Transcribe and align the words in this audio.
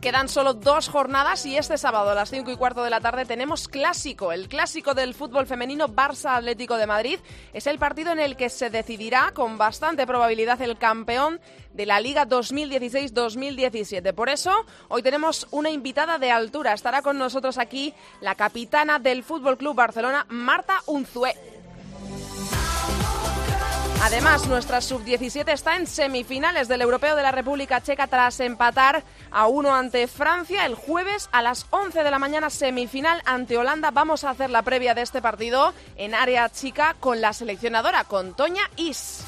Quedan 0.00 0.30
solo 0.30 0.54
dos 0.54 0.88
jornadas 0.88 1.44
y 1.44 1.58
este 1.58 1.76
sábado 1.76 2.08
a 2.08 2.14
las 2.14 2.30
5 2.30 2.50
y 2.50 2.56
cuarto 2.56 2.82
de 2.82 2.88
la 2.88 3.02
tarde 3.02 3.26
tenemos 3.26 3.68
clásico. 3.68 4.32
El 4.32 4.48
clásico 4.48 4.94
del 4.94 5.12
fútbol 5.12 5.46
femenino 5.46 5.88
Barça 5.88 6.38
Atlético 6.38 6.78
de 6.78 6.86
Madrid 6.86 7.18
es 7.52 7.66
el 7.66 7.78
partido 7.78 8.10
en 8.10 8.18
el 8.18 8.34
que 8.34 8.48
se 8.48 8.70
decidirá 8.70 9.32
con 9.34 9.58
bastante 9.58 10.06
probabilidad 10.06 10.62
el 10.62 10.78
campeón 10.78 11.38
de 11.74 11.84
la 11.84 12.00
Liga 12.00 12.26
2016-2017. 12.26 14.14
Por 14.14 14.30
eso, 14.30 14.64
hoy 14.88 15.02
tenemos 15.02 15.46
una 15.50 15.68
invitada 15.68 16.16
de 16.18 16.30
altura. 16.30 16.72
Estará 16.72 17.02
con 17.02 17.18
nosotros 17.18 17.58
aquí 17.58 17.92
la 18.22 18.36
capitana 18.36 18.98
del 18.98 19.22
Fútbol 19.22 19.58
Club 19.58 19.76
Barcelona, 19.76 20.24
Marta 20.30 20.80
Unzué. 20.86 21.34
Además, 24.02 24.46
nuestra 24.46 24.80
sub-17 24.80 25.52
está 25.52 25.76
en 25.76 25.86
semifinales 25.86 26.68
del 26.68 26.80
Europeo 26.80 27.16
de 27.16 27.22
la 27.22 27.32
República 27.32 27.82
Checa 27.82 28.06
tras 28.06 28.40
empatar 28.40 29.04
a 29.30 29.46
uno 29.46 29.74
ante 29.74 30.08
Francia 30.08 30.64
el 30.64 30.74
jueves 30.74 31.28
a 31.32 31.42
las 31.42 31.66
11 31.68 32.02
de 32.02 32.10
la 32.10 32.18
mañana 32.18 32.48
semifinal 32.48 33.20
ante 33.26 33.58
Holanda. 33.58 33.90
Vamos 33.90 34.24
a 34.24 34.30
hacer 34.30 34.48
la 34.48 34.62
previa 34.62 34.94
de 34.94 35.02
este 35.02 35.20
partido 35.20 35.74
en 35.96 36.14
área 36.14 36.48
chica 36.48 36.96
con 36.98 37.20
la 37.20 37.34
seleccionadora, 37.34 38.04
con 38.04 38.32
Toña 38.34 38.62
Is. 38.76 39.22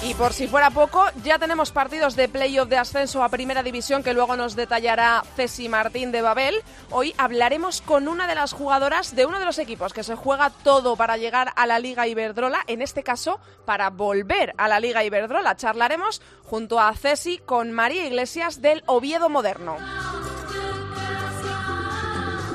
Y 0.00 0.14
por 0.14 0.32
si 0.32 0.46
fuera 0.46 0.70
poco, 0.70 1.04
ya 1.24 1.40
tenemos 1.40 1.72
partidos 1.72 2.14
de 2.14 2.28
playoff 2.28 2.68
de 2.68 2.78
ascenso 2.78 3.22
a 3.24 3.28
Primera 3.28 3.64
División 3.64 4.04
que 4.04 4.14
luego 4.14 4.36
nos 4.36 4.54
detallará 4.54 5.24
Ceci 5.34 5.68
Martín 5.68 6.12
de 6.12 6.22
Babel. 6.22 6.62
Hoy 6.90 7.14
hablaremos 7.18 7.82
con 7.82 8.06
una 8.06 8.28
de 8.28 8.36
las 8.36 8.52
jugadoras 8.52 9.16
de 9.16 9.26
uno 9.26 9.40
de 9.40 9.44
los 9.44 9.58
equipos 9.58 9.92
que 9.92 10.04
se 10.04 10.14
juega 10.14 10.50
todo 10.50 10.94
para 10.94 11.16
llegar 11.16 11.52
a 11.56 11.66
la 11.66 11.80
Liga 11.80 12.06
Iberdrola, 12.06 12.60
en 12.68 12.80
este 12.80 13.02
caso 13.02 13.40
para 13.64 13.90
volver 13.90 14.54
a 14.56 14.68
la 14.68 14.78
Liga 14.78 15.02
Iberdrola. 15.02 15.56
Charlaremos 15.56 16.22
junto 16.44 16.78
a 16.78 16.94
Ceci 16.94 17.38
con 17.38 17.72
María 17.72 18.06
Iglesias 18.06 18.62
del 18.62 18.84
Oviedo 18.86 19.28
Moderno. 19.28 19.78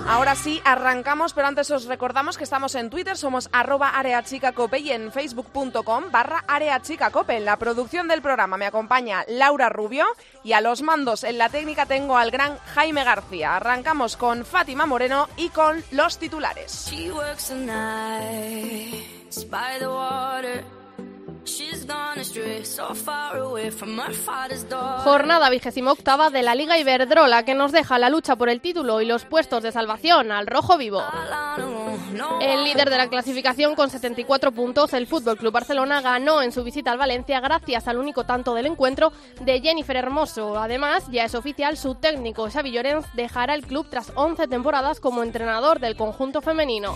Ahora 0.08 0.36
sí, 0.36 0.62
arrancamos, 0.66 1.34
pero 1.34 1.48
antes 1.48 1.72
os 1.72 1.86
recordamos 1.86 2.38
que 2.38 2.44
estamos 2.44 2.76
en 2.76 2.90
Twitter, 2.90 3.18
somos 3.18 3.50
arroba 3.54 3.90
areachicacope 3.90 4.80
y 4.80 4.92
en 4.92 5.12
facebook.com 5.12 6.12
barra 6.12 6.44
areachicacope. 6.48 7.38
En 7.38 7.46
la 7.46 7.58
producción 7.58 8.10
del 8.10 8.22
programa 8.22 8.58
me 8.58 8.66
acompaña 8.66 9.24
Laura 9.28 9.70
Rubio 9.70 10.06
y 10.44 10.52
a 10.54 10.62
los 10.62 10.82
mandos 10.82 11.24
en 11.24 11.38
la 11.38 11.48
técnica 11.50 11.86
tengo 11.86 12.18
al 12.18 12.32
gran 12.32 12.58
Jaime 12.74 13.04
García. 13.06 13.56
Arrancamos 13.56 14.18
con 14.18 14.46
Fátima 14.46 14.86
Moreno 14.86 15.30
y 15.38 15.50
con 15.50 15.84
los 15.92 16.18
titulares. 16.18 16.72
Jornada 25.04 25.50
vigésima 25.50 25.92
octava 25.92 26.30
de 26.30 26.42
la 26.42 26.56
Liga 26.56 26.78
Iberdrola 26.78 27.44
que 27.44 27.54
nos 27.54 27.72
deja 27.72 28.00
la 28.00 28.10
lucha 28.10 28.36
por 28.36 28.50
el 28.50 28.62
título 28.62 29.02
y 29.02 29.06
los 29.06 29.26
puestos 29.26 29.62
de 29.64 29.72
salvación 29.72 30.32
al 30.32 30.48
rojo 30.48 30.78
vivo. 30.78 31.04
El 32.42 32.64
líder 32.64 32.90
de 32.90 32.98
la 32.98 33.10
clasificación 33.10 33.76
con 33.76 33.90
74 33.90 34.52
puntos, 34.52 34.94
el 34.94 35.08
Fútbol 35.08 35.38
Club 35.38 35.54
Barcelona, 35.54 36.02
ganó 36.02 36.42
en 36.42 36.52
su 36.52 36.64
visita 36.64 36.92
al 36.92 36.98
Valencia 36.98 37.40
gracias 37.40 37.88
al 37.88 37.98
único 37.98 38.24
tanto 38.24 38.54
del 38.54 38.68
encuentro 38.68 39.12
de 39.42 39.60
Jennifer 39.62 39.96
Hermoso. 39.96 40.58
Además, 40.58 41.06
ya 41.12 41.26
es 41.26 41.36
oficial, 41.36 41.78
su 41.78 41.96
técnico 41.96 42.50
Xavi 42.50 42.72
Llorens 42.72 43.06
dejará 43.14 43.54
el 43.56 43.66
club 43.66 43.88
tras 43.90 44.12
11 44.16 44.48
temporadas 44.48 45.00
como 45.00 45.24
entrenador 45.24 45.80
del 45.80 45.96
conjunto 45.96 46.42
femenino. 46.42 46.94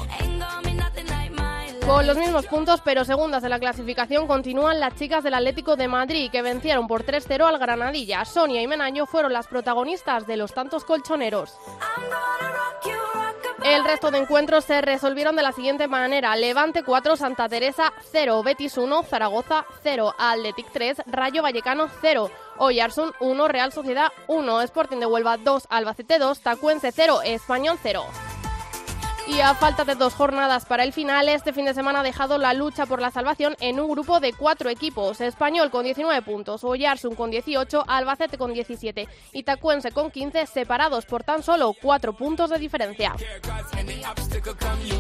Con 1.88 2.06
los 2.06 2.18
mismos 2.18 2.46
puntos, 2.48 2.82
pero 2.84 3.06
segundas 3.06 3.42
de 3.42 3.48
la 3.48 3.60
clasificación, 3.60 4.28
continúan 4.28 4.82
las 4.82 4.96
chicas 4.96 5.24
del 5.24 5.36
Atlético 5.36 5.78
de 5.78 5.88
Madrid, 5.88 6.30
que 6.30 6.42
vencieron 6.42 6.86
por 6.86 7.06
3-0 7.06 7.48
al 7.48 7.58
Granadilla. 7.58 8.26
Sonia 8.26 8.62
y 8.62 8.68
Menaño 8.68 9.06
fueron 9.06 9.32
las 9.32 9.48
protagonistas 9.48 10.28
de 10.28 10.36
los 10.36 10.54
tantos 10.54 10.84
colchoneros. 10.84 11.58
El 13.64 13.86
resto 13.86 14.12
de 14.12 14.18
encuentros 14.18 14.66
se 14.66 14.82
resolvieron 14.82 15.38
de 15.38 15.44
la 15.44 15.54
siguiente 15.54 15.88
manera. 15.88 16.36
Levante 16.36 16.84
4, 16.84 17.16
Santa 17.16 17.48
Teresa 17.48 17.94
0, 18.12 18.44
Betis 18.44 18.78
1, 18.78 19.04
Zaragoza 19.04 19.66
0, 19.82 20.14
Athletic 20.20 20.70
3, 20.74 21.04
Rayo 21.08 21.42
Vallecano 21.42 21.88
0, 22.02 22.30
Oyarsun 22.58 23.14
1, 23.22 23.48
Real 23.48 23.72
Sociedad 23.72 24.12
1, 24.28 24.62
Sporting 24.64 24.98
de 24.98 25.06
Huelva 25.06 25.38
2, 25.38 25.68
Albacete 25.70 26.20
2, 26.20 26.42
Tacuense 26.42 26.92
0, 26.92 27.22
Español 27.24 27.80
0. 27.82 28.04
Y 29.30 29.42
a 29.42 29.54
falta 29.56 29.84
de 29.84 29.96
dos 29.96 30.14
jornadas 30.14 30.66
para 30.66 30.84
el 30.84 30.94
final, 30.94 31.28
este 31.28 31.52
fin 31.52 31.66
de 31.66 31.74
semana 31.74 32.00
ha 32.00 32.04
dejado 32.04 32.38
la 32.38 32.54
lucha 32.54 32.86
por 32.86 33.02
la 33.02 33.12
salvación 33.12 33.58
en 33.60 33.80
un 33.80 33.92
grupo 33.92 34.22
de 34.22 34.32
cuatro 34.32 34.70
equipos. 34.70 35.20
Español 35.20 35.70
con 35.70 35.84
19 35.84 36.22
puntos, 36.22 36.64
Oyarsun 36.64 37.14
con 37.14 37.30
18, 37.30 37.84
Albacete 37.88 38.38
con 38.38 38.54
17 38.54 39.08
y 39.34 39.44
Tacuense 39.44 39.92
con 39.92 40.12
15, 40.12 40.46
separados 40.48 41.06
por 41.06 41.24
tan 41.24 41.44
solo 41.44 41.74
cuatro 41.82 42.14
puntos 42.14 42.50
de 42.50 42.58
diferencia. 42.58 43.14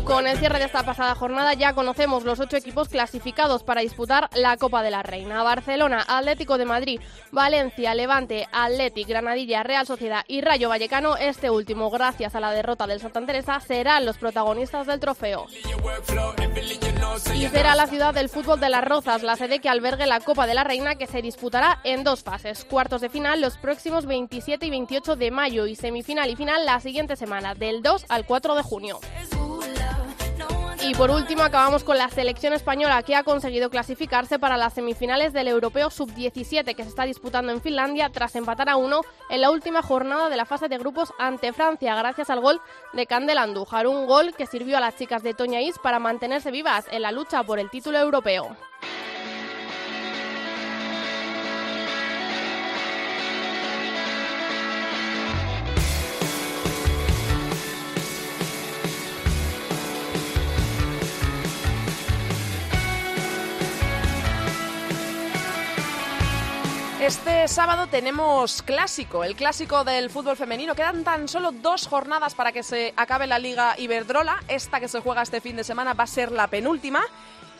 Con 0.03 0.27
el 0.27 0.37
cierre 0.37 0.59
de 0.59 0.65
esta 0.65 0.83
pasada 0.83 1.15
jornada 1.15 1.53
ya 1.53 1.73
conocemos 1.73 2.25
los 2.25 2.39
ocho 2.39 2.57
equipos 2.57 2.89
clasificados 2.89 3.63
para 3.63 3.81
disputar 3.81 4.29
la 4.35 4.57
Copa 4.57 4.83
de 4.83 4.91
la 4.91 5.03
Reina. 5.03 5.41
Barcelona, 5.43 6.03
Atlético 6.07 6.57
de 6.57 6.65
Madrid, 6.65 6.99
Valencia, 7.31 7.95
Levante, 7.95 8.47
Atlético, 8.51 9.09
Granadilla, 9.09 9.63
Real 9.63 9.87
Sociedad 9.87 10.25
y 10.27 10.41
Rayo 10.41 10.67
Vallecano. 10.67 11.15
Este 11.15 11.49
último, 11.49 11.89
gracias 11.89 12.35
a 12.35 12.41
la 12.41 12.51
derrota 12.51 12.87
del 12.87 12.99
Santa 12.99 13.25
Teresa, 13.25 13.59
serán 13.61 14.05
los 14.05 14.16
protagonistas 14.17 14.87
del 14.87 14.99
trofeo. 14.99 15.47
Y 17.33 17.47
será 17.47 17.75
la 17.75 17.87
ciudad 17.87 18.13
del 18.13 18.29
fútbol 18.29 18.59
de 18.59 18.69
las 18.69 18.83
Rozas, 18.83 19.23
la 19.23 19.35
sede 19.35 19.59
que 19.59 19.69
albergue 19.69 20.05
la 20.05 20.19
Copa 20.19 20.47
de 20.47 20.53
la 20.53 20.63
Reina 20.63 20.95
que 20.95 21.07
se 21.07 21.21
disputará 21.21 21.79
en 21.83 22.03
dos 22.03 22.23
fases. 22.23 22.65
Cuartos 22.65 23.01
de 23.01 23.09
final 23.09 23.41
los 23.41 23.57
próximos 23.57 24.05
27 24.05 24.65
y 24.65 24.69
28 24.69 25.15
de 25.15 25.31
mayo 25.31 25.65
y 25.67 25.75
semifinal 25.75 26.29
y 26.29 26.35
final 26.35 26.65
la 26.65 26.79
siguiente 26.79 27.15
semana, 27.15 27.55
del 27.55 27.81
2 27.81 28.05
al 28.09 28.25
4 28.25 28.55
de 28.55 28.63
junio. 28.63 28.99
Y 30.87 30.95
por 30.95 31.11
último 31.11 31.43
acabamos 31.43 31.83
con 31.83 31.97
la 31.97 32.07
selección 32.07 32.53
española 32.53 33.03
que 33.03 33.13
ha 33.13 33.23
conseguido 33.23 33.69
clasificarse 33.69 34.39
para 34.39 34.55
las 34.55 34.71
semifinales 34.71 35.33
del 35.33 35.49
Europeo 35.49 35.89
Sub-17 35.89 36.75
que 36.75 36.83
se 36.83 36.87
está 36.87 37.03
disputando 37.03 37.51
en 37.51 37.59
Finlandia 37.59 38.09
tras 38.09 38.37
empatar 38.37 38.69
a 38.69 38.77
uno 38.77 39.01
en 39.29 39.41
la 39.41 39.51
última 39.51 39.81
jornada 39.81 40.29
de 40.29 40.37
la 40.37 40.45
fase 40.45 40.69
de 40.69 40.77
grupos 40.77 41.11
ante 41.19 41.51
Francia 41.51 41.93
gracias 41.93 42.29
al 42.29 42.39
gol 42.39 42.61
de 42.93 43.05
Candel 43.05 43.37
Andújar, 43.37 43.85
un 43.85 44.07
gol 44.07 44.33
que 44.33 44.45
sirvió 44.45 44.77
a 44.77 44.79
las 44.79 44.95
chicas 44.95 45.23
de 45.23 45.33
Toña 45.33 45.59
Is 45.59 45.77
para 45.77 45.99
mantenerse 45.99 46.51
vivas 46.51 46.85
en 46.89 47.01
la 47.01 47.11
lucha 47.11 47.43
por 47.43 47.59
el 47.59 47.69
título 47.69 47.99
europeo. 47.99 48.55
Este 67.07 67.47
sábado 67.47 67.87
tenemos 67.87 68.61
clásico, 68.61 69.23
el 69.23 69.37
clásico 69.37 69.85
del 69.85 70.09
fútbol 70.09 70.35
femenino. 70.35 70.75
Quedan 70.75 71.05
tan 71.05 71.29
solo 71.29 71.53
dos 71.53 71.87
jornadas 71.87 72.35
para 72.35 72.51
que 72.51 72.63
se 72.63 72.93
acabe 72.97 73.27
la 73.27 73.39
Liga 73.39 73.75
Iberdrola. 73.77 74.43
Esta 74.49 74.81
que 74.81 74.89
se 74.89 74.99
juega 74.99 75.21
este 75.21 75.39
fin 75.39 75.55
de 75.55 75.63
semana 75.63 75.93
va 75.93 76.03
a 76.03 76.07
ser 76.07 76.33
la 76.33 76.47
penúltima. 76.47 77.01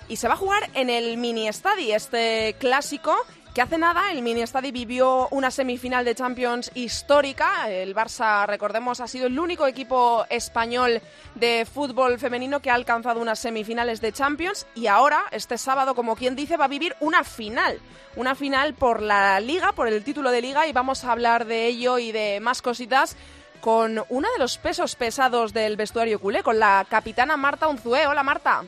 Y 0.09 0.17
se 0.17 0.27
va 0.27 0.33
a 0.33 0.37
jugar 0.37 0.69
en 0.73 0.89
el 0.89 1.15
mini 1.15 1.47
estadi, 1.47 1.93
este 1.93 2.57
clásico 2.59 3.15
que 3.57 3.63
hace 3.63 3.79
nada 3.79 4.11
el 4.11 4.21
Mini 4.21 4.43
Estadi 4.43 4.71
vivió 4.71 5.27
una 5.31 5.49
semifinal 5.49 6.05
de 6.05 6.13
Champions 6.13 6.69
histórica. 6.75 7.67
El 7.71 7.95
Barça, 7.95 8.45
recordemos, 8.45 9.01
ha 9.01 9.07
sido 9.07 9.25
el 9.25 9.39
único 9.39 9.65
equipo 9.65 10.27
español 10.29 11.01
de 11.33 11.65
fútbol 11.65 12.19
femenino 12.19 12.59
que 12.59 12.69
ha 12.69 12.75
alcanzado 12.75 13.19
unas 13.19 13.39
semifinales 13.39 13.99
de 13.99 14.11
Champions 14.11 14.67
y 14.75 14.85
ahora, 14.85 15.23
este 15.31 15.57
sábado, 15.57 15.95
como 15.95 16.15
quien 16.15 16.35
dice, 16.35 16.55
va 16.55 16.65
a 16.65 16.67
vivir 16.67 16.95
una 16.99 17.23
final. 17.23 17.79
Una 18.15 18.35
final 18.35 18.75
por 18.75 19.01
la 19.01 19.39
liga, 19.39 19.71
por 19.71 19.87
el 19.87 20.03
título 20.03 20.29
de 20.29 20.43
liga 20.43 20.67
y 20.67 20.71
vamos 20.71 21.03
a 21.03 21.11
hablar 21.11 21.45
de 21.45 21.65
ello 21.65 21.97
y 21.97 22.11
de 22.11 22.39
más 22.39 22.61
cositas 22.61 23.17
con 23.59 24.03
uno 24.09 24.27
de 24.33 24.37
los 24.37 24.59
pesos 24.59 24.95
pesados 24.95 25.51
del 25.51 25.77
vestuario 25.77 26.19
culé, 26.19 26.43
con 26.43 26.59
la 26.59 26.85
capitana 26.87 27.37
Marta 27.37 27.67
Unzué. 27.67 28.05
Hola 28.05 28.21
Marta. 28.21 28.65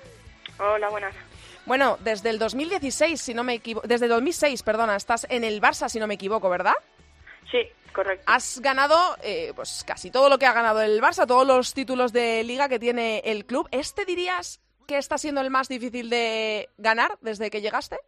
Hola, 0.57 0.89
buenas. 0.89 1.13
Bueno, 1.69 1.99
desde 1.99 2.31
el 2.31 2.39
2016, 2.39 3.21
si 3.21 3.35
no 3.35 3.43
me 3.43 3.53
equivoco, 3.53 3.87
desde 3.87 4.07
2006, 4.07 4.63
perdona, 4.63 4.95
estás 4.95 5.27
en 5.29 5.43
el 5.43 5.61
Barça, 5.61 5.87
si 5.87 5.99
no 5.99 6.07
me 6.07 6.15
equivoco, 6.15 6.49
¿verdad? 6.49 6.73
Sí, 7.51 7.59
correcto. 7.93 8.23
Has 8.25 8.59
ganado 8.59 8.97
eh, 9.21 9.53
pues 9.55 9.83
casi 9.85 10.09
todo 10.09 10.29
lo 10.29 10.39
que 10.39 10.47
ha 10.47 10.53
ganado 10.53 10.81
el 10.81 10.99
Barça, 10.99 11.27
todos 11.27 11.45
los 11.45 11.75
títulos 11.75 12.11
de 12.11 12.43
liga 12.43 12.69
que 12.69 12.79
tiene 12.79 13.19
el 13.23 13.45
club. 13.45 13.67
¿Este 13.69 14.03
dirías 14.05 14.59
que 14.87 14.97
está 14.97 15.19
siendo 15.19 15.41
el 15.41 15.51
más 15.51 15.67
difícil 15.67 16.09
de 16.09 16.69
ganar 16.79 17.19
desde 17.21 17.51
que 17.51 17.61
llegaste? 17.61 17.99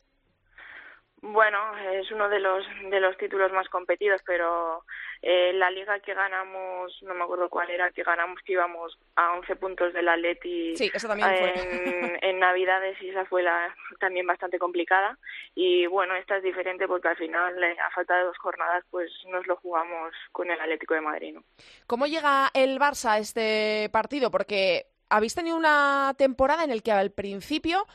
Bueno, 1.23 1.77
es 1.77 2.09
uno 2.11 2.27
de 2.29 2.39
los 2.39 2.65
de 2.89 2.99
los 2.99 3.15
títulos 3.15 3.51
más 3.51 3.69
competidos, 3.69 4.21
pero 4.25 4.83
eh, 5.21 5.53
la 5.53 5.69
liga 5.69 5.99
que 5.99 6.15
ganamos, 6.15 6.97
no 7.03 7.13
me 7.13 7.23
acuerdo 7.23 7.47
cuál 7.47 7.69
era, 7.69 7.91
que 7.91 8.01
ganamos 8.01 8.39
que 8.43 8.53
íbamos 8.53 8.97
a 9.15 9.33
11 9.33 9.55
puntos 9.57 9.93
del 9.93 10.09
Atleti 10.09 10.75
sí, 10.75 10.89
eso 10.91 11.07
también 11.07 11.29
fue. 11.29 11.53
En, 11.53 12.19
en, 12.23 12.39
Navidades 12.39 12.99
y 13.03 13.09
esa 13.09 13.23
fue 13.25 13.43
la, 13.43 13.71
también 13.99 14.25
bastante 14.25 14.57
complicada. 14.57 15.19
Y 15.53 15.85
bueno, 15.85 16.15
esta 16.15 16.37
es 16.37 16.43
diferente 16.43 16.87
porque 16.87 17.09
al 17.09 17.17
final, 17.17 17.63
eh, 17.63 17.77
a 17.79 17.91
falta 17.91 18.17
de 18.17 18.23
dos 18.23 18.37
jornadas, 18.39 18.83
pues 18.89 19.11
nos 19.27 19.45
lo 19.45 19.57
jugamos 19.57 20.15
con 20.31 20.49
el 20.49 20.59
Atlético 20.59 20.95
de 20.95 21.01
Madrid. 21.01 21.35
¿no? 21.35 21.43
¿Cómo 21.85 22.07
llega 22.07 22.49
el 22.55 22.79
Barça 22.79 23.11
a 23.11 23.19
este 23.19 23.89
partido? 23.91 24.31
Porque 24.31 24.87
habéis 25.07 25.35
tenido 25.35 25.55
una 25.55 26.15
temporada 26.17 26.63
en 26.63 26.71
la 26.71 26.81
que 26.81 26.91
al 26.91 27.11
principio 27.11 27.85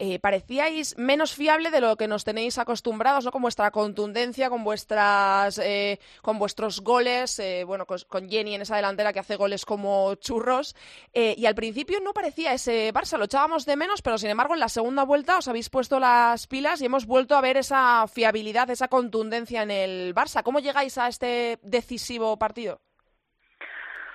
eh, 0.00 0.18
parecíais 0.18 0.96
menos 0.96 1.34
fiable 1.34 1.70
de 1.70 1.82
lo 1.82 1.96
que 1.96 2.08
nos 2.08 2.24
tenéis 2.24 2.56
acostumbrados, 2.56 3.26
¿no? 3.26 3.30
Con 3.30 3.42
vuestra 3.42 3.70
contundencia, 3.70 4.48
con 4.48 4.64
vuestras, 4.64 5.58
eh, 5.58 6.00
con 6.22 6.38
vuestros 6.38 6.80
goles, 6.80 7.38
eh, 7.38 7.64
bueno, 7.64 7.84
con, 7.84 8.28
Jenny 8.30 8.54
en 8.54 8.62
esa 8.62 8.76
delantera 8.76 9.12
que 9.12 9.18
hace 9.18 9.36
goles 9.36 9.66
como 9.66 10.14
churros. 10.14 10.74
Eh, 11.12 11.34
y 11.36 11.44
al 11.44 11.54
principio 11.54 12.00
no 12.00 12.14
parecía 12.14 12.54
ese 12.54 12.94
Barça, 12.94 13.18
lo 13.18 13.26
echábamos 13.26 13.66
de 13.66 13.76
menos, 13.76 14.00
pero 14.00 14.16
sin 14.16 14.30
embargo 14.30 14.54
en 14.54 14.60
la 14.60 14.70
segunda 14.70 15.04
vuelta 15.04 15.36
os 15.36 15.48
habéis 15.48 15.68
puesto 15.68 16.00
las 16.00 16.46
pilas 16.46 16.80
y 16.80 16.86
hemos 16.86 17.04
vuelto 17.04 17.36
a 17.36 17.42
ver 17.42 17.58
esa 17.58 18.06
fiabilidad, 18.08 18.70
esa 18.70 18.88
contundencia 18.88 19.62
en 19.62 19.70
el 19.70 20.14
Barça. 20.14 20.42
¿Cómo 20.42 20.60
llegáis 20.60 20.96
a 20.96 21.08
este 21.08 21.58
decisivo 21.62 22.38
partido? 22.38 22.80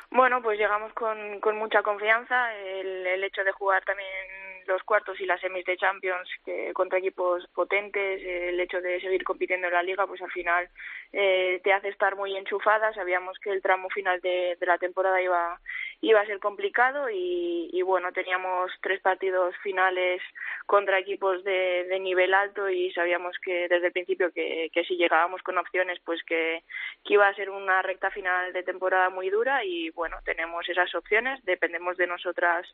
Bueno, 0.09 0.41
pues 0.41 0.57
llegamos 0.57 0.93
con, 0.93 1.39
con 1.41 1.57
mucha 1.57 1.83
confianza. 1.83 2.55
El, 2.55 3.05
el 3.05 3.23
hecho 3.23 3.43
de 3.43 3.51
jugar 3.51 3.83
también 3.83 4.07
los 4.67 4.83
cuartos 4.83 5.19
y 5.19 5.25
las 5.25 5.39
semis 5.41 5.65
de 5.65 5.77
Champions 5.77 6.29
que 6.43 6.73
contra 6.73 6.99
equipos 6.99 7.47
potentes, 7.53 8.21
el 8.23 8.59
hecho 8.59 8.81
de 8.81 8.99
seguir 8.99 9.23
compitiendo 9.23 9.67
en 9.67 9.73
la 9.73 9.83
liga, 9.83 10.07
pues 10.07 10.21
al 10.21 10.31
final 10.31 10.69
eh, 11.13 11.59
te 11.63 11.73
hace 11.73 11.89
estar 11.89 12.15
muy 12.15 12.35
enchufada. 12.35 12.93
Sabíamos 12.93 13.37
que 13.39 13.51
el 13.51 13.61
tramo 13.61 13.89
final 13.89 14.19
de, 14.21 14.57
de 14.59 14.65
la 14.65 14.77
temporada 14.77 15.21
iba, 15.21 15.59
iba 16.07 16.21
a 16.21 16.25
ser 16.25 16.39
complicado 16.39 17.09
y, 17.09 17.69
y, 17.73 17.81
bueno, 17.81 18.11
teníamos 18.11 18.71
tres 18.81 19.01
partidos 19.01 19.55
finales 19.63 20.21
contra 20.67 20.99
equipos 20.99 21.43
de, 21.43 21.85
de 21.89 21.99
nivel 21.99 22.33
alto 22.33 22.69
y 22.69 22.91
sabíamos 22.91 23.35
que 23.43 23.67
desde 23.67 23.87
el 23.87 23.91
principio 23.91 24.31
que, 24.31 24.69
que 24.71 24.83
si 24.83 24.97
llegábamos 24.97 25.41
con 25.41 25.57
opciones, 25.57 25.99
pues 26.05 26.21
que, 26.23 26.63
que 27.03 27.13
iba 27.15 27.27
a 27.27 27.33
ser 27.33 27.49
una 27.49 27.81
recta 27.81 28.11
final 28.11 28.53
de 28.53 28.61
temporada 28.61 29.09
muy 29.09 29.31
dura 29.31 29.65
y 29.65 29.89
bueno, 29.91 30.17
tenemos 30.23 30.69
esas 30.69 30.93
opciones, 30.93 31.43
dependemos 31.43 31.97
de 31.97 32.05
nosotras 32.05 32.67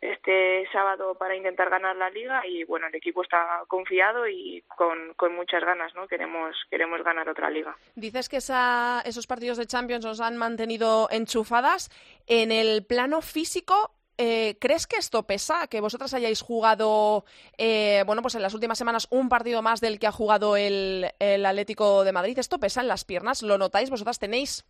este 0.00 0.68
sábado 0.72 1.14
para 1.14 1.36
intentar 1.36 1.70
ganar 1.70 1.94
la 1.94 2.10
liga 2.10 2.44
y 2.44 2.64
bueno 2.64 2.88
el 2.88 2.94
equipo 2.96 3.22
está 3.22 3.62
confiado 3.68 4.26
y 4.26 4.64
con, 4.66 5.14
con 5.14 5.32
muchas 5.36 5.62
ganas 5.62 5.94
no 5.94 6.08
queremos 6.08 6.56
queremos 6.68 7.04
ganar 7.04 7.28
otra 7.28 7.48
liga. 7.48 7.76
Dices 7.94 8.28
que 8.28 8.38
esa, 8.38 9.00
esos 9.04 9.28
partidos 9.28 9.58
de 9.58 9.66
Champions 9.66 10.04
os 10.04 10.20
han 10.20 10.36
mantenido 10.36 11.06
enchufadas 11.12 11.88
en 12.26 12.52
el 12.52 12.84
plano 12.84 13.22
físico 13.22 13.94
eh, 14.18 14.56
¿Crees 14.60 14.86
que 14.86 14.96
esto 14.96 15.26
pesa? 15.26 15.66
Que 15.68 15.80
vosotras 15.80 16.12
hayáis 16.14 16.42
jugado, 16.42 17.24
eh, 17.58 18.04
bueno, 18.06 18.22
pues 18.22 18.34
en 18.34 18.42
las 18.42 18.54
últimas 18.54 18.78
semanas 18.78 19.08
un 19.10 19.28
partido 19.28 19.62
más 19.62 19.80
del 19.80 19.98
que 19.98 20.06
ha 20.06 20.12
jugado 20.12 20.56
el, 20.56 21.10
el 21.18 21.44
Atlético 21.46 22.04
de 22.04 22.12
Madrid. 22.12 22.38
¿Esto 22.38 22.60
pesa 22.60 22.82
en 22.82 22.88
las 22.88 23.04
piernas? 23.04 23.42
¿Lo 23.42 23.58
notáis? 23.58 23.90
¿Vosotras 23.90 24.18
tenéis 24.18 24.64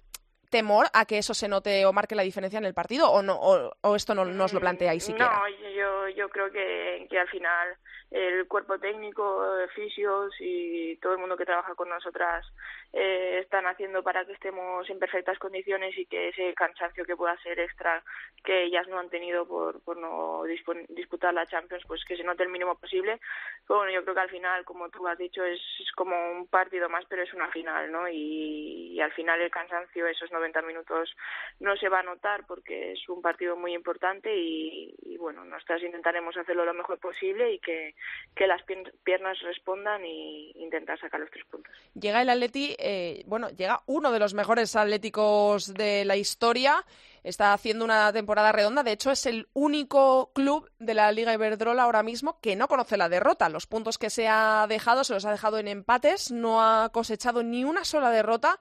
temor 0.48 0.86
a 0.92 1.06
que 1.06 1.18
eso 1.18 1.34
se 1.34 1.48
note 1.48 1.84
o 1.86 1.92
marque 1.92 2.14
la 2.14 2.22
diferencia 2.22 2.58
en 2.58 2.64
el 2.64 2.74
partido 2.74 3.10
o 3.10 3.22
no 3.22 3.34
o, 3.34 3.72
o 3.80 3.96
esto 3.96 4.14
no, 4.14 4.24
no, 4.24 4.44
os 4.44 4.52
lo 4.52 4.60
planteáis? 4.60 5.08
No, 5.10 5.48
yo, 5.76 6.08
yo 6.10 6.28
creo 6.28 6.50
que, 6.50 7.06
que 7.10 7.18
al 7.18 7.28
final 7.28 7.76
el 8.12 8.46
cuerpo 8.46 8.78
técnico, 8.78 9.42
fisios 9.74 10.34
y 10.38 10.96
todo 10.96 11.14
el 11.14 11.18
mundo 11.18 11.36
que 11.36 11.46
trabaja 11.46 11.74
con 11.74 11.88
nosotras 11.88 12.46
eh, 12.92 13.38
están 13.40 13.66
haciendo 13.66 14.02
para 14.02 14.24
que 14.26 14.32
estemos 14.32 14.88
en 14.90 14.98
perfectas 14.98 15.38
condiciones 15.38 15.96
y 15.96 16.04
que 16.04 16.28
ese 16.28 16.52
cansancio 16.54 17.06
que 17.06 17.16
pueda 17.16 17.36
ser 17.38 17.58
extra 17.58 18.02
que 18.44 18.64
ellas 18.64 18.86
no 18.88 18.98
han 18.98 19.08
tenido 19.08 19.46
por, 19.46 19.82
por 19.82 19.96
no 19.96 20.42
disputar 20.88 21.32
la 21.32 21.46
Champions, 21.46 21.84
pues 21.86 22.04
que 22.04 22.16
se 22.16 22.24
note 22.24 22.42
el 22.42 22.50
mínimo 22.50 22.74
posible. 22.74 23.18
Bueno, 23.66 23.90
yo 23.90 24.02
creo 24.02 24.14
que 24.14 24.20
al 24.20 24.30
final, 24.30 24.64
como 24.64 24.90
tú 24.90 25.06
has 25.08 25.16
dicho, 25.16 25.44
es, 25.44 25.60
como 25.94 26.14
un 26.32 26.48
partido 26.48 26.88
más, 26.88 27.04
pero 27.08 27.22
es 27.22 27.32
una 27.32 27.48
final, 27.48 27.90
¿no? 27.90 28.08
Y, 28.08 28.92
y 28.92 29.00
al 29.00 29.12
final 29.12 29.40
el 29.40 29.50
cansancio, 29.50 30.06
esos 30.06 30.30
90 30.30 30.60
minutos, 30.62 31.14
no 31.60 31.76
se 31.76 31.88
va 31.88 32.00
a 32.00 32.02
notar 32.02 32.44
porque 32.46 32.92
es 32.92 33.08
un 33.08 33.22
partido 33.22 33.56
muy 33.56 33.74
importante 33.74 34.34
y, 34.36 34.94
y 35.02 35.16
bueno, 35.16 35.44
nosotras 35.44 35.82
intentaremos 35.82 36.36
hacerlo 36.36 36.64
lo 36.64 36.74
mejor 36.74 36.98
posible 36.98 37.52
y 37.52 37.58
que, 37.58 37.94
que 38.34 38.46
las 38.46 38.62
piernas 39.04 39.38
respondan 39.40 40.04
y 40.06 40.52
intentar 40.56 40.98
sacar 40.98 41.20
los 41.20 41.30
tres 41.30 41.44
puntos. 41.50 41.72
Llega 41.94 42.22
el 42.22 42.30
Atleti, 42.30 42.74
eh, 42.78 43.24
bueno, 43.26 43.50
llega 43.50 43.82
uno 43.86 44.10
de 44.10 44.18
los 44.18 44.32
mejores 44.32 44.74
atléticos 44.74 45.74
de 45.74 46.04
la 46.04 46.16
historia. 46.16 46.84
Está 47.24 47.52
haciendo 47.52 47.84
una 47.84 48.12
temporada 48.12 48.50
redonda. 48.50 48.82
De 48.82 48.92
hecho, 48.92 49.10
es 49.10 49.26
el 49.26 49.48
único 49.52 50.32
club 50.34 50.70
de 50.78 50.94
la 50.94 51.12
Liga 51.12 51.34
Iberdrola 51.34 51.84
ahora 51.84 52.02
mismo 52.02 52.40
que 52.40 52.56
no 52.56 52.68
conoce 52.68 52.96
la 52.96 53.08
derrota. 53.08 53.48
Los 53.48 53.66
puntos 53.66 53.98
que 53.98 54.10
se 54.10 54.26
ha 54.28 54.66
dejado 54.68 55.04
se 55.04 55.12
los 55.14 55.24
ha 55.24 55.30
dejado 55.30 55.58
en 55.58 55.68
empates. 55.68 56.32
No 56.32 56.62
ha 56.62 56.88
cosechado 56.88 57.42
ni 57.42 57.64
una 57.64 57.84
sola 57.84 58.10
derrota. 58.10 58.58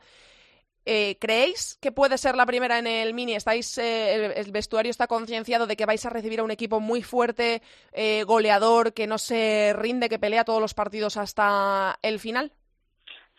Eh, 0.85 1.17
¿Creéis 1.19 1.77
que 1.79 1.91
puede 1.91 2.17
ser 2.17 2.35
la 2.35 2.45
primera 2.45 2.79
en 2.79 2.87
el 2.87 3.13
mini? 3.13 3.35
¿Estáis, 3.35 3.77
eh, 3.77 4.33
el, 4.39 4.51
vestuario 4.51 4.89
está 4.89 5.05
concienciado 5.05 5.67
de 5.67 5.75
que 5.75 5.85
vais 5.85 6.03
a 6.05 6.09
recibir 6.09 6.39
a 6.39 6.43
un 6.43 6.51
equipo 6.51 6.79
muy 6.79 7.03
fuerte, 7.03 7.61
eh, 7.93 8.23
goleador, 8.23 8.93
que 8.93 9.05
no 9.05 9.19
se 9.19 9.73
rinde, 9.77 10.09
que 10.09 10.17
pelea 10.17 10.43
todos 10.43 10.61
los 10.61 10.73
partidos 10.73 11.17
hasta 11.17 11.99
el 12.01 12.19
final? 12.19 12.51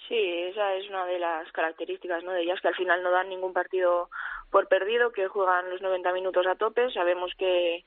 Sí, 0.09 0.21
esa 0.51 0.75
es 0.75 0.89
una 0.89 1.05
de 1.07 1.19
las 1.19 1.51
características 1.53 2.23
¿no? 2.23 2.33
de 2.33 2.43
ellas, 2.43 2.61
que 2.61 2.69
al 2.69 2.77
final 2.77 3.03
no 3.03 3.11
dan 3.11 3.29
ningún 3.29 3.53
partido 3.53 4.09
por 4.51 4.69
perdido, 4.69 5.11
que 5.11 5.27
juegan 5.27 5.71
los 5.71 5.81
90 5.81 6.13
minutos 6.13 6.47
a 6.47 6.55
tope. 6.55 6.93
Sabemos 6.93 7.33
que, 7.37 7.85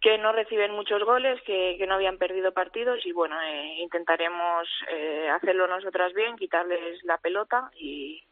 que 0.00 0.16
no 0.16 0.32
reciben 0.32 0.72
muchos 0.72 1.04
goles, 1.04 1.38
que, 1.42 1.76
que 1.76 1.86
no 1.86 1.94
habían 1.94 2.16
perdido 2.16 2.52
partidos 2.52 3.04
y 3.04 3.12
bueno, 3.12 3.36
eh, 3.42 3.76
intentaremos 3.80 4.68
eh, 4.88 5.28
hacerlo 5.28 5.66
nosotras 5.66 6.14
bien, 6.14 6.36
quitarles 6.36 7.02
la 7.04 7.18
pelota 7.18 7.70
y, 7.74 8.22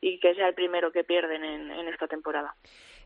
y 0.00 0.20
que 0.20 0.34
sea 0.34 0.48
el 0.48 0.54
primero 0.54 0.92
que 0.92 1.04
pierden 1.04 1.44
en, 1.44 1.88
esta 1.88 2.06
temporada. 2.06 2.54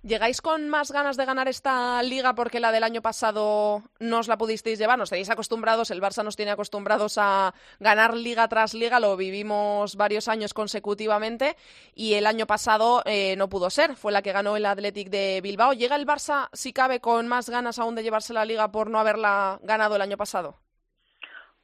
¿Llegáis 0.03 0.41
con 0.41 0.69
más 0.69 0.93
ganas 0.93 1.17
de 1.17 1.25
ganar 1.25 1.49
esta 1.49 2.03
liga 2.03 2.35
porque 2.35 2.61
la 2.61 2.73
del 2.73 2.85
año 2.85 3.03
pasado 3.03 3.83
no 3.99 4.19
os 4.19 4.29
la 4.29 4.39
pudisteis 4.39 4.79
llevar? 4.79 4.99
Nos 4.99 5.11
tenéis 5.11 5.31
acostumbrados, 5.31 5.91
el 5.91 6.01
Barça 6.01 6.23
nos 6.23 6.37
tiene 6.37 6.53
acostumbrados 6.53 7.19
a 7.19 7.53
ganar 7.81 8.17
liga 8.17 8.47
tras 8.49 8.75
liga, 8.75 9.01
lo 9.01 9.17
vivimos 9.17 9.97
varios 9.97 10.29
años 10.29 10.55
consecutivamente 10.55 11.57
y 11.95 12.15
el 12.15 12.27
año 12.27 12.47
pasado 12.47 13.03
eh, 13.05 13.35
no 13.37 13.49
pudo 13.49 13.71
ser, 13.71 13.97
fue 13.97 14.13
la 14.13 14.23
que 14.23 14.33
ganó 14.33 14.57
el 14.57 14.67
Athletic 14.67 15.09
de 15.09 15.41
Bilbao. 15.43 15.73
¿Llega 15.73 15.97
el 15.97 16.07
Barça, 16.07 16.49
si 16.53 16.73
cabe, 16.73 17.01
con 17.01 17.27
más 17.27 17.51
ganas 17.51 17.79
aún 17.79 17.95
de 17.95 18.03
llevarse 18.03 18.33
la 18.33 18.45
liga 18.45 18.71
por 18.71 18.91
no 18.91 18.99
haberla 18.99 19.59
ganado 19.63 19.97
el 19.97 20.03
año 20.03 20.17
pasado? 20.17 20.59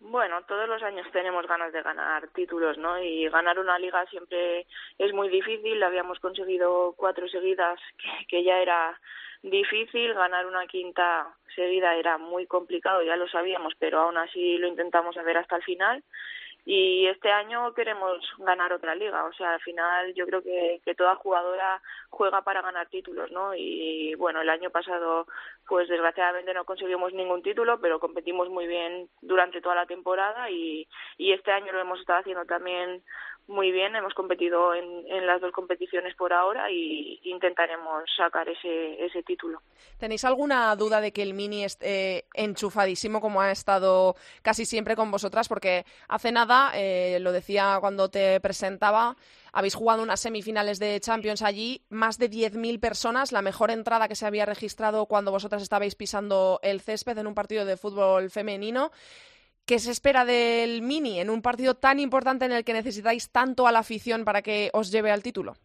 Bueno, 0.07 0.43
todos 0.43 0.69
los 0.69 0.83
años 0.83 1.07
tenemos 1.13 1.47
ganas 1.47 1.73
de 1.73 1.81
ganar 1.81 2.29
títulos, 2.29 2.77
¿no? 2.77 3.03
Y 3.03 3.27
ganar 3.31 3.59
una 3.59 3.79
liga 3.79 4.05
siempre 4.07 4.67
es 4.99 5.15
muy 5.15 5.31
difícil. 5.31 5.83
Habíamos 5.83 6.21
conseguido 6.21 6.93
cuatro 6.95 7.27
seguidas, 7.27 7.81
que, 7.99 8.27
que 8.27 8.45
ya 8.45 8.61
era 8.61 9.01
difícil. 9.43 10.13
Ganar 10.13 10.47
una 10.47 10.67
quinta 10.67 11.35
seguida 11.55 11.95
era 11.95 12.19
muy 12.19 12.47
complicado, 12.47 13.03
ya 13.03 13.17
lo 13.17 13.27
sabíamos, 13.29 13.73
pero 13.79 14.01
aún 14.01 14.19
así 14.19 14.59
lo 14.59 14.67
intentamos 14.67 15.17
hacer 15.17 15.39
hasta 15.39 15.57
el 15.57 15.63
final 15.63 16.05
y 16.67 17.07
este 17.07 17.31
año 17.31 17.75
queremos 17.75 18.19
ganar 18.39 18.73
otra 18.73 18.95
liga. 18.95 19.25
O 19.25 19.33
sea, 19.35 19.55
al 19.55 19.61
final 19.61 20.15
yo 20.15 20.27
creo 20.27 20.43
que, 20.43 20.81
toda 20.97 21.17
jugadora 21.17 21.83
juega 22.09 22.43
para 22.43 22.63
ganar 22.63 22.89
títulos, 22.89 23.31
¿no? 23.33 23.55
Y 23.55 24.15
bueno, 24.15 24.41
el 24.41 24.49
año 24.49 24.71
pasado, 24.71 25.27
pues 25.67 25.89
desgraciadamente 25.89 26.55
no 26.55 26.65
conseguimos 26.65 27.13
ningún 27.13 27.43
título, 27.43 27.81
pero 27.81 27.99
competimos 27.99 28.49
muy 28.49 28.67
bien 28.67 29.09
durante 29.21 29.61
toda 29.61 29.75
la 29.75 29.87
temporada 29.87 30.49
y 30.51 30.87
este 31.19 31.51
año 31.51 31.73
lo 31.73 31.81
hemos 31.81 32.01
estado 32.01 32.21
haciendo 32.21 32.45
también 32.45 33.03
muy 33.47 33.73
bien, 33.73 33.95
hemos 33.95 34.15
competido 34.15 34.75
en, 34.75 35.05
las 35.27 35.41
dos 35.41 35.53
competiciones 35.53 36.15
por 36.17 36.33
ahora 36.33 36.71
y 36.71 37.21
intentaremos 37.25 38.05
sacar 38.17 38.49
ese, 38.49 39.05
ese 39.05 39.23
título. 39.23 39.61
¿Tenéis 39.99 40.25
alguna 40.25 40.75
duda 40.77 41.01
de 41.01 41.13
que 41.13 41.23
el 41.23 41.35
Mini 41.35 41.65
esté 41.65 42.25
enchufadísimo 42.33 43.21
como 43.21 43.41
ha 43.41 43.51
estado 43.51 44.17
casi 44.43 44.65
siempre 44.65 44.97
con 44.97 45.11
vosotras? 45.11 45.49
Porque 45.49 45.85
hace 46.09 46.33
nada, 46.33 46.73
eh, 46.75 47.19
lo 47.21 47.33
decía 47.33 47.77
cuando 47.81 48.09
te 48.09 48.41
presentaba, 48.41 49.17
habéis 49.53 49.75
jugado 49.75 50.03
unas 50.03 50.21
semifinales 50.21 50.79
de 50.79 50.99
Champions 51.01 51.43
allí, 51.43 51.83
más 51.91 52.19
de 52.19 52.31
10.000 52.31 52.81
personas, 52.81 53.31
la 53.31 53.43
mejor 53.43 53.71
entrada 53.71 54.09
que 54.09 54.17
se 54.17 54.27
había 54.27 54.47
registrado 54.47 55.07
cuando 55.07 55.31
vosotras 55.31 55.63
estabais 55.63 55.95
pisando 55.95 56.61
el 56.63 56.81
césped 56.81 57.19
en 57.19 57.27
un 57.27 57.35
partido 57.35 57.65
de 57.65 57.77
fútbol 57.77 58.31
femenino. 58.31 58.91
¿Qué 59.67 59.79
se 59.79 59.91
espera 59.91 60.27
del 60.27 60.83
Mini 60.83 61.21
en 61.21 61.31
un 61.31 61.41
partido 61.41 61.75
tan 61.75 61.99
importante 61.99 62.45
en 62.45 62.53
el 62.53 62.65
que 62.65 62.75
necesitáis 62.75 63.31
tanto 63.31 63.67
a 63.67 63.73
la 63.73 63.79
afición 63.79 64.27
para 64.27 64.43
que 64.43 64.71
os 64.75 64.91
lleve 64.91 65.11
al 65.11 65.23
título? 65.23 65.57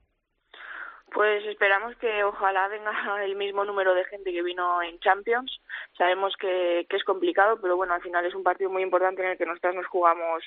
Pues 1.11 1.43
esperamos 1.45 1.95
que 1.97 2.23
ojalá 2.23 2.67
venga 2.67 2.91
el 3.23 3.35
mismo 3.35 3.65
número 3.65 3.93
de 3.93 4.05
gente 4.05 4.31
que 4.31 4.43
vino 4.43 4.81
en 4.81 4.99
Champions. 4.99 5.59
sabemos 5.97 6.35
que, 6.37 6.85
que 6.89 6.97
es 6.97 7.03
complicado, 7.03 7.59
pero 7.61 7.75
bueno, 7.75 7.93
al 7.93 8.01
final 8.01 8.25
es 8.25 8.35
un 8.35 8.43
partido 8.43 8.69
muy 8.69 8.83
importante 8.83 9.23
en 9.23 9.29
el 9.29 9.37
que 9.37 9.45
nosotras 9.45 9.75
nos 9.75 9.87
jugamos 9.87 10.43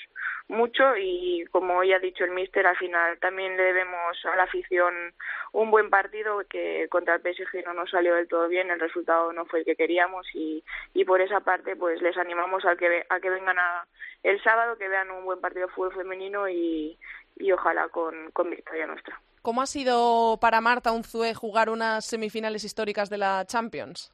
mucho 0.49 0.97
y 0.97 1.45
como 1.51 1.83
ya 1.83 1.97
ha 1.97 2.01
dicho 2.01 2.25
el 2.25 2.31
míster, 2.31 2.67
al 2.67 2.77
final 2.77 3.19
también 3.19 3.57
le 3.57 3.63
debemos 3.63 4.25
a 4.25 4.37
la 4.37 4.45
afición 4.45 4.95
un 5.53 5.71
buen 5.71 5.91
partido 5.91 6.43
que 6.49 6.87
contra 6.91 7.17
el 7.17 7.21
PSG 7.23 7.65
no 7.65 7.75
nos 7.75 7.91
salió 7.91 8.15
del 8.15 8.29
todo 8.29 8.49
bien, 8.49 8.71
el 8.71 8.81
resultado 8.81 9.33
no 9.33 9.47
fue 9.47 9.61
el 9.61 9.65
que 9.65 9.77
queríamos 9.77 10.27
y, 10.35 10.63
por 11.07 11.21
esa 11.21 11.41
parte 11.41 11.77
pues 11.77 12.01
les 12.01 12.17
animamos 12.17 12.65
a 12.65 12.77
que, 12.77 13.05
a 13.09 13.21
que 13.21 13.31
vengan 13.31 13.59
a, 13.59 13.87
el 14.23 14.43
sábado, 14.43 14.79
que 14.79 14.89
vean 14.89 15.11
un 15.11 15.25
buen 15.25 15.41
partido 15.41 15.67
de 15.67 15.73
fútbol 15.73 15.95
femenino 15.95 16.49
y, 16.49 16.99
ojalá 17.53 17.89
con 17.89 18.51
victoria 18.51 18.87
nuestra. 18.87 19.21
¿Cómo 19.43 19.61
ha 19.61 19.67
sido 19.67 20.39
para 20.41 20.61
Marta 20.61 20.93
Unzué 20.93 21.35
jugar 21.35 21.69
unas 21.69 22.07
semifinales 22.07 22.63
históricas 22.63 23.11
de 23.11 23.19
la 23.19 23.45
Champions? 23.45 24.13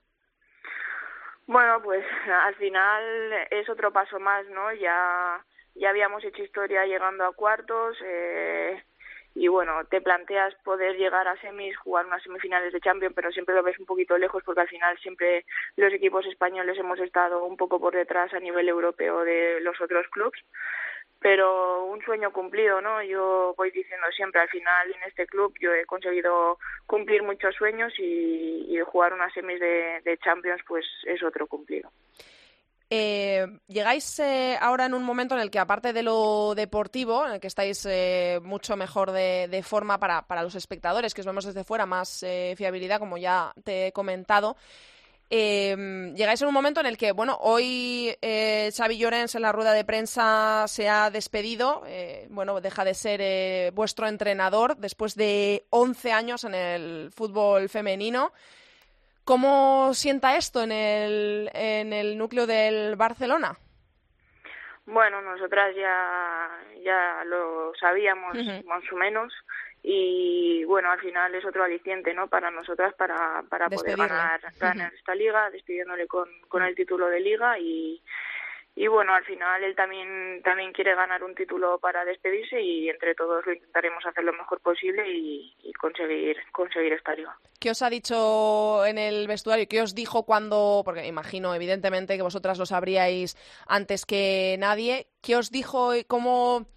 Bueno, 1.46 1.82
pues 1.82 2.04
al 2.26 2.54
final 2.54 3.02
es 3.50 3.68
otro 3.68 3.92
paso 3.92 4.18
más, 4.18 4.46
¿no? 4.48 4.72
Ya, 4.72 5.44
ya 5.74 5.90
habíamos 5.90 6.24
hecho 6.24 6.42
historia 6.42 6.86
llegando 6.86 7.24
a 7.24 7.32
cuartos 7.32 7.98
eh, 8.02 8.82
y 9.34 9.48
bueno, 9.48 9.84
te 9.90 10.00
planteas 10.00 10.54
poder 10.64 10.96
llegar 10.96 11.28
a 11.28 11.38
semis, 11.42 11.76
jugar 11.76 12.06
unas 12.06 12.22
semifinales 12.22 12.72
de 12.72 12.80
Champions, 12.80 13.14
pero 13.14 13.30
siempre 13.30 13.54
lo 13.54 13.62
ves 13.62 13.78
un 13.78 13.86
poquito 13.86 14.16
lejos 14.16 14.42
porque 14.44 14.62
al 14.62 14.68
final 14.68 14.98
siempre 14.98 15.44
los 15.76 15.92
equipos 15.92 16.24
españoles 16.24 16.78
hemos 16.78 16.98
estado 17.00 17.44
un 17.44 17.58
poco 17.58 17.78
por 17.78 17.94
detrás 17.94 18.32
a 18.32 18.40
nivel 18.40 18.68
europeo 18.68 19.24
de 19.24 19.60
los 19.60 19.78
otros 19.80 20.06
clubes 20.08 20.40
pero 21.20 21.84
un 21.86 22.00
sueño 22.02 22.32
cumplido, 22.32 22.80
¿no? 22.80 23.02
Yo 23.02 23.54
voy 23.56 23.70
diciendo 23.70 24.06
siempre, 24.14 24.40
al 24.40 24.48
final 24.48 24.88
en 24.94 25.08
este 25.08 25.26
club 25.26 25.54
yo 25.60 25.72
he 25.72 25.84
conseguido 25.84 26.58
cumplir 26.86 27.22
muchos 27.22 27.54
sueños 27.56 27.92
y, 27.98 28.78
jugar 28.86 29.12
unas 29.12 29.32
semis 29.34 29.58
de, 29.58 30.00
de, 30.04 30.16
Champions 30.18 30.62
pues 30.66 30.84
es 31.04 31.22
otro 31.22 31.46
cumplido. 31.46 31.90
Eh, 32.90 33.46
llegáis 33.66 34.18
eh, 34.18 34.56
ahora 34.58 34.86
en 34.86 34.94
un 34.94 35.02
momento 35.02 35.34
en 35.34 35.42
el 35.42 35.50
que, 35.50 35.58
aparte 35.58 35.92
de 35.92 36.02
lo 36.02 36.54
deportivo, 36.54 37.26
en 37.26 37.32
el 37.32 37.40
que 37.40 37.48
estáis 37.48 37.84
eh, 37.86 38.40
mucho 38.42 38.76
mejor 38.76 39.10
de, 39.10 39.46
de 39.48 39.62
forma 39.62 39.98
para, 39.98 40.22
para, 40.22 40.42
los 40.42 40.54
espectadores, 40.54 41.12
que 41.12 41.20
os 41.20 41.26
vemos 41.26 41.44
desde 41.44 41.64
fuera, 41.64 41.84
más 41.84 42.22
eh, 42.22 42.54
fiabilidad, 42.56 42.98
como 42.98 43.18
ya 43.18 43.52
te 43.62 43.88
he 43.88 43.92
comentado, 43.92 44.56
eh, 45.30 46.12
llegáis 46.14 46.40
en 46.40 46.48
un 46.48 46.54
momento 46.54 46.80
en 46.80 46.86
el 46.86 46.96
que, 46.96 47.12
bueno, 47.12 47.36
hoy 47.40 48.16
eh, 48.22 48.70
Xavi 48.74 48.98
Llorens 48.98 49.34
en 49.34 49.42
la 49.42 49.52
rueda 49.52 49.72
de 49.72 49.84
prensa 49.84 50.64
se 50.68 50.88
ha 50.88 51.10
despedido, 51.10 51.82
eh, 51.86 52.26
bueno, 52.30 52.60
deja 52.60 52.84
de 52.84 52.94
ser 52.94 53.20
eh, 53.22 53.70
vuestro 53.74 54.06
entrenador 54.06 54.76
después 54.76 55.14
de 55.14 55.66
11 55.70 56.12
años 56.12 56.44
en 56.44 56.54
el 56.54 57.10
fútbol 57.12 57.68
femenino. 57.68 58.32
¿Cómo 59.24 59.92
sienta 59.92 60.36
esto 60.36 60.62
en 60.62 60.72
el, 60.72 61.50
en 61.52 61.92
el 61.92 62.16
núcleo 62.16 62.46
del 62.46 62.96
Barcelona? 62.96 63.58
Bueno, 64.86 65.20
nosotras 65.20 65.76
ya, 65.76 66.48
ya 66.82 67.22
lo 67.26 67.74
sabíamos 67.78 68.34
uh 68.34 68.40
-huh. 68.40 68.64
más 68.64 68.82
o 68.90 68.96
menos 68.96 69.34
y 69.82 70.64
bueno 70.64 70.90
al 70.90 71.00
final 71.00 71.34
es 71.34 71.44
otro 71.44 71.64
aliciente 71.64 72.12
no 72.12 72.28
para 72.28 72.50
nosotras 72.50 72.94
para 72.94 73.42
para 73.48 73.68
poder 73.68 73.96
ganar 73.96 74.40
ganar 74.58 74.92
esta 74.94 75.14
liga 75.14 75.50
despidiéndole 75.50 76.06
con 76.06 76.28
con 76.48 76.62
el 76.62 76.74
título 76.74 77.08
de 77.08 77.20
liga. 77.20 77.58
Y 77.58 78.02
y 78.74 78.86
bueno 78.86 79.12
al 79.12 79.24
final 79.24 79.64
él 79.64 79.74
también 79.74 80.40
también 80.44 80.72
quiere 80.72 80.94
ganar 80.94 81.24
un 81.24 81.34
título 81.34 81.80
para 81.80 82.04
despedirse 82.04 82.62
y 82.62 82.88
entre 82.88 83.16
todos 83.16 83.44
lo 83.44 83.52
intentaremos 83.52 84.06
hacer 84.06 84.22
lo 84.22 84.32
mejor 84.32 84.60
posible 84.60 85.02
y, 85.10 85.52
y 85.64 85.72
conseguir 85.72 86.36
conseguir 86.52 86.92
esta 86.92 87.12
liga. 87.14 87.36
Qué 87.58 87.70
os 87.70 87.82
ha 87.82 87.90
dicho 87.90 88.86
en 88.86 88.98
el 88.98 89.26
vestuario 89.26 89.66
qué 89.68 89.82
os 89.82 89.96
dijo 89.96 90.24
cuando 90.24 90.82
porque 90.84 91.08
imagino 91.08 91.54
evidentemente 91.56 92.16
que 92.16 92.22
vosotras 92.22 92.56
lo 92.58 92.66
sabríais 92.66 93.36
antes 93.66 94.06
que 94.06 94.54
nadie 94.60 95.08
qué 95.22 95.34
os 95.34 95.50
dijo 95.50 95.96
y 95.96 96.04
cómo 96.04 96.68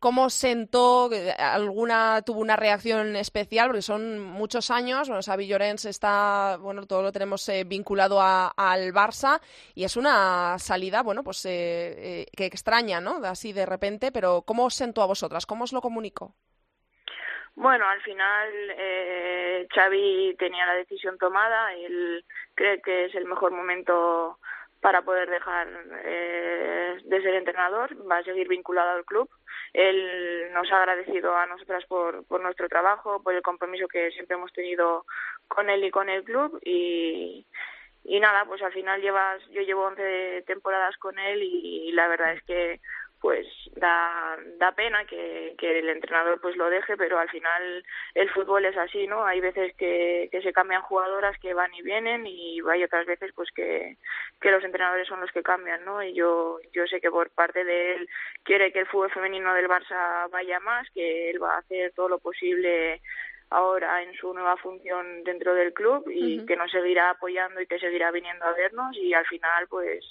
¿Cómo 0.00 0.30
sentó? 0.30 1.10
¿Alguna 1.38 2.22
tuvo 2.22 2.40
una 2.40 2.56
reacción 2.56 3.16
especial? 3.16 3.68
Porque 3.68 3.82
son 3.82 4.20
muchos 4.20 4.70
años. 4.70 5.08
Bueno, 5.08 5.22
Xavi 5.22 5.46
Llorens 5.48 5.86
está, 5.86 6.56
bueno, 6.60 6.86
todo 6.86 7.02
lo 7.02 7.12
tenemos 7.12 7.48
eh, 7.48 7.64
vinculado 7.64 8.20
a, 8.20 8.52
al 8.56 8.92
Barça 8.92 9.40
y 9.74 9.84
es 9.84 9.96
una 9.96 10.58
salida, 10.58 11.02
bueno, 11.02 11.24
pues 11.24 11.44
eh, 11.46 12.20
eh, 12.22 12.26
que 12.36 12.46
extraña, 12.46 13.00
¿no? 13.00 13.16
Así 13.24 13.52
de 13.52 13.66
repente, 13.66 14.12
pero 14.12 14.42
¿cómo 14.42 14.66
os 14.66 14.74
sentó 14.74 15.02
a 15.02 15.06
vosotras? 15.06 15.46
¿Cómo 15.46 15.64
os 15.64 15.72
lo 15.72 15.80
comunicó? 15.80 16.34
Bueno, 17.56 17.88
al 17.88 18.00
final 18.02 18.48
eh, 18.76 19.66
Xavi 19.74 20.36
tenía 20.38 20.64
la 20.64 20.74
decisión 20.74 21.18
tomada. 21.18 21.74
Él 21.74 22.24
cree 22.54 22.80
que 22.80 23.06
es 23.06 23.14
el 23.16 23.24
mejor 23.24 23.50
momento 23.50 24.38
para 24.80 25.02
poder 25.02 25.28
dejar 25.28 25.66
eh, 26.04 26.98
de 27.04 27.20
ser 27.20 27.34
entrenador, 27.34 27.96
va 28.08 28.18
a 28.18 28.22
seguir 28.22 28.46
vinculado 28.46 28.90
al 28.90 29.04
club. 29.04 29.28
Él 29.72 30.50
nos 30.52 30.70
ha 30.72 30.78
agradecido 30.78 31.36
a 31.36 31.46
nosotras 31.46 31.84
por, 31.86 32.24
por 32.26 32.40
nuestro 32.40 32.68
trabajo, 32.68 33.22
por 33.22 33.34
el 33.34 33.42
compromiso 33.42 33.88
que 33.88 34.10
siempre 34.10 34.36
hemos 34.36 34.52
tenido 34.52 35.04
con 35.46 35.70
él 35.70 35.84
y 35.84 35.90
con 35.90 36.08
el 36.08 36.24
club. 36.24 36.58
Y, 36.64 37.46
y 38.04 38.20
nada, 38.20 38.44
pues 38.46 38.62
al 38.62 38.72
final 38.72 39.00
llevas, 39.00 39.42
yo 39.50 39.62
llevo 39.62 39.86
11 39.86 40.44
temporadas 40.46 40.96
con 40.96 41.18
él 41.18 41.42
y, 41.42 41.88
y 41.88 41.92
la 41.92 42.08
verdad 42.08 42.32
es 42.32 42.42
que 42.44 42.80
pues 43.20 43.46
da, 43.76 44.36
da 44.58 44.72
pena 44.72 45.04
que, 45.04 45.54
que 45.58 45.78
el 45.78 45.88
entrenador 45.88 46.40
pues 46.40 46.56
lo 46.56 46.70
deje, 46.70 46.96
pero 46.96 47.18
al 47.18 47.28
final 47.28 47.84
el 48.14 48.30
fútbol 48.30 48.64
es 48.64 48.76
así, 48.76 49.06
¿no? 49.06 49.24
Hay 49.24 49.40
veces 49.40 49.74
que, 49.76 50.28
que 50.30 50.40
se 50.42 50.52
cambian 50.52 50.82
jugadoras 50.82 51.36
que 51.38 51.54
van 51.54 51.72
y 51.74 51.82
vienen 51.82 52.26
y 52.26 52.60
hay 52.70 52.84
otras 52.84 53.06
veces 53.06 53.32
pues 53.34 53.50
que, 53.54 53.96
que 54.40 54.50
los 54.50 54.62
entrenadores 54.64 55.08
son 55.08 55.20
los 55.20 55.32
que 55.32 55.42
cambian, 55.42 55.84
¿no? 55.84 56.02
Y 56.02 56.14
yo, 56.14 56.58
yo 56.72 56.86
sé 56.86 57.00
que 57.00 57.10
por 57.10 57.30
parte 57.30 57.64
de 57.64 57.94
él 57.94 58.08
quiere 58.44 58.72
que 58.72 58.80
el 58.80 58.86
fútbol 58.86 59.10
femenino 59.10 59.52
del 59.54 59.68
Barça 59.68 60.30
vaya 60.30 60.60
más, 60.60 60.88
que 60.94 61.30
él 61.30 61.42
va 61.42 61.56
a 61.56 61.58
hacer 61.58 61.92
todo 61.94 62.08
lo 62.08 62.18
posible 62.18 63.00
ahora 63.50 64.02
en 64.02 64.14
su 64.14 64.32
nueva 64.34 64.56
función 64.58 65.24
dentro 65.24 65.54
del 65.54 65.72
club 65.72 66.04
y 66.10 66.38
uh 66.38 66.42
-huh. 66.42 66.46
que 66.46 66.56
nos 66.56 66.70
seguirá 66.70 67.10
apoyando 67.10 67.60
y 67.60 67.66
que 67.66 67.78
seguirá 67.78 68.10
viniendo 68.10 68.44
a 68.44 68.52
vernos 68.52 68.96
y 68.96 69.14
al 69.14 69.26
final 69.26 69.66
pues 69.68 70.04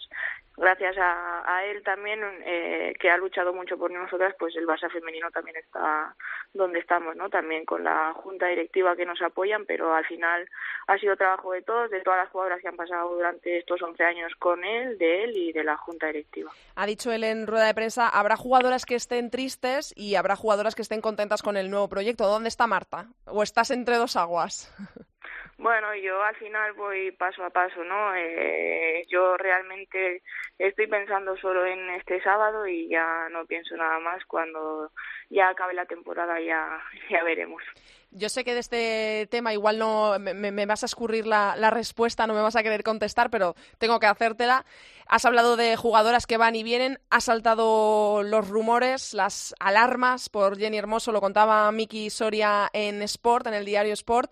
gracias 0.58 0.98
a, 0.98 1.56
a 1.56 1.66
él 1.66 1.84
también 1.84 2.20
eh, 2.44 2.94
que 3.00 3.12
ha 3.12 3.18
luchado 3.18 3.54
mucho 3.54 3.78
por 3.78 3.92
nosotras 3.92 4.36
pues 4.40 4.56
el 4.56 4.66
Barça 4.66 4.92
femenino 4.92 5.30
también 5.32 5.56
está 5.58 6.16
donde 6.54 6.80
estamos 6.80 7.16
no 7.16 7.30
también 7.30 7.64
con 7.64 7.84
la 7.84 8.14
junta 8.14 8.48
directiva 8.48 8.96
que 8.96 9.06
nos 9.06 9.22
apoyan 9.22 9.66
pero 9.66 9.94
al 9.94 10.06
final 10.06 10.50
ha 10.88 10.98
sido 10.98 11.16
trabajo 11.16 11.52
de 11.52 11.62
todos 11.62 11.92
de 11.92 12.02
todas 12.02 12.20
las 12.24 12.32
jugadoras 12.32 12.60
que 12.60 12.68
han 12.68 12.76
pasado 12.76 13.14
durante 13.14 13.60
estos 13.60 13.82
11 13.82 14.04
años 14.04 14.34
con 14.40 14.64
él 14.64 14.98
de 14.98 15.24
él 15.24 15.38
y 15.38 15.54
de 15.54 15.64
la 15.64 15.78
junta 15.78 16.08
directiva. 16.08 16.52
Ha 16.76 16.86
dicho 16.88 17.12
él 17.12 17.24
en 17.24 17.46
rueda 17.46 17.68
de 17.68 17.76
prensa 17.76 18.10
habrá 18.10 18.36
jugadoras 18.36 18.86
que 18.86 18.96
estén 18.96 19.30
tristes 19.30 19.94
y 19.96 20.16
habrá 20.16 20.36
jugadoras 20.36 20.74
que 20.74 20.82
estén 20.82 21.02
contentas 21.02 21.44
con 21.44 21.56
el 21.56 21.70
nuevo 21.70 21.88
proyecto 21.88 22.26
dónde 22.26 22.50
está 22.50 22.66
Marta 22.66 23.06
o 23.26 23.44
estás 23.44 23.70
entre 23.70 23.98
dos 23.98 24.16
aguas 24.16 24.74
Bueno, 25.60 25.88
yo 25.96 26.22
al 26.22 26.36
final 26.36 26.74
voy 26.74 27.12
paso 27.14 27.44
a 27.44 27.50
paso, 27.50 27.84
¿no? 27.84 28.14
Eh, 28.16 29.04
yo 29.10 29.38
realmente 29.38 30.22
estoy 30.60 30.86
pensando 30.86 31.36
solo 31.38 31.66
en 31.66 31.90
este 31.96 32.22
sábado 32.22 32.68
y 32.68 32.88
ya 32.90 33.28
no 33.32 33.44
pienso 33.48 33.76
nada 33.76 34.00
más. 34.00 34.24
Cuando 34.26 34.92
ya 35.32 35.50
acabe 35.50 35.74
la 35.74 35.88
temporada 35.88 36.40
ya, 36.40 36.80
ya 37.10 37.24
veremos. 37.24 37.64
Yo 38.12 38.30
sé 38.30 38.44
que 38.44 38.54
de 38.54 38.60
este 38.60 39.28
tema 39.32 39.52
igual 39.52 39.80
no 39.80 40.20
me, 40.20 40.34
me 40.34 40.66
vas 40.68 40.84
a 40.84 40.86
escurrir 40.86 41.26
la, 41.26 41.56
la, 41.58 41.72
respuesta, 41.72 42.28
no 42.28 42.36
me 42.36 42.42
vas 42.42 42.56
a 42.56 42.64
querer 42.64 42.84
contestar, 42.84 43.32
pero 43.32 43.56
tengo 43.80 44.00
que 44.00 44.06
hacértela. 44.06 44.64
Has 45.08 45.26
hablado 45.26 45.58
de 45.58 45.76
jugadoras 45.76 46.28
que 46.28 46.38
van 46.38 46.56
y 46.56 46.64
vienen, 46.64 47.00
has 47.10 47.26
saltado 47.26 48.22
los 48.22 48.48
rumores, 48.48 49.16
las 49.16 49.56
alarmas 49.60 50.30
por 50.30 50.58
Jenny 50.58 50.78
Hermoso, 50.78 51.12
lo 51.12 51.20
contaba 51.20 51.72
Miki 51.72 52.12
Soria 52.12 52.70
en 52.74 53.02
Sport, 53.02 53.48
en 53.48 53.56
el 53.56 53.66
diario 53.66 53.94
Sport 53.94 54.32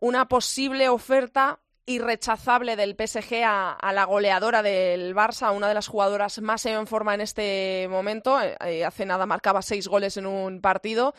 una 0.00 0.28
posible 0.28 0.88
oferta 0.88 1.60
irrechazable 1.86 2.76
del 2.76 2.96
PSG 2.96 3.44
a, 3.44 3.72
a, 3.72 3.92
la 3.92 4.04
goleadora 4.04 4.62
del 4.62 5.14
Barça, 5.14 5.54
una 5.54 5.68
de 5.68 5.74
las 5.74 5.86
jugadoras 5.86 6.40
más 6.40 6.64
en 6.66 6.86
forma 6.86 7.14
en 7.14 7.20
este 7.20 7.86
momento. 7.90 8.38
Eh, 8.40 8.84
hace 8.84 9.04
nada 9.04 9.26
marcaba 9.26 9.62
seis 9.62 9.86
goles 9.86 10.16
en 10.16 10.26
un 10.26 10.60
partido. 10.60 11.14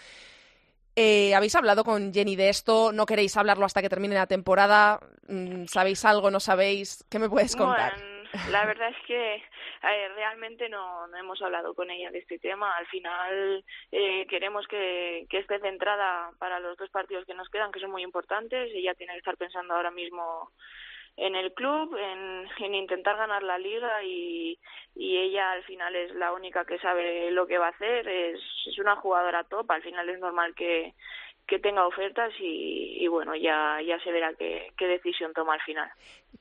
Eh, 0.96 1.36
¿Habéis 1.36 1.55
hablado 1.55 1.84
con 1.84 2.13
Jenny 2.13 2.36
de 2.36 2.50
esto? 2.50 2.91
¿No 2.94 3.05
queréis 3.05 3.36
hablarlo 3.38 3.65
hasta 3.65 3.82
que 3.82 3.89
termine 3.89 4.15
la 4.15 4.27
temporada? 4.27 5.00
Mm, 5.27 5.65
¿Sabéis 5.65 6.05
algo? 6.05 6.32
¿No 6.32 6.39
sabéis? 6.39 7.03
¿Qué 7.10 7.20
me 7.20 7.29
puedes 7.29 7.55
contar? 7.55 7.94
Bueno 7.94 8.14
la 8.51 8.65
verdad 8.65 8.89
es 8.89 9.06
que 9.06 9.36
eh, 9.36 10.10
realmente 10.15 10.70
no, 10.70 11.08
no 11.08 11.18
hemos 11.18 11.42
hablado 11.42 11.74
con 11.74 11.89
ella 11.89 12.12
de 12.12 12.20
este 12.20 12.39
tema. 12.39 12.75
Al 12.75 12.88
final 12.88 13.63
eh, 13.92 14.25
queremos 14.27 14.68
que, 14.68 15.25
que 15.30 15.39
esté 15.39 15.60
centrada 15.60 16.32
para 16.39 16.60
los 16.60 16.77
dos 16.77 16.89
partidos 16.89 17.25
que 17.25 17.34
nos 17.34 17.50
quedan, 17.50 17.72
que 17.72 17.80
son 17.80 17.92
muy 17.92 18.04
importantes. 18.04 18.72
Ella 18.74 18.94
tiene 18.96 19.13
que 19.13 19.20
estar 19.20 19.38
pensando 19.38 19.74
ahora 19.74 19.92
mismo 19.92 20.51
en 21.18 21.34
el 21.36 21.54
club, 21.54 21.96
en, 21.96 22.46
en 22.60 22.75
intentar 22.75 23.15
ganar 23.15 23.42
la 23.42 23.58
liga 23.58 24.04
y, 24.04 24.60
y 24.96 25.18
ella 25.18 25.54
al 25.54 25.63
final 25.63 25.96
es 25.96 26.13
la 26.13 26.34
única 26.34 26.65
que 26.65 26.77
sabe 26.80 27.32
lo 27.32 27.48
que 27.48 27.58
va 27.58 27.68
a 27.68 27.70
hacer. 27.70 28.08
Es, 28.08 28.42
es 28.65 28.77
una 28.80 28.98
jugadora 28.98 29.46
top. 29.46 29.72
Al 29.72 29.82
final 29.82 30.10
es 30.10 30.20
normal 30.20 30.54
que 30.56 30.94
que 31.47 31.59
tenga 31.59 31.85
ofertas 31.85 32.33
y, 32.39 33.07
bueno, 33.07 33.35
ya, 33.35 33.77
ya 33.85 33.99
se 33.99 34.11
verá 34.11 34.33
qué, 34.33 34.71
qué, 34.77 34.87
decisión 34.87 35.31
toma 35.33 35.53
al 35.53 35.61
final. 35.61 35.89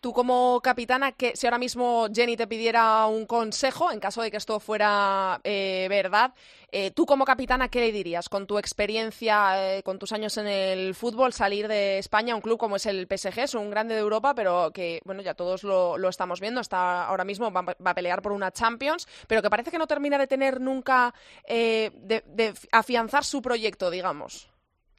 Tú 0.01 0.13
como 0.13 0.61
capitana, 0.63 1.13
que 1.13 1.37
si 1.37 1.47
ahora 1.47 1.59
mismo 1.59 2.07
Jenny 2.13 2.37
te 2.37 2.47
pidiera 2.47 3.07
un 3.07 3.27
consejo, 3.27 3.93
en 3.93 4.01
caso 4.01 4.23
de 4.23 4.31
que 4.31 4.39
esto 4.39 4.61
fuera 4.61 5.41
eh, 5.45 5.87
verdad, 5.91 6.33
eh, 6.73 6.91
tú 6.91 7.05
como 7.05 7.25
capitana, 7.25 7.69
¿qué 7.69 7.81
le 7.81 7.93
dirías 7.93 8.29
con 8.29 8.47
tu 8.47 8.59
experiencia, 8.59 9.77
eh, 9.77 9.83
con 9.83 9.99
tus 9.99 10.13
años 10.13 10.39
en 10.39 10.47
el 10.47 10.95
fútbol, 10.95 11.33
salir 11.33 11.69
de 11.69 11.99
España, 11.99 12.35
un 12.35 12.41
club 12.41 12.59
como 12.59 12.77
es 12.77 12.87
el 12.87 13.07
PSG, 13.07 13.41
es 13.41 13.55
un 13.55 13.71
grande 13.71 13.95
de 13.95 14.01
Europa, 14.01 14.35
pero 14.35 14.73
que, 14.73 15.01
bueno, 15.05 15.21
ya 15.21 15.35
todos 15.35 15.65
lo, 15.65 16.09
estamos 16.09 16.41
viendo, 16.41 16.63
está 16.63 17.05
ahora 17.05 17.25
mismo, 17.25 17.53
va, 17.53 17.75
a 17.85 17.95
pelear 17.95 18.23
por 18.23 18.33
una 18.33 18.51
Champions, 18.53 19.07
pero 19.29 19.43
que 19.43 19.51
parece 19.51 19.71
que 19.71 19.79
no 19.79 19.87
termina 19.87 20.17
de 20.17 20.27
tener 20.27 20.61
nunca, 20.61 21.15
de 21.47 22.55
afianzar 22.73 23.25
su 23.25 23.43
proyecto, 23.43 23.91
digamos. 23.91 24.54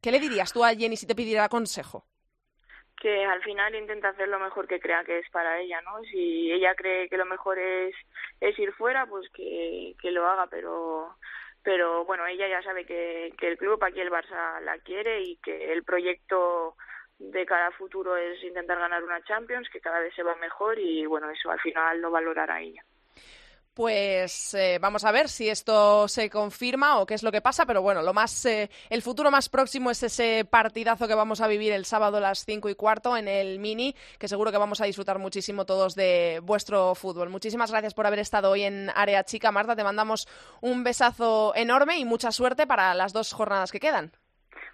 ¿Qué 0.05 0.12
le 0.12 0.19
dirías 0.19 0.53
tú 0.53 0.63
a 0.63 0.69
Jenny 0.69 0.97
si 0.97 1.07
te 1.07 1.15
pidiera 1.15 1.50
consejo? 1.50 2.05
que 3.01 3.25
al 3.25 3.41
final 3.41 3.74
intenta 3.74 4.09
hacer 4.09 4.27
lo 4.27 4.39
mejor 4.39 4.67
que 4.67 4.79
crea 4.79 5.03
que 5.03 5.17
es 5.17 5.29
para 5.31 5.59
ella, 5.59 5.81
¿no? 5.81 6.00
Si 6.03 6.51
ella 6.51 6.75
cree 6.75 7.09
que 7.09 7.17
lo 7.17 7.25
mejor 7.25 7.57
es, 7.57 7.95
es 8.39 8.57
ir 8.59 8.71
fuera, 8.74 9.07
pues 9.07 9.27
que, 9.31 9.95
que 10.00 10.12
lo 10.12 10.27
haga, 10.27 10.45
pero 10.45 11.15
pero 11.63 12.05
bueno, 12.05 12.27
ella 12.27 12.47
ya 12.47 12.62
sabe 12.62 12.85
que, 12.85 13.33
que 13.39 13.47
el 13.47 13.57
club 13.57 13.83
aquí 13.83 14.00
el 14.00 14.12
Barça 14.12 14.62
la 14.62 14.77
quiere 14.77 15.24
y 15.24 15.38
que 15.38 15.74
el 15.74 15.83
proyecto 15.83 16.75
de 17.17 17.43
cada 17.47 17.71
futuro 17.71 18.15
es 18.15 18.43
intentar 18.43 18.77
ganar 18.77 19.03
una 19.03 19.24
Champions, 19.24 19.67
que 19.69 19.81
cada 19.81 20.00
vez 20.01 20.13
se 20.13 20.21
va 20.21 20.35
mejor 20.35 20.77
y 20.77 21.07
bueno, 21.07 21.31
eso 21.31 21.50
al 21.50 21.59
final 21.62 22.00
lo 22.00 22.12
valorará 22.12 22.62
ella. 22.62 22.85
Pues 23.75 24.53
eh, 24.53 24.79
vamos 24.79 25.03
a 25.03 25.12
ver 25.12 25.27
si 25.27 25.50
esto 25.50 26.08
se 26.08 26.29
confirma 26.29 26.98
o 27.00 27.05
qué 27.05 27.13
es 27.13 27.24
lo 27.24 27.32
que 27.34 27.41
pasa, 27.41 27.65
pero 27.65 27.82
bueno, 27.82 28.01
lo 28.01 28.13
más, 28.13 28.46
eh, 28.46 28.70
el 28.89 29.01
futuro 29.01 29.29
más 29.32 29.50
próximo 29.50 29.91
es 29.91 30.01
ese 30.01 30.46
partidazo 30.50 31.10
que 31.10 31.13
vamos 31.13 31.41
a 31.41 31.48
vivir 31.50 31.74
el 31.74 31.84
sábado 31.84 32.15
a 32.15 32.22
las 32.22 32.46
cinco 32.46 32.70
y 32.70 32.75
cuarto 32.75 33.17
en 33.17 33.27
el 33.27 33.60
Mini, 33.60 33.94
que 34.17 34.29
seguro 34.29 34.50
que 34.50 34.58
vamos 34.58 34.79
a 34.79 34.86
disfrutar 34.86 35.20
muchísimo 35.20 35.65
todos 35.65 35.94
de 35.94 36.39
vuestro 36.41 36.96
fútbol. 36.96 37.29
Muchísimas 37.29 37.70
gracias 37.70 37.94
por 37.94 38.08
haber 38.08 38.20
estado 38.20 38.50
hoy 38.51 38.63
en 38.63 38.89
Área 38.96 39.25
Chica, 39.25 39.51
Marta. 39.51 39.75
Te 39.75 39.84
mandamos 39.84 40.25
un 40.62 40.86
besazo 40.86 41.53
enorme 41.53 41.98
y 41.98 42.05
mucha 42.05 42.32
suerte 42.32 42.65
para 42.65 42.94
las 42.94 43.12
dos 43.12 43.34
jornadas 43.34 43.74
que 43.74 43.82
quedan. 43.82 44.13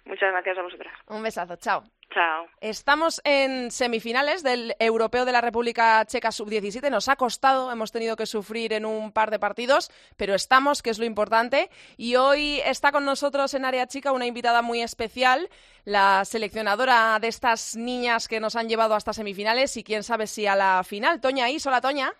Muchas 0.04 0.30
gracias 0.30 0.58
a 0.58 0.62
vosotras. 0.62 0.94
Un 1.08 1.24
besazo, 1.24 1.56
chao. 1.56 1.82
Chao. 2.12 2.46
Estamos 2.60 3.22
en 3.24 3.70
semifinales 3.70 4.42
del 4.42 4.74
Europeo 4.78 5.24
de 5.24 5.32
la 5.32 5.40
República 5.40 6.04
Checa 6.04 6.30
Sub-17. 6.30 6.90
Nos 6.90 7.08
ha 7.08 7.16
costado, 7.16 7.72
hemos 7.72 7.90
tenido 7.90 8.16
que 8.16 8.26
sufrir 8.26 8.72
en 8.72 8.84
un 8.84 9.12
par 9.12 9.30
de 9.30 9.38
partidos, 9.38 9.90
pero 10.16 10.34
estamos, 10.34 10.82
que 10.82 10.90
es 10.90 10.98
lo 10.98 11.06
importante. 11.06 11.70
Y 11.96 12.16
hoy 12.16 12.60
está 12.66 12.92
con 12.92 13.04
nosotros 13.04 13.54
en 13.54 13.64
Área 13.64 13.86
Chica 13.86 14.12
una 14.12 14.26
invitada 14.26 14.60
muy 14.60 14.82
especial, 14.82 15.48
la 15.84 16.24
seleccionadora 16.24 17.18
de 17.18 17.28
estas 17.28 17.76
niñas 17.76 18.28
que 18.28 18.40
nos 18.40 18.56
han 18.56 18.68
llevado 18.68 18.94
hasta 18.94 19.12
semifinales 19.12 19.76
y 19.76 19.84
quién 19.84 20.02
sabe 20.02 20.26
si 20.26 20.46
a 20.46 20.54
la 20.54 20.82
final. 20.84 21.20
Toña 21.20 21.48
Is, 21.48 21.66
hola 21.66 21.80
Toña. 21.80 22.12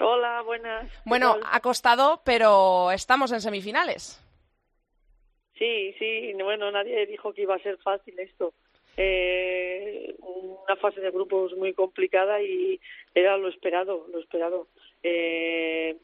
Hola, 0.00 0.42
buenas. 0.42 0.92
Bueno, 1.04 1.36
ha 1.50 1.60
costado, 1.60 2.20
pero 2.24 2.92
estamos 2.92 3.32
en 3.32 3.40
semifinales. 3.40 4.22
Sí, 5.58 5.92
sí, 5.98 6.34
bueno, 6.34 6.70
nadie 6.70 7.04
dijo 7.06 7.32
que 7.32 7.42
iba 7.42 7.56
a 7.56 7.58
ser 7.58 7.78
fácil 7.78 8.16
esto. 8.20 8.54
Eh, 9.00 10.16
una 10.18 10.76
fase 10.76 11.00
de 11.00 11.12
grupos 11.12 11.56
muy 11.56 11.72
complicada 11.72 12.42
y 12.42 12.80
era 13.14 13.38
lo 13.38 13.48
esperado, 13.48 14.06
lo 14.12 14.18
esperado. 14.18 14.66
Eh, 15.02 15.96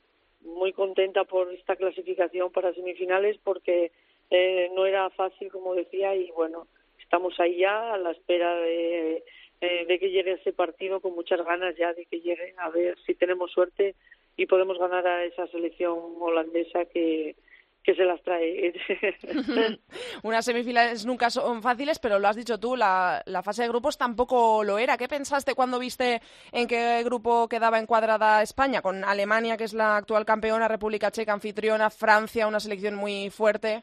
muy 0.42 0.72
contenta 0.72 1.24
por 1.24 1.52
esta 1.52 1.76
clasificación 1.76 2.52
para 2.52 2.72
semifinales 2.72 3.36
porque 3.42 3.90
eh, 4.30 4.70
no 4.74 4.86
era 4.86 5.10
fácil, 5.10 5.50
como 5.50 5.74
decía, 5.74 6.14
y 6.14 6.30
bueno, 6.30 6.66
estamos 7.00 7.38
ahí 7.40 7.58
ya 7.58 7.94
a 7.94 7.98
la 7.98 8.12
espera 8.12 8.54
de, 8.56 9.24
eh, 9.60 9.86
de 9.86 9.98
que 9.98 10.10
llegue 10.10 10.32
ese 10.32 10.52
partido 10.52 11.00
con 11.00 11.14
muchas 11.14 11.44
ganas 11.44 11.76
ya 11.76 11.92
de 11.92 12.06
que 12.06 12.20
llegue, 12.20 12.54
a 12.58 12.70
ver 12.70 12.96
si 13.06 13.14
tenemos 13.14 13.50
suerte 13.50 13.94
y 14.36 14.46
podemos 14.46 14.78
ganar 14.78 15.06
a 15.06 15.24
esa 15.24 15.46
selección 15.48 15.98
holandesa 16.20 16.84
que, 16.86 17.36
que 17.84 17.94
se 17.94 18.04
las 18.04 18.20
trae. 18.22 18.72
Unas 20.22 20.44
semifinales 20.44 21.04
nunca 21.04 21.28
son 21.28 21.62
fáciles, 21.62 21.98
pero 21.98 22.18
lo 22.18 22.26
has 22.26 22.36
dicho 22.36 22.58
tú, 22.58 22.76
la, 22.76 23.22
la, 23.26 23.42
fase 23.42 23.62
de 23.62 23.68
grupos 23.68 23.98
tampoco 23.98 24.64
lo 24.64 24.78
era. 24.78 24.96
¿Qué 24.96 25.06
pensaste 25.06 25.54
cuando 25.54 25.78
viste 25.78 26.20
en 26.50 26.66
qué 26.66 27.02
grupo 27.04 27.46
quedaba 27.46 27.78
encuadrada 27.78 28.42
España? 28.42 28.80
Con 28.80 29.04
Alemania, 29.04 29.58
que 29.58 29.64
es 29.64 29.74
la 29.74 29.98
actual 29.98 30.24
campeona, 30.24 30.66
República 30.66 31.10
Checa 31.10 31.34
anfitriona, 31.34 31.90
Francia, 31.90 32.48
una 32.48 32.58
selección 32.58 32.94
muy 32.94 33.28
fuerte. 33.28 33.82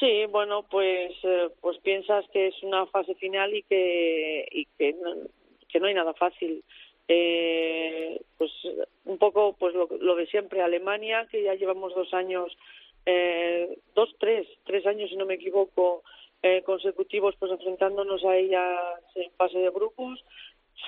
Sí, 0.00 0.24
bueno, 0.30 0.64
pues 0.68 1.12
eh, 1.22 1.50
pues 1.60 1.78
piensas 1.78 2.24
que 2.32 2.48
es 2.48 2.62
una 2.62 2.86
fase 2.86 3.14
final 3.16 3.54
y 3.54 3.62
que 3.62 4.48
y 4.50 4.66
que 4.78 4.94
no, 4.94 5.14
que 5.68 5.78
no 5.78 5.86
hay 5.86 5.94
nada 5.94 6.14
fácil. 6.14 6.64
Eh, 7.08 8.20
pues 8.36 8.50
un 9.04 9.18
poco 9.18 9.54
pues 9.56 9.74
lo, 9.74 9.86
lo 10.00 10.16
de 10.16 10.26
siempre 10.26 10.60
Alemania 10.60 11.28
que 11.30 11.44
ya 11.44 11.54
llevamos 11.54 11.94
dos 11.94 12.12
años 12.12 12.56
eh, 13.06 13.78
dos, 13.94 14.14
tres, 14.18 14.46
tres 14.64 14.84
años, 14.86 15.08
si 15.08 15.16
no 15.16 15.24
me 15.26 15.34
equivoco, 15.34 16.02
eh, 16.42 16.62
consecutivos, 16.62 17.34
pues 17.38 17.50
enfrentándonos 17.52 18.24
a 18.24 18.36
ella 18.36 18.76
en 19.14 19.30
fase 19.32 19.58
de 19.58 19.70
grupos. 19.70 20.24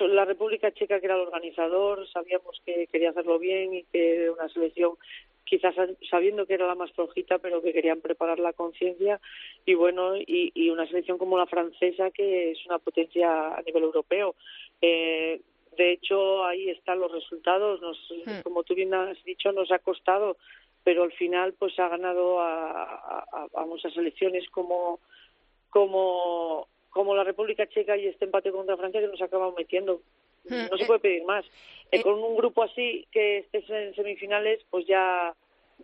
La 0.01 0.23
República 0.23 0.71
Checa, 0.71 0.99
que 0.99 1.07
era 1.07 1.15
el 1.15 1.21
organizador, 1.21 2.07
sabíamos 2.09 2.61
que 2.65 2.87
quería 2.87 3.09
hacerlo 3.09 3.39
bien 3.39 3.73
y 3.73 3.83
que 3.85 4.23
era 4.23 4.31
una 4.31 4.47
selección 4.49 4.97
quizás 5.43 5.73
sabiendo 6.09 6.45
que 6.45 6.53
era 6.53 6.67
la 6.67 6.75
más 6.75 6.91
flojita, 6.91 7.39
pero 7.39 7.61
que 7.61 7.73
querían 7.73 8.01
preparar 8.01 8.37
la 8.37 8.53
conciencia 8.53 9.19
y 9.65 9.73
bueno, 9.73 10.15
y, 10.15 10.51
y, 10.53 10.69
una 10.69 10.85
selección 10.87 11.17
como 11.17 11.39
la 11.39 11.47
francesa 11.47 12.11
que 12.11 12.51
es 12.51 12.65
una 12.67 12.77
potencia 12.77 13.55
a 13.55 13.61
nivel 13.63 13.83
europeo. 13.83 14.35
Eh, 14.79 15.41
de 15.75 15.91
hecho, 15.93 16.45
ahí 16.45 16.69
están 16.69 16.99
los 16.99 17.11
resultados. 17.11 17.81
Nos, 17.81 17.97
hmm. 18.25 18.41
Como 18.43 18.63
tú 18.63 18.75
bien 18.75 18.93
has 18.93 19.21
dicho, 19.23 19.51
nos 19.51 19.71
ha 19.71 19.79
costado 19.79 20.37
pero 20.83 21.03
al 21.03 21.11
final 21.13 21.53
pues 21.53 21.77
ha 21.79 21.87
ganado 21.87 22.39
a, 22.39 23.25
a, 23.31 23.47
a 23.55 23.65
muchas 23.65 23.93
selecciones 23.93 24.49
como 24.49 24.99
como 25.69 26.67
como 26.89 27.15
la 27.15 27.23
República 27.23 27.67
Checa 27.67 27.95
y 27.97 28.07
este 28.07 28.25
empate 28.25 28.51
contra 28.51 28.77
Francia 28.77 29.01
que 29.01 29.07
nos 29.07 29.21
acaban 29.21 29.53
metiendo. 29.55 30.01
Hmm, 30.45 30.67
no 30.71 30.77
se 30.77 30.85
puede 30.85 30.99
pedir 30.99 31.23
más. 31.23 31.45
Eh, 31.45 31.97
eh, 31.97 32.01
con 32.01 32.15
un 32.15 32.35
grupo 32.35 32.63
así 32.63 33.07
que 33.11 33.39
estés 33.39 33.69
en 33.69 33.93
semifinales, 33.95 34.59
pues 34.69 34.85
ya 34.87 35.35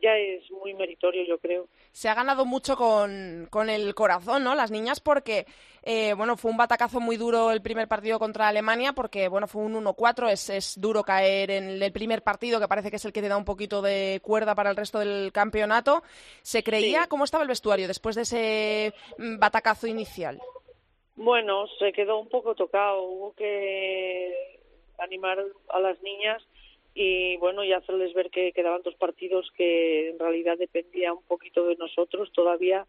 ya 0.02 0.18
es 0.18 0.50
muy 0.52 0.74
meritorio, 0.74 1.24
yo 1.26 1.38
creo. 1.38 1.68
Se 1.92 2.10
ha 2.10 2.14
ganado 2.14 2.46
mucho 2.46 2.76
con, 2.76 3.48
con 3.50 3.70
el 3.70 3.96
corazón, 3.96 4.44
¿no? 4.44 4.56
Las 4.56 4.72
niñas, 4.72 5.00
porque, 5.00 5.46
eh, 5.84 6.14
bueno, 6.14 6.38
fue 6.38 6.52
un 6.52 6.58
batacazo 6.58 7.00
muy 7.00 7.18
duro 7.18 7.52
el 7.52 7.62
primer 7.62 7.88
partido 7.88 8.20
contra 8.20 8.48
Alemania, 8.48 8.94
porque, 8.94 9.28
bueno, 9.28 9.48
fue 9.48 9.64
un 9.64 9.76
1-4, 9.84 10.30
es, 10.30 10.50
es 10.50 10.80
duro 10.80 11.04
caer 11.04 11.52
en 11.52 11.82
el 11.82 11.92
primer 11.92 12.22
partido, 12.24 12.60
que 12.60 12.68
parece 12.68 12.90
que 12.90 12.98
es 12.98 13.06
el 13.06 13.14
que 13.14 13.22
te 13.22 13.30
da 13.30 13.38
un 13.38 13.46
poquito 13.46 13.82
de 13.82 14.20
cuerda 14.22 14.56
para 14.56 14.70
el 14.70 14.76
resto 14.76 15.00
del 15.00 15.32
campeonato. 15.32 16.04
¿Se 16.42 16.64
creía 16.64 17.08
cómo 17.08 17.24
estaba 17.24 17.44
el 17.44 17.50
vestuario 17.50 17.88
después 17.88 18.16
de 18.16 18.24
ese 18.24 18.94
mm, 19.18 19.40
batacazo 19.40 19.88
inicial? 19.88 20.40
Bueno, 21.16 21.68
se 21.80 21.94
quedó 21.94 22.20
un 22.20 22.28
poco 22.28 22.56
tocado, 22.56 23.04
hubo 23.04 23.34
que 23.34 24.60
animar 24.98 25.40
a 25.70 25.80
las 25.80 26.02
niñas 26.02 26.44
y 26.98 27.36
bueno 27.38 27.64
y 27.66 27.74
hacerles 27.74 28.14
ver 28.14 28.30
que 28.32 28.54
quedaban 28.54 28.82
dos 28.82 28.96
partidos 28.96 29.52
que 29.58 30.10
en 30.10 30.18
realidad 30.18 30.58
dependía 30.58 31.14
un 31.14 31.24
poquito 31.24 31.68
de 31.68 31.76
nosotros 31.76 32.32
todavía 32.32 32.88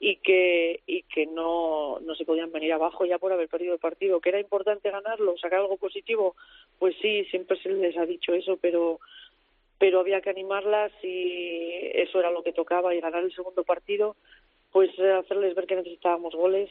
y 0.00 0.16
que 0.16 0.80
y 0.88 1.04
que 1.04 1.26
no 1.26 2.00
no 2.00 2.16
se 2.16 2.24
podían 2.24 2.50
venir 2.50 2.72
abajo 2.72 3.06
ya 3.06 3.18
por 3.18 3.32
haber 3.32 3.48
perdido 3.48 3.74
el 3.74 3.78
partido. 3.78 4.20
Que 4.20 4.30
era 4.30 4.40
importante 4.40 4.90
ganarlo 4.90 5.38
sacar 5.38 5.60
algo 5.60 5.76
positivo 5.76 6.34
pues 6.80 6.96
sí 7.00 7.24
siempre 7.26 7.56
se 7.62 7.68
les 7.68 7.96
ha 7.96 8.04
dicho 8.04 8.34
eso 8.34 8.58
pero 8.60 8.98
pero 9.78 10.00
había 10.00 10.20
que 10.20 10.30
animarlas 10.30 10.90
y 11.04 11.90
eso 11.94 12.18
era 12.18 12.32
lo 12.32 12.42
que 12.42 12.52
tocaba 12.52 12.92
y 12.92 13.00
ganar 13.00 13.22
el 13.22 13.34
segundo 13.34 13.62
partido 13.62 14.16
pues 14.72 14.90
hacerles 14.98 15.54
ver 15.54 15.66
que 15.66 15.76
necesitábamos 15.76 16.34
goles 16.34 16.70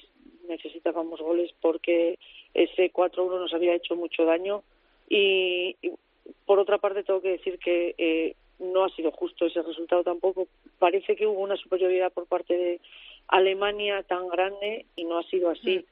necesitábamos 0.50 1.22
goles 1.22 1.50
porque 1.62 2.20
ese 2.54 2.92
4-1 2.92 3.40
nos 3.40 3.54
había 3.54 3.74
hecho 3.74 3.96
mucho 3.96 4.26
daño 4.26 4.64
y, 5.10 5.78
por 6.46 6.60
otra 6.60 6.78
parte, 6.78 7.04
tengo 7.04 7.22
que 7.22 7.32
decir 7.32 7.60
que 7.60 7.96
eh, 7.98 8.36
no 8.60 8.84
ha 8.84 8.90
sido 8.90 9.12
justo 9.12 9.46
ese 9.46 9.62
resultado 9.62 10.04
tampoco. 10.04 10.48
Parece 10.80 11.16
que 11.16 11.26
hubo 11.26 11.42
una 11.42 11.58
superioridad 11.58 12.12
por 12.12 12.26
parte 12.26 12.56
de 12.56 12.82
Alemania 13.28 14.04
tan 14.04 14.28
grande 14.30 14.86
y 14.96 15.06
no 15.06 15.20
ha 15.20 15.24
sido 15.24 15.50
así. 15.50 15.80
Mm. 15.80 15.84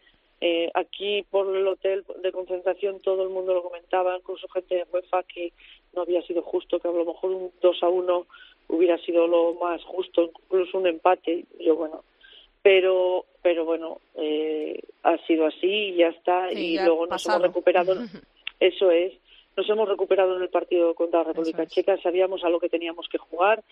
Eh, 0.43 0.71
aquí 0.73 1.23
por 1.29 1.55
el 1.55 1.67
hotel 1.67 2.03
de 2.23 2.31
concentración 2.31 2.99
todo 2.99 3.21
el 3.23 3.29
mundo 3.29 3.53
lo 3.53 3.61
comentaba, 3.61 4.17
incluso 4.17 4.47
gente 4.47 4.75
de 4.75 4.87
UEFA, 4.91 5.21
que 5.23 5.53
no 5.93 6.01
había 6.01 6.23
sido 6.23 6.41
justo, 6.41 6.79
que 6.79 6.87
a 6.87 6.91
lo 6.91 7.05
mejor 7.05 7.31
un 7.31 7.51
2 7.61 7.83
a 7.83 7.89
1 7.89 8.25
hubiera 8.69 8.97
sido 8.99 9.27
lo 9.27 9.53
más 9.53 9.83
justo, 9.83 10.31
incluso 10.45 10.79
un 10.79 10.87
empate. 10.87 11.45
Yo, 11.59 11.75
bueno, 11.75 12.03
pero 12.63 13.25
pero 13.43 13.65
bueno, 13.65 13.99
eh, 14.15 14.79
ha 15.03 15.17
sido 15.25 15.45
así 15.45 15.67
y 15.67 15.95
ya 15.95 16.07
está. 16.09 16.51
y 16.51 16.77
luego 16.77 17.07
nos 17.07 17.25
hemos 17.25 17.41
recuperado. 17.41 17.95
Eso 18.59 18.91
es 18.91 19.13
nos 19.57 19.69
hemos 19.69 19.87
recuperado 19.87 20.35
en 20.35 20.43
el 20.43 20.49
partido 20.49 20.93
contra 20.95 21.19
la 21.19 21.25
República 21.25 21.65
Checa, 21.65 21.97
sabíamos 22.01 22.43
a 22.43 22.49
lo 22.49 22.59
que 22.59 22.69
teníamos 22.69 23.07
que 23.09 23.17
jugar 23.17 23.63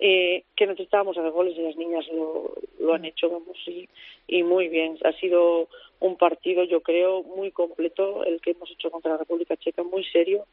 eh, 0.00 0.44
que 0.56 0.66
necesitábamos 0.66 1.18
hacer 1.18 1.30
goles 1.30 1.56
y 1.56 1.62
las 1.62 1.76
niñas 1.76 2.06
lo, 2.08 2.54
lo 2.78 2.94
han 2.94 3.04
hecho, 3.04 3.28
vamos, 3.28 3.56
y, 3.66 3.86
y 4.26 4.42
muy 4.42 4.68
bien. 4.68 4.98
Ha 5.04 5.12
sido 5.12 5.68
un 6.00 6.16
partido, 6.16 6.64
yo 6.64 6.80
creo, 6.80 7.22
muy 7.22 7.50
completo 7.50 8.24
el 8.24 8.40
que 8.40 8.52
hemos 8.52 8.70
hecho 8.70 8.90
contra 8.90 9.12
la 9.12 9.18
República 9.18 9.56
Checa, 9.58 9.82
muy 9.82 10.02
serio, 10.04 10.46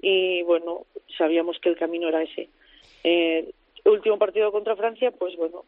y 0.00 0.42
bueno, 0.42 0.86
sabíamos 1.16 1.58
que 1.60 1.68
el 1.68 1.76
camino 1.76 2.08
era 2.08 2.22
ese. 2.22 2.48
Eh, 3.04 3.48
último 3.84 4.18
partido 4.18 4.50
contra 4.50 4.76
Francia, 4.76 5.12
pues 5.12 5.36
bueno, 5.36 5.64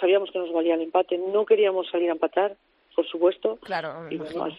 sabíamos 0.00 0.30
que 0.30 0.38
nos 0.38 0.52
valía 0.52 0.74
el 0.74 0.80
empate, 0.80 1.18
no 1.18 1.44
queríamos 1.44 1.90
salir 1.90 2.08
a 2.08 2.12
empatar, 2.12 2.56
por 2.96 3.06
supuesto. 3.06 3.56
Claro, 3.62 4.10
y 4.10 4.16
bueno, 4.16 4.44
al, 4.44 4.58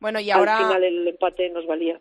bueno, 0.00 0.20
y 0.20 0.30
ahora... 0.30 0.56
al 0.58 0.64
final 0.64 0.84
el 0.84 1.08
empate 1.08 1.50
nos 1.50 1.66
valía. 1.66 2.00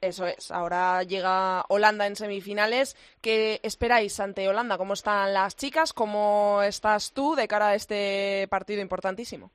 Eso 0.00 0.26
es, 0.26 0.50
ahora 0.50 1.02
llega 1.02 1.64
Holanda 1.68 2.06
en 2.06 2.16
semifinales. 2.16 2.96
¿Qué 3.20 3.60
esperáis 3.62 4.18
ante 4.18 4.48
Holanda? 4.48 4.78
¿Cómo 4.78 4.94
están 4.94 5.34
las 5.34 5.56
chicas? 5.56 5.92
¿Cómo 5.92 6.62
estás 6.62 7.12
tú 7.12 7.34
de 7.34 7.46
cara 7.46 7.68
a 7.68 7.74
este 7.74 8.46
partido 8.48 8.80
importantísimo? 8.80 9.50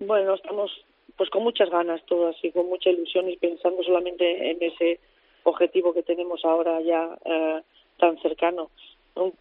Bueno, 0.00 0.34
estamos 0.34 0.70
pues 1.16 1.30
con 1.30 1.44
muchas 1.44 1.70
ganas 1.70 2.04
todas 2.06 2.36
y 2.42 2.50
con 2.50 2.66
mucha 2.66 2.90
ilusión 2.90 3.30
y 3.30 3.36
pensando 3.36 3.82
solamente 3.82 4.50
en 4.50 4.62
ese 4.62 5.00
objetivo 5.44 5.94
que 5.94 6.02
tenemos 6.02 6.44
ahora 6.44 6.80
ya 6.80 7.16
eh, 7.24 7.62
tan 7.98 8.20
cercano. 8.20 8.70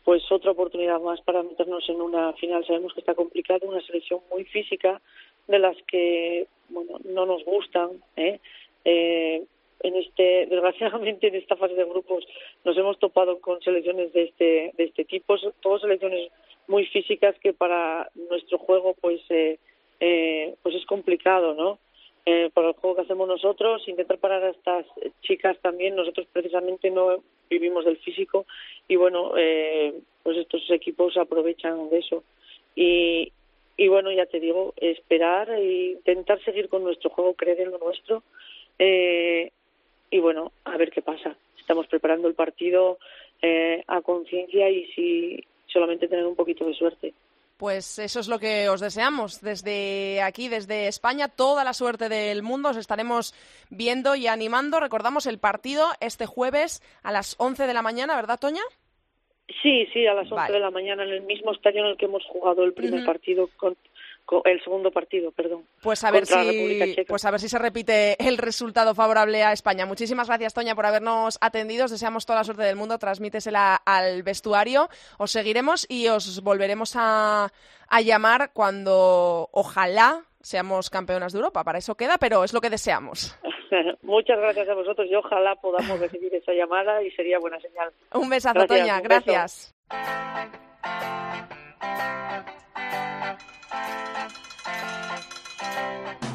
Pues 0.04 0.32
otra 0.32 0.52
oportunidad 0.52 1.02
más 1.02 1.20
para 1.22 1.42
meternos 1.42 1.84
en 1.90 2.00
una 2.00 2.32
final. 2.34 2.66
Sabemos 2.66 2.94
que 2.94 3.00
está 3.00 3.16
complicado, 3.16 3.68
una 3.68 3.82
selección 3.82 4.22
muy 4.32 4.46
física 4.46 5.02
de 5.48 5.60
las 5.60 5.76
que 5.88 6.48
bueno 6.70 7.00
no 7.04 7.26
nos 7.26 7.44
gustan. 7.44 7.90
¿eh? 8.16 8.40
Eh, 8.86 9.44
en 9.82 9.96
este 9.96 10.48
desgraciadamente 10.48 11.28
en 11.28 11.36
esta 11.36 11.56
fase 11.56 11.76
de 11.76 11.86
grupos 11.86 12.26
nos 12.64 12.78
hemos 12.78 13.00
topado 13.00 13.40
con 13.40 13.62
selecciones 13.62 14.14
de 14.14 14.24
este 14.24 14.74
de 14.78 14.84
este 14.84 15.06
tipo 15.06 15.36
todas 15.62 15.82
selecciones 15.82 16.32
muy 16.68 16.86
físicas 16.86 17.36
que 17.40 17.54
para 17.54 18.10
nuestro 18.30 18.58
juego 18.58 18.96
pues 19.02 19.22
eh, 19.30 19.60
eh, 20.00 20.56
pues 20.62 20.76
es 20.76 20.86
complicado 20.86 21.54
no 21.54 21.80
eh, 22.26 22.50
para 22.54 22.70
el 22.70 22.76
juego 22.76 22.96
que 22.96 23.02
hacemos 23.02 23.28
nosotros 23.28 23.86
intentar 23.86 24.18
parar 24.18 24.44
a 24.46 24.52
estas 24.52 24.86
chicas 25.24 25.58
también. 25.62 25.96
Nosotros 25.96 26.26
precisamente 26.32 26.90
no 26.90 27.22
vivimos 27.50 27.84
del 27.84 27.98
físico 27.98 28.46
y 28.88 28.96
bueno 28.96 29.34
eh, 29.38 29.94
pues 30.24 30.38
estos 30.38 30.70
equipos 30.72 31.18
aprovechan 31.18 31.90
de 31.90 32.00
eso. 32.00 32.24
Y 32.76 33.32
y 33.76 33.88
bueno 33.90 34.12
ya 34.12 34.26
te 34.26 34.40
digo 34.40 34.74
esperar 34.78 35.50
e 35.50 35.92
intentar 35.98 36.42
seguir 36.46 36.70
con 36.70 36.84
nuestro 36.84 37.10
juego 37.10 37.34
creer 37.34 37.60
en 37.60 37.72
lo 37.72 37.80
nuestro. 37.80 38.24
Eh, 38.80 39.52
y 40.14 40.20
bueno, 40.20 40.52
a 40.64 40.78
ver 40.78 40.92
qué 40.92 41.02
pasa. 41.02 41.36
Estamos 41.60 41.88
preparando 41.88 42.28
el 42.28 42.36
partido 42.36 43.00
eh, 43.42 43.84
a 43.88 44.02
conciencia 44.02 44.70
y 44.70 44.86
si 44.94 45.44
solamente 45.66 46.08
tener 46.08 46.28
un 46.28 46.36
poquito 46.36 46.66
de 46.66 46.76
suerte. 46.76 47.16
Pues 47.58 47.98
eso 47.98 48.20
es 48.20 48.28
lo 48.28 48.38
que 48.38 48.70
os 48.70 48.80
deseamos. 48.80 49.42
Desde 49.42 50.22
aquí, 50.22 50.50
desde 50.50 50.88
España, 50.88 51.30
toda 51.30 51.64
la 51.64 51.74
suerte 51.74 52.10
del 52.10 52.44
mundo. 52.44 52.70
Os 52.70 52.78
estaremos 52.78 53.34
viendo 53.72 54.14
y 54.14 54.28
animando. 54.28 54.80
Recordamos 54.80 55.26
el 55.26 55.40
partido 55.40 55.88
este 56.00 56.28
jueves 56.28 56.84
a 57.02 57.12
las 57.12 57.36
11 57.40 57.66
de 57.66 57.74
la 57.74 57.82
mañana, 57.82 58.16
¿verdad, 58.16 58.40
Toña? 58.40 58.62
Sí, 59.64 59.88
sí, 59.94 60.06
a 60.06 60.14
las 60.14 60.26
11 60.32 60.36
vale. 60.36 60.54
de 60.54 60.60
la 60.60 60.70
mañana 60.70 61.04
en 61.06 61.10
el 61.10 61.22
mismo 61.24 61.54
estadio 61.54 61.82
en 61.82 61.88
el 61.88 61.98
que 61.98 62.06
hemos 62.06 62.24
jugado 62.26 62.64
el 62.64 62.74
primer 62.74 63.00
uh 63.00 63.04
-huh. 63.04 63.06
partido 63.06 63.50
con, 63.58 63.76
el 64.46 64.64
segundo 64.64 64.92
partido, 64.92 65.32
perdón. 65.32 65.66
Pues 65.82 66.04
a 66.04 66.12
ver 66.12 66.26
si 66.26 66.96
pues 67.08 67.26
a 67.26 67.32
ver 67.32 67.40
si 67.40 67.50
se 67.50 67.60
repite 67.60 68.16
el 68.26 68.38
resultado 68.38 68.96
favorable 68.96 69.44
a 69.44 69.52
España. 69.52 69.86
Muchísimas 69.86 70.28
gracias 70.28 70.54
Toña 70.54 70.76
por 70.76 70.86
habernos 70.86 71.38
atendido. 71.42 71.86
Os 71.86 71.92
deseamos 71.92 72.26
toda 72.26 72.40
la 72.40 72.44
suerte 72.44 72.64
del 72.64 72.76
mundo. 72.76 72.98
Transmítesela 72.98 73.76
al 73.76 74.24
vestuario. 74.24 74.90
Os 75.18 75.32
seguiremos 75.32 75.86
y 75.90 76.08
os 76.08 76.42
volveremos 76.42 76.96
a, 76.96 77.52
a 77.90 78.02
llamar 78.02 78.52
cuando 78.54 79.50
ojalá 79.52 80.24
seamos 80.42 80.90
campeonas 80.90 81.34
de 81.34 81.40
Europa. 81.40 81.64
Para 81.64 81.80
eso 81.80 81.96
queda, 81.96 82.18
pero 82.18 82.44
es 82.44 82.54
lo 82.54 82.62
que 82.62 82.70
deseamos. 82.70 83.38
Muchas 84.04 84.38
gracias 84.40 84.70
a 84.70 84.74
vosotros 84.74 85.08
y 85.10 85.16
ojalá 85.16 85.56
podamos 85.56 86.00
recibir 86.00 86.34
esa 86.36 86.54
llamada 86.54 87.02
y 87.02 87.12
sería 87.12 87.40
buena 87.40 87.60
señal. 87.60 87.92
Un 88.14 88.30
besazo, 88.30 88.60
gracias, 88.60 88.80
Toña. 88.80 88.98
Un 88.98 89.04
gracias. 89.04 89.74
Thank 95.66 96.24
you. 96.24 96.33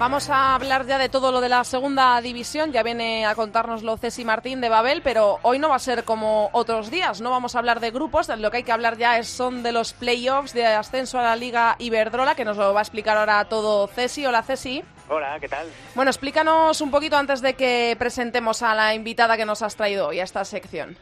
Vamos 0.00 0.30
a 0.30 0.54
hablar 0.54 0.86
ya 0.86 0.96
de 0.96 1.10
todo 1.10 1.30
lo 1.30 1.42
de 1.42 1.50
la 1.50 1.62
segunda 1.62 2.18
división. 2.22 2.72
Ya 2.72 2.82
viene 2.82 3.26
a 3.26 3.34
contárnoslo 3.34 3.98
Ceci 3.98 4.24
Martín 4.24 4.62
de 4.62 4.70
Babel, 4.70 5.02
pero 5.04 5.38
hoy 5.42 5.58
no 5.58 5.68
va 5.68 5.74
a 5.74 5.78
ser 5.78 6.04
como 6.04 6.48
otros 6.54 6.90
días. 6.90 7.20
No 7.20 7.28
vamos 7.28 7.54
a 7.54 7.58
hablar 7.58 7.80
de 7.80 7.90
grupos. 7.90 8.30
Lo 8.30 8.50
que 8.50 8.56
hay 8.56 8.62
que 8.62 8.72
hablar 8.72 8.96
ya 8.96 9.18
es, 9.18 9.28
son 9.28 9.62
de 9.62 9.72
los 9.72 9.92
playoffs 9.92 10.54
de 10.54 10.64
ascenso 10.64 11.18
a 11.18 11.22
la 11.22 11.36
Liga 11.36 11.76
Iberdrola, 11.78 12.34
que 12.34 12.46
nos 12.46 12.56
lo 12.56 12.72
va 12.72 12.80
a 12.80 12.82
explicar 12.82 13.18
ahora 13.18 13.44
todo 13.44 13.88
Ceci. 13.88 14.24
Hola, 14.24 14.42
Ceci. 14.42 14.82
Hola, 15.10 15.36
¿qué 15.38 15.48
tal? 15.48 15.66
Bueno, 15.94 16.10
explícanos 16.10 16.80
un 16.80 16.90
poquito 16.90 17.18
antes 17.18 17.42
de 17.42 17.52
que 17.52 17.94
presentemos 17.98 18.62
a 18.62 18.74
la 18.74 18.94
invitada 18.94 19.36
que 19.36 19.44
nos 19.44 19.60
has 19.60 19.76
traído 19.76 20.08
hoy 20.08 20.20
a 20.20 20.24
esta 20.24 20.46
sección. 20.46 20.96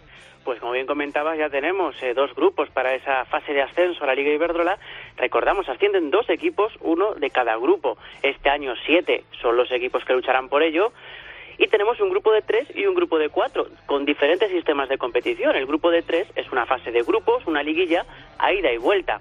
Pues 0.48 0.60
como 0.60 0.72
bien 0.72 0.86
comentabas, 0.86 1.38
ya 1.38 1.50
tenemos 1.50 1.94
eh, 2.02 2.14
dos 2.14 2.34
grupos 2.34 2.70
para 2.70 2.94
esa 2.94 3.26
fase 3.26 3.52
de 3.52 3.60
ascenso 3.60 4.02
a 4.02 4.06
la 4.06 4.14
Liga 4.14 4.32
Iberdrola. 4.32 4.78
Recordamos, 5.18 5.68
ascienden 5.68 6.10
dos 6.10 6.30
equipos, 6.30 6.72
uno 6.80 7.14
de 7.14 7.30
cada 7.30 7.56
grupo. 7.56 7.98
Este 8.22 8.50
año 8.50 8.74
siete 8.86 9.24
son 9.42 9.56
los 9.56 9.70
equipos 9.72 10.04
que 10.04 10.12
lucharán 10.12 10.48
por 10.48 10.62
ello. 10.62 10.92
Y 11.58 11.66
tenemos 11.66 12.00
un 12.00 12.08
grupo 12.08 12.30
de 12.32 12.40
tres 12.42 12.68
y 12.76 12.86
un 12.86 12.94
grupo 12.94 13.18
de 13.18 13.28
cuatro, 13.28 13.66
con 13.86 14.04
diferentes 14.04 14.48
sistemas 14.48 14.88
de 14.88 14.96
competición. 14.96 15.56
El 15.56 15.66
grupo 15.66 15.90
de 15.90 16.02
tres 16.02 16.28
es 16.36 16.50
una 16.52 16.66
fase 16.66 16.92
de 16.92 17.02
grupos, 17.02 17.44
una 17.46 17.64
liguilla, 17.64 18.06
a 18.38 18.52
ida 18.52 18.72
y 18.72 18.78
vuelta. 18.78 19.20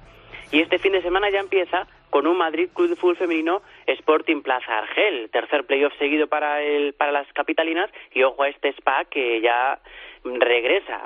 Y 0.51 0.61
este 0.61 0.77
fin 0.77 0.91
de 0.91 1.01
semana 1.01 1.31
ya 1.31 1.39
empieza 1.39 1.87
con 2.09 2.27
un 2.27 2.37
Madrid 2.37 2.69
Club 2.73 2.89
de 2.89 2.95
Fútbol 2.95 3.17
Femenino 3.17 3.61
Sporting 3.85 4.41
Plaza 4.41 4.79
Argel, 4.79 5.29
tercer 5.31 5.65
playoff 5.65 5.93
seguido 5.97 6.27
para 6.27 6.61
el 6.61 6.93
para 6.93 7.11
las 7.11 7.31
capitalinas 7.33 7.89
y 8.13 8.23
ojo 8.23 8.43
a 8.43 8.49
este 8.49 8.73
SPA 8.73 9.05
que 9.05 9.41
ya 9.41 9.79
regresa 10.23 11.01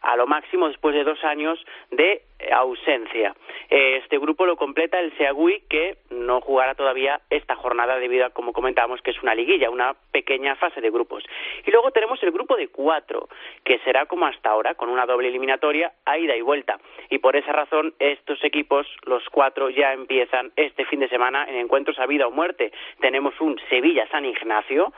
a, 0.00 0.16
lo 0.16 0.26
máximo 0.26 0.68
después 0.68 0.94
de 0.94 1.04
dos 1.04 1.22
años 1.24 1.64
de 1.90 2.22
ausencia. 2.52 3.34
Este 3.68 4.18
grupo 4.18 4.44
lo 4.44 4.56
completa 4.56 4.98
el 4.98 5.16
Seagui, 5.16 5.62
que 5.68 5.98
no 6.10 6.40
jugará 6.40 6.74
todavía 6.74 7.20
esta 7.30 7.54
jornada 7.54 7.96
debido 7.98 8.26
a, 8.26 8.30
como 8.30 8.52
comentábamos, 8.52 9.00
que 9.02 9.12
es 9.12 9.22
una 9.22 9.34
liguilla, 9.34 9.70
una 9.70 9.94
pequeña 10.10 10.56
fase 10.56 10.80
de 10.80 10.90
grupos. 10.90 11.22
Y 11.64 11.70
luego 11.70 11.90
tenemos 11.90 12.22
el 12.22 12.32
grupo 12.32 12.56
de 12.56 12.68
cuatro, 12.68 13.28
que 13.64 13.78
será 13.80 14.06
como 14.06 14.26
hasta 14.26 14.50
ahora, 14.50 14.74
con 14.74 14.88
una 14.88 15.06
doble 15.06 15.28
eliminatoria 15.28 15.92
a 16.04 16.18
ida 16.18 16.36
y 16.36 16.42
vuelta. 16.42 16.80
Y 17.08 17.18
por 17.18 17.36
esa 17.36 17.52
razón, 17.52 17.94
estos 17.98 18.42
equipos, 18.42 18.86
los 19.04 19.22
cuatro, 19.30 19.70
ya 19.70 19.92
empiezan 19.92 20.19
este 20.56 20.84
fin 20.86 21.00
de 21.00 21.08
semana 21.08 21.46
en 21.48 21.56
encuentros 21.56 21.98
a 21.98 22.06
vida 22.06 22.26
o 22.26 22.30
muerte. 22.30 22.72
Tenemos 23.00 23.40
un 23.40 23.58
Sevilla-San 23.68 24.24
Ignacio, 24.24 24.92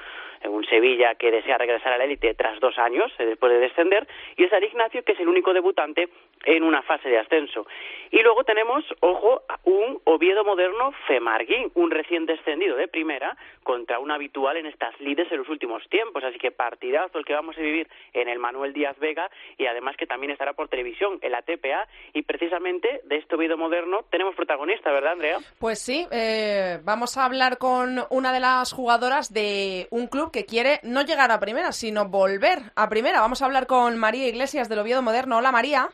un 0.48 0.64
Sevilla 0.64 1.14
que 1.14 1.30
desea 1.30 1.58
regresar 1.58 1.92
a 1.92 1.98
la 1.98 2.04
élite 2.04 2.34
tras 2.34 2.58
dos 2.60 2.78
años 2.78 3.12
después 3.18 3.52
de 3.52 3.60
descender 3.60 4.06
y 4.36 4.44
es 4.44 4.50
San 4.50 4.62
Ignacio 4.62 5.02
que 5.04 5.12
es 5.12 5.20
el 5.20 5.28
único 5.28 5.52
debutante 5.52 6.08
en 6.44 6.64
una 6.64 6.82
fase 6.82 7.08
de 7.08 7.18
ascenso. 7.18 7.66
Y 8.10 8.20
luego 8.22 8.44
tenemos, 8.44 8.84
ojo, 9.00 9.42
un 9.64 10.00
Oviedo 10.04 10.44
moderno 10.44 10.92
Femarguín, 11.06 11.70
un 11.74 11.90
recién 11.90 12.26
descendido 12.26 12.76
de 12.76 12.88
primera 12.88 13.36
contra 13.62 13.98
un 13.98 14.10
habitual 14.10 14.56
en 14.56 14.66
estas 14.66 14.98
lides 15.00 15.30
en 15.30 15.38
los 15.38 15.48
últimos 15.48 15.88
tiempos. 15.88 16.22
Así 16.24 16.38
que 16.38 16.50
partidazo 16.50 17.18
el 17.18 17.24
que 17.24 17.32
vamos 17.32 17.56
a 17.56 17.60
vivir 17.60 17.88
en 18.12 18.28
el 18.28 18.38
Manuel 18.38 18.72
Díaz 18.72 18.98
Vega 18.98 19.30
y 19.56 19.66
además 19.66 19.96
que 19.96 20.06
también 20.06 20.32
estará 20.32 20.52
por 20.52 20.68
televisión 20.68 21.18
en 21.22 21.32
la 21.32 21.42
TPA. 21.42 21.86
Y 22.12 22.22
precisamente 22.22 23.00
de 23.04 23.16
este 23.16 23.36
Oviedo 23.36 23.56
moderno 23.56 24.04
tenemos 24.10 24.34
protagonista, 24.34 24.90
¿verdad, 24.90 25.12
Andrea? 25.12 25.38
Pues 25.58 25.78
sí, 25.78 26.06
eh, 26.10 26.80
vamos 26.84 27.16
a 27.16 27.24
hablar 27.24 27.58
con 27.58 28.00
una 28.10 28.32
de 28.32 28.40
las 28.40 28.72
jugadoras 28.72 29.32
de 29.32 29.86
un 29.90 30.08
club 30.08 30.31
que 30.32 30.46
quiere 30.46 30.80
no 30.82 31.02
llegar 31.02 31.30
a 31.30 31.38
primera, 31.38 31.70
sino 31.72 32.06
volver 32.06 32.58
a 32.74 32.88
primera. 32.88 33.20
Vamos 33.20 33.42
a 33.42 33.44
hablar 33.44 33.66
con 33.66 33.98
María 33.98 34.26
Iglesias 34.26 34.68
del 34.68 34.80
Oviedo 34.80 35.02
Moderno. 35.02 35.38
Hola, 35.38 35.52
María. 35.52 35.90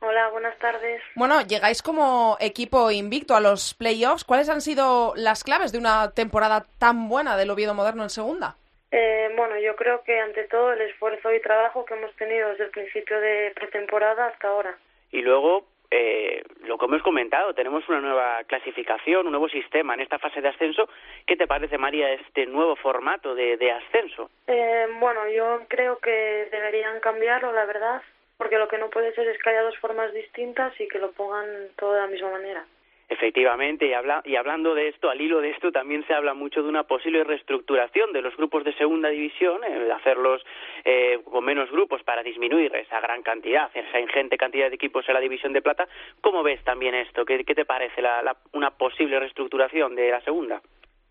Hola, 0.00 0.28
buenas 0.30 0.58
tardes. 0.58 1.00
Bueno, 1.14 1.40
llegáis 1.42 1.82
como 1.82 2.36
equipo 2.40 2.90
invicto 2.90 3.36
a 3.36 3.40
los 3.40 3.74
playoffs. 3.74 4.24
¿Cuáles 4.24 4.48
han 4.48 4.60
sido 4.60 5.14
las 5.16 5.44
claves 5.44 5.72
de 5.72 5.78
una 5.78 6.10
temporada 6.10 6.66
tan 6.78 7.08
buena 7.08 7.36
del 7.36 7.50
Oviedo 7.50 7.74
Moderno 7.74 8.02
en 8.02 8.10
segunda? 8.10 8.56
Eh, 8.90 9.32
bueno, 9.36 9.58
yo 9.58 9.74
creo 9.76 10.02
que 10.04 10.20
ante 10.20 10.44
todo 10.44 10.72
el 10.72 10.80
esfuerzo 10.82 11.32
y 11.32 11.40
trabajo 11.40 11.84
que 11.84 11.94
hemos 11.94 12.14
tenido 12.16 12.50
desde 12.50 12.64
el 12.64 12.70
principio 12.70 13.18
de 13.20 13.52
pretemporada 13.54 14.26
hasta 14.26 14.48
ahora. 14.48 14.76
Y 15.10 15.22
luego, 15.22 15.66
eh, 15.96 16.42
lo 16.64 16.76
que 16.76 16.86
hemos 16.86 17.02
comentado, 17.02 17.54
tenemos 17.54 17.88
una 17.88 18.00
nueva 18.00 18.42
clasificación, 18.48 19.26
un 19.26 19.32
nuevo 19.32 19.48
sistema 19.48 19.94
en 19.94 20.00
esta 20.00 20.18
fase 20.18 20.40
de 20.40 20.48
ascenso. 20.48 20.88
¿Qué 21.24 21.36
te 21.36 21.46
parece, 21.46 21.78
María, 21.78 22.12
este 22.14 22.46
nuevo 22.46 22.74
formato 22.74 23.34
de, 23.36 23.56
de 23.56 23.70
ascenso? 23.70 24.28
Eh, 24.48 24.88
bueno, 24.98 25.28
yo 25.28 25.60
creo 25.68 25.98
que 25.98 26.48
deberían 26.50 26.98
cambiarlo, 26.98 27.52
la 27.52 27.64
verdad, 27.64 28.02
porque 28.36 28.58
lo 28.58 28.66
que 28.66 28.78
no 28.78 28.90
puede 28.90 29.14
ser 29.14 29.28
es 29.28 29.40
que 29.40 29.50
haya 29.50 29.62
dos 29.62 29.78
formas 29.78 30.12
distintas 30.12 30.72
y 30.80 30.88
que 30.88 30.98
lo 30.98 31.12
pongan 31.12 31.46
todo 31.76 31.92
de 31.92 32.00
la 32.00 32.06
misma 32.08 32.30
manera. 32.30 32.64
Efectivamente, 33.08 33.86
y, 33.86 33.92
habla, 33.92 34.22
y 34.24 34.36
hablando 34.36 34.74
de 34.74 34.88
esto, 34.88 35.10
al 35.10 35.20
hilo 35.20 35.40
de 35.40 35.50
esto 35.50 35.70
también 35.70 36.06
se 36.06 36.14
habla 36.14 36.32
mucho 36.32 36.62
de 36.62 36.68
una 36.68 36.84
posible 36.84 37.22
reestructuración 37.22 38.12
de 38.12 38.22
los 38.22 38.34
grupos 38.36 38.64
de 38.64 38.72
segunda 38.74 39.10
división, 39.10 39.62
eh, 39.62 39.92
hacerlos 39.92 40.42
eh, 40.84 41.20
con 41.24 41.44
menos 41.44 41.70
grupos 41.70 42.02
para 42.02 42.22
disminuir 42.22 42.74
esa 42.74 43.00
gran 43.00 43.22
cantidad, 43.22 43.70
esa 43.74 44.00
ingente 44.00 44.38
cantidad 44.38 44.70
de 44.70 44.76
equipos 44.76 45.06
en 45.06 45.14
la 45.14 45.20
división 45.20 45.52
de 45.52 45.60
plata. 45.60 45.86
¿Cómo 46.22 46.42
ves 46.42 46.64
también 46.64 46.94
esto? 46.94 47.24
¿Qué, 47.26 47.44
qué 47.44 47.54
te 47.54 47.66
parece 47.66 48.00
la, 48.00 48.36
una 48.52 48.70
posible 48.70 49.20
reestructuración 49.20 49.94
de 49.94 50.10
la 50.10 50.20
segunda? 50.22 50.62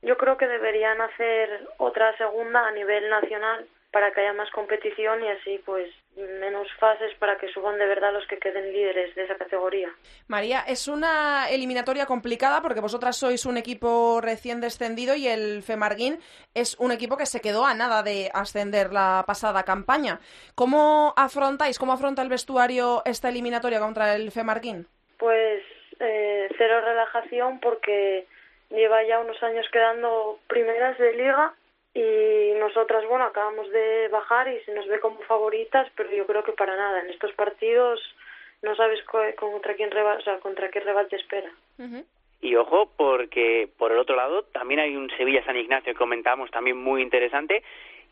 Yo 0.02 0.18
creo 0.18 0.36
que 0.36 0.48
deberían 0.48 1.00
hacer 1.00 1.68
otra 1.78 2.18
segunda 2.18 2.68
a 2.68 2.72
nivel 2.72 3.10
nacional 3.10 3.68
para 3.94 4.12
que 4.12 4.22
haya 4.22 4.34
más 4.34 4.50
competición 4.50 5.24
y 5.24 5.30
así 5.30 5.62
pues 5.64 5.88
menos 6.16 6.68
fases 6.80 7.14
para 7.20 7.38
que 7.38 7.48
suban 7.50 7.78
de 7.78 7.86
verdad 7.86 8.12
los 8.12 8.26
que 8.28 8.40
queden 8.40 8.74
líderes 8.74 9.14
de 9.14 9.24
esa 9.24 9.36
categoría. 9.36 9.90
María, 10.28 10.62
es 10.68 10.88
una 10.88 11.48
eliminatoria 11.50 12.08
complicada 12.08 12.62
porque 12.62 12.82
vosotras 12.82 13.16
sois 13.16 13.46
un 13.46 13.56
equipo 13.56 14.20
recién 14.20 14.62
descendido 14.62 15.16
y 15.16 15.28
el 15.28 15.62
Femarguín 15.62 16.18
es 16.56 16.76
un 16.80 16.92
equipo 16.92 17.18
que 17.18 17.28
se 17.28 17.40
quedó 17.40 17.66
a 17.66 17.76
nada 17.76 18.02
de 18.02 18.32
ascender 18.34 18.92
la 18.92 19.24
pasada 19.28 19.62
campaña. 19.62 20.20
¿Cómo 20.56 21.14
afrontáis, 21.16 21.78
cómo 21.78 21.94
afronta 21.94 22.24
el 22.24 22.30
vestuario 22.30 23.04
esta 23.06 23.30
eliminatoria 23.30 23.80
contra 23.80 24.16
el 24.16 24.32
Femarguín? 24.32 24.88
Pues 25.20 25.62
eh, 26.00 26.50
cero 26.58 26.82
relajación 26.82 27.60
porque 27.60 28.26
lleva 28.72 29.04
ya 29.04 29.20
unos 29.20 29.42
años 29.44 29.68
quedando 29.72 30.40
primeras 30.48 30.98
de 30.98 31.14
liga 31.14 31.54
y 31.94 32.54
nosotras, 32.60 33.06
bueno, 33.08 33.26
acabamos 33.26 33.70
de 33.70 34.08
bajar 34.08 34.48
y 34.48 34.60
se 34.62 34.74
nos 34.74 34.88
ve 34.88 35.00
como 35.00 35.20
favoritas, 35.22 35.88
pero 35.96 36.10
yo 36.12 36.26
creo 36.26 36.44
que 36.44 36.54
para 36.54 36.76
nada. 36.76 37.02
En 37.02 37.10
estos 37.10 37.32
partidos 37.34 38.00
no 38.64 38.76
sabes 38.76 39.00
contra 39.36 39.76
quién 39.76 39.96
o 39.96 40.22
sea, 40.22 40.40
contra 40.40 40.70
qué 40.70 40.80
rival 40.80 41.08
te 41.08 41.18
espera. 41.18 41.52
Y 42.42 42.56
ojo, 42.56 42.92
porque 42.98 43.70
por 43.78 43.92
el 43.92 44.00
otro 44.00 44.16
lado 44.16 44.44
también 44.44 44.80
hay 44.80 44.96
un 44.96 45.10
Sevilla-San 45.12 45.56
Ignacio 45.56 45.94
que 45.94 45.98
comentamos 45.98 46.50
también 46.50 46.78
muy 46.78 47.02
interesante. 47.02 47.64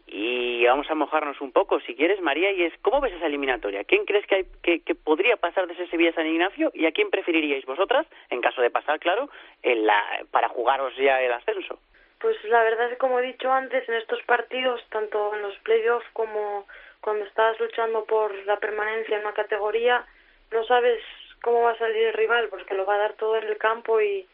Y 0.08 0.65
vamos 0.65 0.89
a 0.91 0.96
mojarnos 0.96 1.39
un 1.39 1.52
poco, 1.52 1.80
si 1.80 1.96
quieres, 1.96 2.22
María, 2.22 2.52
y 2.52 2.63
es, 2.63 2.74
¿cómo 2.82 3.00
ves 3.00 3.13
esa 3.13 3.28
eliminatoria? 3.28 3.86
¿Quién 3.86 4.06
crees 4.06 4.26
que, 4.28 4.36
hay, 4.36 4.80
que, 4.82 4.96
podría 4.96 5.38
pasar 5.38 5.67
de 5.67 5.74
ese 5.74 5.88
Sevilla-San 5.88 6.28
Ignacio 6.28 6.70
y 6.74 6.86
a 6.86 6.91
quién 6.91 7.10
preferiríais 7.10 7.65
vosotras, 7.65 8.06
en 8.30 8.41
caso 8.41 8.62
de 8.62 8.70
pasar, 8.70 9.00
claro, 9.00 9.30
en 9.63 9.86
la, 9.86 10.04
para 10.32 10.50
jugaros 10.50 10.94
ya 10.98 11.22
el 11.22 11.32
ascenso? 11.32 11.80
Pues 12.21 12.38
la 12.43 12.63
verdad 12.63 12.91
es 12.91 12.97
como 12.99 13.19
he 13.19 13.23
dicho 13.23 13.51
antes, 13.51 13.88
en 13.89 13.95
estos 13.95 14.21
partidos, 14.23 14.81
tanto 14.89 15.34
en 15.36 15.41
los 15.41 15.57
playoffs 15.60 16.05
como 16.13 16.67
cuando 17.01 17.25
estás 17.25 17.60
luchando 17.60 18.05
por 18.05 18.34
la 18.45 18.57
permanencia 18.57 19.15
en 19.15 19.25
una 19.25 19.34
categoría, 19.34 20.05
no 20.51 20.63
sabes 20.65 21.01
cómo 21.41 21.63
va 21.63 21.71
a 21.71 21.77
salir 21.77 22.07
el 22.07 22.13
rival, 22.13 22.47
porque 22.49 22.75
lo 22.75 22.86
va 22.86 22.95
a 22.95 22.99
dar 22.99 23.13
todo 23.13 23.38
en 23.38 23.45
el 23.45 23.57
campo 23.57 23.99
y 23.99 24.27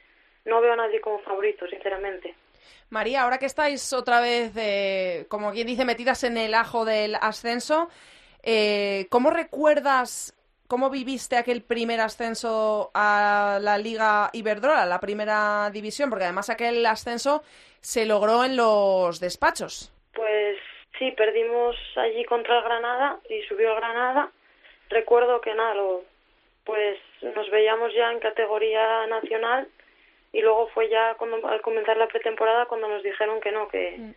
no 0.43 0.59
veo 0.59 0.73
a 0.73 0.75
nadie 0.75 0.99
como 0.99 1.19
favorito, 1.19 1.65
sinceramente. 1.67 2.35
María, 2.89 3.23
ahora 3.23 3.37
que 3.37 3.45
estáis 3.45 3.93
otra 3.93 4.19
vez, 4.19 4.51
eh, 4.57 5.25
como 5.29 5.51
quien 5.51 5.67
dice, 5.67 5.85
metidas 5.85 6.23
en 6.23 6.37
el 6.37 6.53
ajo 6.53 6.83
del 6.83 7.15
ascenso, 7.15 7.89
eh, 8.43 9.07
¿cómo 9.09 9.29
recuerdas 9.29 10.36
¿Cómo 10.67 10.89
viviste 10.89 11.37
aquel 11.37 11.63
primer 11.63 12.01
ascenso 12.01 12.91
a 12.93 13.57
la 13.61 13.77
Liga 13.77 14.29
Iberdrola, 14.33 14.85
la 14.85 14.99
primera 14.99 15.69
división? 15.71 16.09
Porque 16.09 16.25
además 16.25 16.49
aquel 16.49 16.85
ascenso 16.85 17.41
se 17.79 18.05
logró 18.05 18.43
en 18.43 18.57
los 18.57 19.21
despachos. 19.21 19.93
Pues 20.13 20.57
sí, 20.99 21.11
perdimos 21.11 21.77
allí 21.95 22.25
contra 22.25 22.57
el 22.57 22.63
Granada 22.65 23.17
y 23.29 23.43
subió 23.43 23.69
el 23.69 23.77
Granada. 23.77 24.29
Recuerdo 24.89 25.39
que 25.39 25.55
nada, 25.55 25.73
pues 26.65 26.99
nos 27.21 27.49
veíamos 27.49 27.93
ya 27.93 28.11
en 28.11 28.19
categoría 28.19 29.07
nacional 29.07 29.69
y 30.33 30.41
luego 30.41 30.67
fue 30.73 30.89
ya 30.89 31.15
cuando, 31.15 31.47
al 31.47 31.61
comenzar 31.61 31.95
la 31.95 32.09
pretemporada 32.09 32.65
cuando 32.65 32.89
nos 32.89 33.03
dijeron 33.03 33.39
que 33.39 33.53
no, 33.53 33.69
que, 33.69 33.95
mm. 33.97 34.13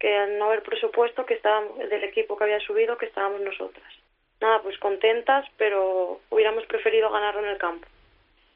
que 0.00 0.16
al 0.16 0.38
no 0.38 0.46
haber 0.46 0.64
presupuesto 0.64 1.24
que 1.24 1.34
estábamos, 1.34 1.78
del 1.78 2.02
equipo 2.02 2.36
que 2.36 2.44
había 2.44 2.58
subido, 2.58 2.98
que 2.98 3.06
estábamos 3.06 3.40
nosotras 3.42 4.03
nada, 4.40 4.62
pues 4.62 4.78
contentas, 4.78 5.46
pero 5.56 6.20
hubiéramos 6.30 6.64
preferido 6.66 7.10
ganarlo 7.10 7.42
en 7.42 7.50
el 7.50 7.58
campo. 7.58 7.86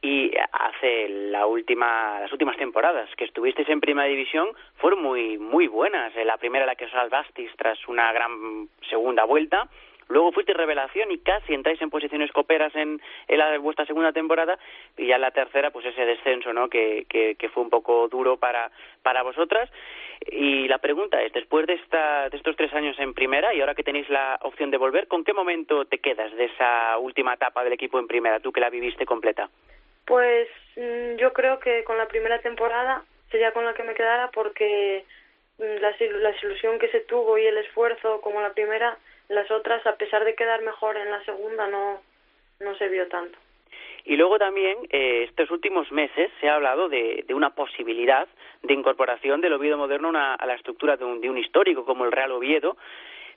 Y 0.00 0.32
hace 0.52 1.08
la 1.08 1.46
última, 1.46 2.20
las 2.20 2.30
últimas 2.30 2.56
temporadas 2.56 3.08
que 3.16 3.24
estuvisteis 3.24 3.68
en 3.68 3.80
Primera 3.80 4.06
División 4.08 4.48
fueron 4.76 5.02
muy, 5.02 5.38
muy 5.38 5.66
buenas. 5.66 6.14
La 6.24 6.36
primera 6.36 6.66
la 6.66 6.76
que 6.76 6.88
salvasteis 6.88 7.50
tras 7.56 7.78
una 7.88 8.12
gran 8.12 8.68
segunda 8.88 9.24
vuelta. 9.24 9.68
Luego 10.08 10.32
fuiste 10.32 10.54
revelación 10.54 11.10
y 11.10 11.18
casi 11.18 11.54
entráis 11.54 11.80
en 11.82 11.90
posiciones 11.90 12.32
coperas 12.32 12.74
en, 12.74 13.00
la, 13.28 13.58
vuestra 13.58 13.86
segunda 13.86 14.12
temporada 14.12 14.58
y 14.96 15.06
ya 15.06 15.16
en 15.16 15.20
la 15.20 15.30
tercera 15.30 15.70
pues 15.70 15.86
ese 15.86 16.04
descenso 16.04 16.52
no 16.52 16.68
que, 16.68 17.06
que, 17.08 17.34
que 17.36 17.48
fue 17.50 17.62
un 17.62 17.70
poco 17.70 18.08
duro 18.08 18.38
para, 18.38 18.70
para 19.02 19.22
vosotras 19.22 19.70
y 20.26 20.66
la 20.68 20.78
pregunta 20.78 21.22
es, 21.22 21.32
después 21.32 21.66
de, 21.66 21.74
esta, 21.74 22.28
de 22.28 22.36
estos 22.36 22.56
tres 22.56 22.72
años 22.74 22.98
en 22.98 23.14
primera 23.14 23.54
y 23.54 23.60
ahora 23.60 23.74
que 23.74 23.84
tenéis 23.84 24.08
la 24.08 24.38
opción 24.42 24.70
de 24.70 24.76
volver, 24.76 25.06
¿con 25.06 25.24
qué 25.24 25.32
momento 25.32 25.84
te 25.84 25.98
quedas 25.98 26.34
de 26.36 26.46
esa 26.46 26.98
última 26.98 27.34
etapa 27.34 27.62
del 27.64 27.72
equipo 27.72 27.98
en 27.98 28.06
primera, 28.06 28.40
tú 28.40 28.52
que 28.52 28.60
la 28.60 28.70
viviste 28.70 29.06
completa? 29.06 29.48
Pues 30.04 30.48
mm, 30.76 31.16
yo 31.16 31.32
creo 31.32 31.60
que 31.60 31.84
con 31.84 31.98
la 31.98 32.08
primera 32.08 32.40
temporada 32.40 33.04
sería 33.30 33.52
con 33.52 33.64
la 33.64 33.74
que 33.74 33.84
me 33.84 33.94
quedara 33.94 34.30
porque 34.32 35.04
mm, 35.58 35.80
la, 35.80 35.94
la 36.20 36.34
ilusión 36.42 36.78
que 36.78 36.88
se 36.88 37.00
tuvo 37.00 37.38
y 37.38 37.46
el 37.46 37.58
esfuerzo 37.58 38.20
como 38.20 38.40
la 38.40 38.52
primera, 38.52 38.98
las 39.28 39.50
otras, 39.50 39.86
a 39.86 39.96
pesar 39.96 40.24
de 40.24 40.34
quedar 40.34 40.62
mejor 40.62 40.96
en 40.96 41.10
la 41.10 41.22
segunda, 41.24 41.68
no, 41.68 42.00
no 42.60 42.74
se 42.76 42.88
vio 42.88 43.08
tanto. 43.08 43.38
Y 44.04 44.16
luego 44.16 44.38
también, 44.38 44.78
eh, 44.90 45.24
estos 45.28 45.50
últimos 45.50 45.92
meses 45.92 46.30
se 46.40 46.48
ha 46.48 46.54
hablado 46.54 46.88
de, 46.88 47.24
una 47.34 47.50
posibilidad 47.50 48.26
de 48.62 48.72
incorporación 48.72 49.40
del 49.40 49.52
Oviedo 49.52 49.76
moderno 49.76 50.12
a 50.14 50.46
la 50.46 50.54
estructura 50.54 50.96
de 50.96 51.04
un, 51.04 51.36
histórico 51.36 51.84
como 51.84 52.06
el 52.06 52.12
Real 52.12 52.32
Oviedo, 52.32 52.78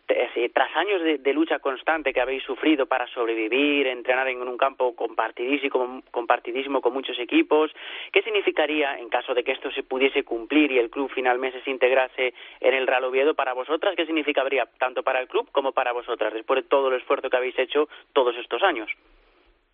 tras 0.06 0.76
años 0.76 1.02
de, 1.02 1.34
lucha 1.34 1.60
constante 1.60 2.14
que 2.14 2.22
habéis 2.22 2.44
sufrido 2.44 2.86
para 2.86 3.08
sobrevivir, 3.08 3.88
entrenar 3.88 4.28
en 4.28 4.42
un 4.42 4.58
campo 4.58 4.96
compartidísimo, 4.96 6.04
compartidísimo 6.12 6.82
con 6.82 6.94
muchos 6.94 7.18
equipos, 7.20 7.72
¿qué 8.12 8.22
significaría 8.22 8.98
en 8.98 9.10
caso 9.10 9.34
de 9.34 9.44
que 9.44 9.54
esto 9.54 9.72
se 9.72 9.84
pudiese 9.84 10.24
cumplir 10.24 10.72
y 10.72 10.80
el 10.80 10.90
club 10.90 11.10
finalmente 11.14 11.62
se 11.64 11.72
integrase 11.72 12.34
en 12.60 12.74
el 12.74 12.88
Real 12.88 13.06
Oviedo 13.06 13.34
para 13.34 13.54
vosotras? 13.54 13.96
¿Qué 13.96 14.06
significaría 14.06 14.66
tanto 14.78 15.04
para 15.04 15.20
el 15.20 15.28
club 15.28 15.50
como 15.52 15.72
para 15.72 15.94
vosotras 15.94 16.34
después 16.34 16.64
de 16.64 16.70
todo 16.70 16.90
el 16.90 17.00
esfuerzo 17.00 17.30
que 17.30 17.38
habéis 17.38 17.58
hecho 17.58 17.88
todos 18.14 18.36
estos 18.38 18.62
años? 18.64 18.90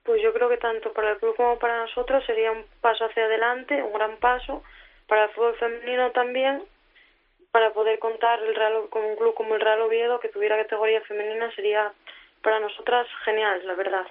Pues 0.04 0.22
yo 0.22 0.34
creo 0.34 0.48
que 0.48 0.58
tanto 0.58 0.94
para 0.94 1.12
el 1.12 1.18
club 1.18 1.36
como 1.36 1.60
para 1.60 1.80
nosotros 1.80 2.24
sería 2.26 2.52
un 2.52 2.64
paso 2.80 3.06
hacia 3.06 3.26
adelante, 3.26 3.84
un 3.84 3.94
gran 3.94 4.18
paso, 4.18 4.64
para 5.08 5.26
el 5.26 5.30
fútbol 5.32 5.56
femenino 5.56 6.12
también, 6.12 6.64
para 7.52 7.74
poder 7.74 8.00
contar 8.00 8.42
el 8.42 8.56
Real, 8.56 8.90
con 8.90 9.04
un 9.04 9.16
club 9.16 9.34
como 9.34 9.56
el 9.56 9.62
Real 9.62 9.82
Oviedo 9.82 10.20
que 10.20 10.30
tuviera 10.30 10.58
categoría 10.58 11.02
femenina 11.02 11.54
sería 11.56 11.94
para 12.42 12.60
nosotras 12.60 13.08
genial, 13.26 13.66
la 13.66 13.74
verdad. 13.74 14.06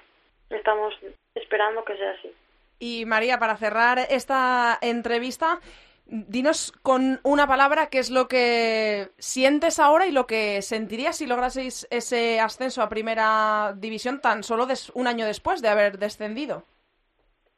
Estamos 0.49 0.93
esperando 1.35 1.83
que 1.83 1.97
sea 1.97 2.11
así. 2.11 2.33
Y 2.79 3.05
María, 3.05 3.39
para 3.39 3.57
cerrar 3.57 3.99
esta 4.09 4.77
entrevista, 4.81 5.59
Dinos 6.09 6.71
con 6.83 7.19
una 7.23 7.47
palabra 7.47 7.89
qué 7.89 7.99
es 7.99 8.09
lo 8.09 8.29
que 8.29 9.09
sientes 9.17 9.77
ahora 9.77 10.05
y 10.07 10.11
lo 10.11 10.25
que 10.25 10.61
sentirías 10.61 11.17
si 11.17 11.27
lograseis 11.27 11.85
ese 11.91 12.39
ascenso 12.39 12.81
a 12.81 12.87
primera 12.87 13.73
división 13.75 14.21
tan 14.21 14.41
solo 14.41 14.67
un 14.93 15.07
año 15.07 15.25
después 15.25 15.61
de 15.61 15.67
haber 15.67 15.97
descendido. 15.97 16.63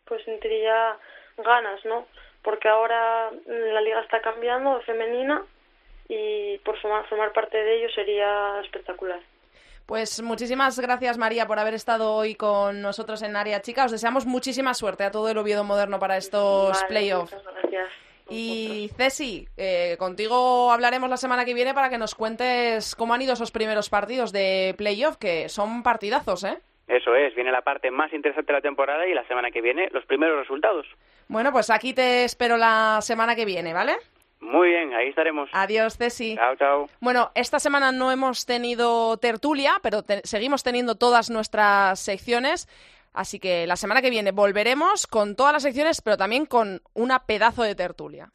Pues 0.06 0.24
sentiría 0.26 0.98
ganas, 1.38 1.86
¿no? 1.86 2.08
Porque 2.42 2.68
ahora 2.68 3.30
la 3.46 3.82
liga 3.82 4.02
está 4.02 4.20
cambiando, 4.22 4.82
femenina, 4.82 5.46
y 6.10 6.58
por 6.66 6.78
formar, 6.82 7.08
formar 7.08 7.32
parte 7.32 7.58
de 7.58 7.78
ello 7.78 7.90
sería 7.94 8.60
espectacular. 8.62 9.20
Pues 9.86 10.22
muchísimas 10.22 10.80
gracias 10.80 11.18
María 11.18 11.48
por 11.48 11.58
haber 11.58 11.74
estado 11.74 12.14
hoy 12.14 12.36
con 12.36 12.82
nosotros 12.82 13.22
en 13.24 13.36
Área 13.36 13.62
Chica. 13.62 13.86
Os 13.86 13.92
deseamos 13.92 14.26
muchísima 14.26 14.74
suerte 14.74 15.04
a 15.04 15.12
todo 15.12 15.30
el 15.30 15.38
Oviedo 15.38 15.64
Moderno 15.64 15.98
para 15.98 16.18
estos 16.18 16.84
playoffs. 16.84 17.36
Gracias. 17.62 17.90
Y 18.30 18.92
Ceci, 18.96 19.48
eh, 19.58 19.96
contigo 19.98 20.72
hablaremos 20.72 21.10
la 21.10 21.18
semana 21.18 21.46
que 21.46 21.56
viene 21.56 21.74
para 21.74 21.90
que 21.90 21.98
nos 21.98 22.14
cuentes 22.14 22.96
cómo 22.96 23.16
han 23.16 23.24
ido 23.24 23.34
esos 23.34 23.50
primeros 23.50 23.90
partidos 23.90 24.32
de 24.32 24.76
playoff, 24.78 25.18
que 25.18 25.50
son 25.50 25.82
partidazos, 25.82 26.44
¿eh? 26.44 26.60
Eso 26.88 27.16
es, 27.16 27.34
viene 27.34 27.52
la 27.52 27.62
parte 27.62 27.90
más 27.90 28.14
interesante 28.14 28.52
de 28.52 28.58
la 28.58 28.62
temporada 28.62 29.08
y 29.08 29.14
la 29.16 29.28
semana 29.28 29.50
que 29.50 29.62
viene 29.62 29.90
los 29.92 30.06
primeros 30.06 30.38
resultados. 30.38 30.86
Bueno, 31.28 31.52
pues 31.52 31.72
aquí 31.72 31.94
te 31.94 32.24
espero 32.24 32.58
la 32.58 33.00
semana 33.02 33.36
que 33.36 33.46
viene, 33.46 33.74
¿vale? 33.74 33.98
Muy 34.42 34.70
bien, 34.70 34.94
ahí 34.94 35.10
estaremos. 35.10 35.50
Adiós, 35.54 35.98
Ceci. 35.98 36.36
Chao, 36.36 36.56
chao. 36.56 36.90
Bueno, 37.02 37.32
esta 37.36 37.60
semana 37.60 37.92
no 37.92 38.12
hemos 38.12 38.46
tenido 38.46 39.18
tertulia, 39.18 39.80
pero 39.82 40.04
seguimos 40.24 40.64
teniendo 40.64 40.96
todas 40.96 41.30
nuestras 41.30 42.00
secciones. 42.00 42.68
Así 43.14 43.40
que 43.40 43.68
la 43.68 43.76
semana 43.76 44.02
que 44.02 44.10
viene 44.10 44.32
volveremos 44.32 45.08
con 45.08 45.36
todas 45.36 45.54
las 45.54 45.64
secciones, 45.64 46.02
pero 46.02 46.16
también 46.16 46.46
con 46.46 46.82
una 46.94 47.20
pedazo 47.26 47.64
de 47.64 47.76
tertulia. 47.76 48.30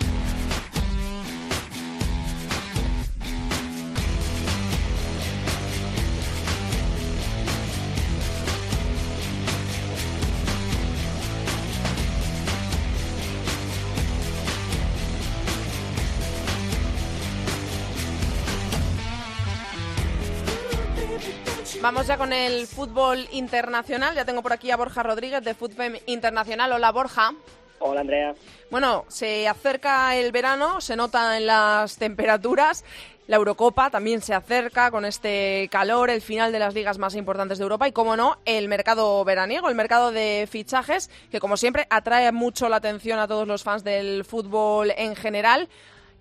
Vamos 21.85 22.07
ya 22.07 22.16
con 22.16 22.33
el 22.33 22.66
fútbol 22.66 23.29
internacional. 23.31 24.14
Ya 24.14 24.25
tengo 24.25 24.40
por 24.40 24.55
aquí 24.55 24.70
a 24.70 24.77
Borja 24.79 25.03
Rodríguez 25.03 25.44
de 25.44 25.53
Fútbol 25.53 26.01
Internacional. 26.07 26.73
Hola, 26.73 26.90
Borja. 26.90 27.35
Hola, 27.79 28.01
Andrea. 28.01 28.35
Bueno, 28.70 29.05
se 29.09 29.47
acerca 29.47 30.16
el 30.16 30.33
verano, 30.33 30.81
se 30.81 30.97
nota 30.97 31.37
en 31.37 31.44
las 31.44 31.99
temperaturas. 31.99 32.87
La 33.27 33.37
Eurocopa 33.37 33.90
también 33.90 34.23
se 34.23 34.33
acerca 34.33 34.90
con 34.90 35.05
este 35.05 35.68
calor, 35.70 36.09
el 36.09 36.23
final 36.23 36.53
de 36.53 36.59
las 36.59 36.73
ligas 36.73 36.97
más 36.97 37.14
importantes 37.14 37.59
de 37.59 37.64
Europa 37.64 37.87
y, 37.87 37.92
como 37.92 38.16
no, 38.16 38.38
el 38.47 38.66
mercado 38.68 39.23
veraniego, 39.23 39.68
el 39.68 39.75
mercado 39.75 40.11
de 40.11 40.49
fichajes, 40.51 41.11
que 41.31 41.38
como 41.38 41.59
siempre 41.59 41.87
atrae 41.90 42.33
mucho 42.33 42.70
la 42.70 42.77
atención 42.77 43.18
a 43.18 43.29
todos 43.29 43.47
los 43.47 43.62
fans 43.62 43.85
del 43.85 44.25
fútbol 44.25 44.90
en 44.97 45.16
general 45.16 45.68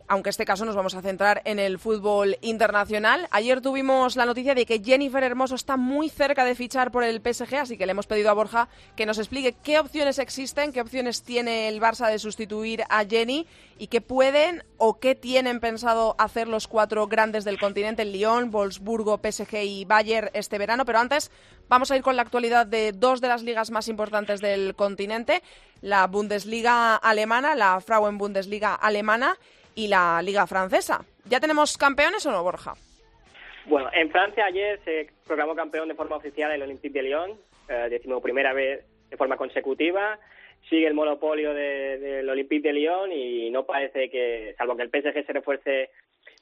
aunque 0.07 0.29
este 0.29 0.45
caso 0.45 0.65
nos 0.65 0.75
vamos 0.75 0.95
a 0.95 1.01
centrar 1.01 1.41
en 1.45 1.59
el 1.59 1.79
fútbol 1.79 2.37
internacional. 2.41 3.27
Ayer 3.31 3.61
tuvimos 3.61 4.15
la 4.15 4.25
noticia 4.25 4.55
de 4.55 4.65
que 4.65 4.81
Jennifer 4.83 5.23
Hermoso 5.23 5.55
está 5.55 5.77
muy 5.77 6.09
cerca 6.09 6.45
de 6.45 6.55
fichar 6.55 6.91
por 6.91 7.03
el 7.03 7.21
PSG, 7.21 7.55
así 7.55 7.77
que 7.77 7.85
le 7.85 7.91
hemos 7.91 8.07
pedido 8.07 8.29
a 8.29 8.33
Borja 8.33 8.67
que 8.95 9.05
nos 9.05 9.17
explique 9.17 9.55
qué 9.63 9.79
opciones 9.79 10.19
existen, 10.19 10.71
qué 10.71 10.81
opciones 10.81 11.23
tiene 11.23 11.67
el 11.67 11.81
Barça 11.81 12.09
de 12.09 12.19
sustituir 12.19 12.83
a 12.89 13.05
Jenny 13.05 13.47
y 13.77 13.87
qué 13.87 14.01
pueden 14.01 14.63
o 14.77 14.99
qué 14.99 15.15
tienen 15.15 15.59
pensado 15.59 16.15
hacer 16.17 16.47
los 16.47 16.67
cuatro 16.67 17.07
grandes 17.07 17.43
del 17.43 17.59
continente, 17.59 18.05
Lyon, 18.05 18.51
Wolfsburgo, 18.51 19.19
PSG 19.23 19.63
y 19.63 19.85
Bayern 19.85 20.29
este 20.33 20.57
verano. 20.57 20.85
Pero 20.85 20.99
antes 20.99 21.31
vamos 21.69 21.91
a 21.91 21.95
ir 21.95 22.03
con 22.03 22.15
la 22.15 22.21
actualidad 22.21 22.65
de 22.65 22.91
dos 22.91 23.21
de 23.21 23.29
las 23.29 23.43
ligas 23.43 23.71
más 23.71 23.87
importantes 23.87 24.41
del 24.41 24.75
continente, 24.75 25.41
la 25.81 26.07
Bundesliga 26.07 26.95
alemana, 26.95 27.55
la 27.55 27.79
Frauen 27.81 28.17
Bundesliga 28.17 28.75
alemana 28.75 29.37
y 29.75 29.87
la 29.87 30.21
Liga 30.21 30.47
Francesa. 30.47 31.05
¿Ya 31.25 31.39
tenemos 31.39 31.77
campeones 31.77 32.25
o 32.25 32.31
no, 32.31 32.43
Borja? 32.43 32.73
Bueno, 33.65 33.89
en 33.93 34.09
Francia 34.11 34.45
ayer 34.45 34.79
se 34.83 35.07
proclamó 35.25 35.55
campeón 35.55 35.87
de 35.87 35.95
forma 35.95 36.17
oficial 36.17 36.51
el 36.51 36.61
Olympique 36.61 36.99
de 36.99 37.03
Lyon, 37.03 37.31
eh, 37.69 38.01
primera 38.21 38.53
vez 38.53 38.85
de 39.09 39.17
forma 39.17 39.37
consecutiva. 39.37 40.19
Sigue 40.69 40.87
el 40.87 40.93
monopolio 40.93 41.53
del 41.53 42.27
Olympique 42.29 42.67
de 42.67 42.73
Lyon 42.73 43.11
y 43.11 43.49
no 43.51 43.65
parece 43.65 44.09
que, 44.09 44.55
salvo 44.57 44.75
que 44.75 44.83
el 44.83 44.89
PSG 44.89 45.25
se 45.25 45.33
refuerce 45.33 45.89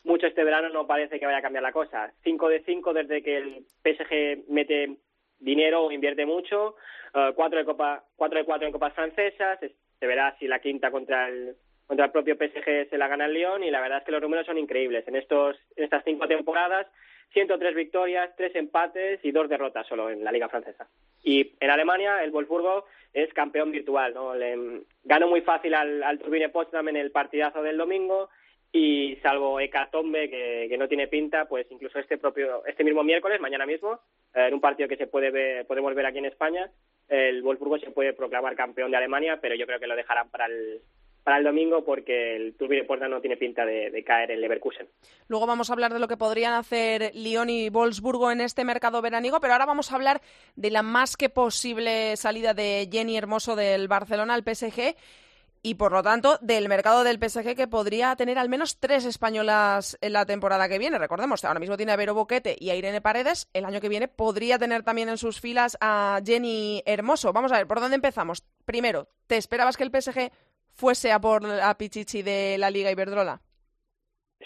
mucho 0.04 0.28
este 0.28 0.44
verano, 0.44 0.70
no 0.70 0.88
parece 0.88 1.20
que 1.20 1.26
vaya 1.26 1.40
a 1.40 1.42
cambiar 1.42 1.64
la 1.64 1.72
cosa. 1.72 2.12
5 2.24 2.50
de 2.50 2.64
5 2.64 2.94
desde 2.94 3.22
que 3.22 3.38
el 3.38 3.66
PSG 3.84 4.50
mete 4.50 4.98
dinero 5.40 5.84
o 5.84 5.92
invierte 5.92 6.26
mucho, 6.26 6.76
4 7.14 7.46
eh, 7.46 7.60
de 7.60 7.66
Copa, 7.66 8.04
4 8.16 8.40
de 8.40 8.46
4 8.46 8.68
en 8.68 8.74
copas 8.74 8.94
francesas, 8.94 9.60
se 9.60 10.08
verá 10.08 10.36
si 10.40 10.48
la 10.48 10.60
quinta 10.60 10.92
contra 10.92 11.28
el 11.28 11.56
contra 11.92 12.06
el 12.06 12.12
propio 12.14 12.38
PSG 12.38 12.90
se 12.90 12.98
la 12.98 13.10
gana 13.10 13.26
el 13.26 13.34
Lyon 13.34 13.66
y 13.66 13.70
la 13.70 13.82
verdad 13.82 13.98
es 13.98 14.06
que 14.06 14.14
los 14.14 14.22
números 14.22 14.46
son 14.46 14.58
increíbles. 14.58 15.06
En, 15.10 15.18
estos, 15.18 15.58
en 15.76 15.84
estas 15.84 16.06
cinco 16.06 16.26
temporadas, 16.26 16.88
103 17.34 17.76
victorias, 17.76 18.34
tres 18.38 18.56
empates 18.56 19.20
y 19.24 19.32
dos 19.34 19.50
derrotas 19.50 19.86
solo 19.88 20.10
en 20.10 20.24
la 20.24 20.32
Liga 20.32 20.48
Francesa. 20.48 20.88
Y 21.22 21.52
en 21.60 21.70
Alemania, 21.70 22.24
el 22.24 22.32
Wolfsburgo 22.32 22.86
es 23.14 23.34
campeón 23.34 23.72
virtual. 23.72 24.14
¿no? 24.14 24.34
Le, 24.34 24.84
ganó 25.04 25.28
muy 25.28 25.42
fácil 25.42 25.74
al, 25.74 26.02
al 26.02 26.18
Turbine 26.18 26.48
Potsdam 26.48 26.88
en 26.88 26.96
el 26.96 27.12
partidazo 27.12 27.62
del 27.62 27.76
domingo 27.76 28.30
y 28.72 29.18
salvo 29.22 29.60
Hecatombe, 29.60 30.30
que, 30.30 30.68
que 30.70 30.78
no 30.78 30.88
tiene 30.88 31.10
pinta, 31.10 31.44
pues 31.44 31.68
incluso 31.72 32.00
este 32.00 32.18
propio 32.18 32.66
este 32.68 32.86
mismo 32.86 33.04
miércoles, 33.04 33.42
mañana 33.42 33.66
mismo, 33.66 34.00
eh, 34.34 34.46
en 34.48 34.54
un 34.54 34.62
partido 34.62 34.88
que 34.88 34.96
se 34.96 35.08
puede 35.08 35.30
ver, 35.30 35.68
podemos 35.68 35.94
ver 35.94 36.06
aquí 36.06 36.20
en 36.20 36.26
España, 36.26 36.72
el 37.10 37.44
Wolfsburgo 37.44 37.80
se 37.80 37.92
puede 37.92 38.14
proclamar 38.14 38.56
campeón 38.56 38.92
de 38.92 38.96
Alemania, 38.96 39.40
pero 39.42 39.56
yo 39.56 39.66
creo 39.66 39.82
que 39.82 39.88
lo 39.88 39.98
dejarán 39.98 40.30
para 40.30 40.46
el, 40.46 40.80
para 41.24 41.38
el 41.38 41.44
domingo 41.44 41.84
porque 41.84 42.36
el 42.36 42.56
Turbine 42.56 42.84
Porta 42.84 43.08
no 43.08 43.22
tiene 43.22 43.38
pinta 43.38 43.66
de, 43.66 44.04
caer 44.06 44.32
en 44.32 44.42
Leverkusen. 44.42 44.88
Luego 45.28 45.46
vamos 45.46 45.70
a 45.70 45.74
hablar 45.74 45.94
de 45.94 46.00
lo 46.00 46.08
que 46.08 46.18
podrían 46.18 46.54
hacer 46.54 47.12
Lyon 47.14 47.50
y 47.50 47.70
Wolfsburgo 47.70 48.32
en 48.32 48.42
este 48.42 48.66
mercado 48.66 49.02
veraniego, 49.02 49.40
pero 49.40 49.54
ahora 49.54 49.66
vamos 49.66 49.92
a 49.92 49.96
hablar 49.96 50.22
de 50.56 50.72
la 50.72 50.82
más 50.82 51.18
que 51.18 51.30
posible 51.30 52.18
salida 52.18 52.54
de 52.54 52.90
Jenny 52.92 53.18
Hermoso 53.18 53.56
del 53.56 53.88
Barcelona 53.88 54.34
al 54.34 54.44
PSG 54.44 54.96
y 55.64 55.76
por 55.76 55.92
lo 55.92 56.02
tanto 56.02 56.40
del 56.42 56.68
mercado 56.68 57.04
del 57.04 57.20
PSG 57.20 57.56
que 57.56 57.68
podría 57.68 58.16
tener 58.16 58.40
al 58.40 58.50
menos 58.50 58.80
tres 58.80 59.06
españolas 59.06 59.98
en 60.02 60.14
la 60.14 60.26
temporada 60.26 60.68
que 60.68 60.80
viene. 60.80 60.98
Recordemos, 60.98 61.46
ahora 61.46 61.60
mismo 61.60 61.78
tiene 61.78 61.92
a 61.92 61.98
Vero 61.98 62.16
Boquete 62.16 62.56
y 62.60 62.72
a 62.72 62.76
Irene 62.76 63.02
Paredes. 63.02 63.48
El 63.54 63.66
año 63.66 63.80
que 63.80 63.90
viene 63.90 64.08
podría 64.08 64.58
tener 64.58 64.84
también 64.84 65.10
en 65.10 65.18
sus 65.18 65.40
filas 65.40 65.78
a 65.80 66.20
Jenny 66.26 66.82
Hermoso. 66.86 67.32
Vamos 67.32 67.52
a 67.52 67.58
ver, 67.58 67.68
¿por 67.68 67.80
dónde 67.80 67.96
empezamos? 67.96 68.44
Primero, 68.66 69.08
¿te 69.28 69.38
esperabas 69.38 69.78
que 69.78 69.84
el 69.84 69.92
PSG 69.92 70.32
fuese 70.74 71.12
a 71.12 71.20
por 71.20 71.44
la 71.44 71.78
Pichichi 71.78 72.22
de 72.22 72.58
la 72.58 72.70
Liga 72.70 72.92
Iberdrola? 72.92 73.42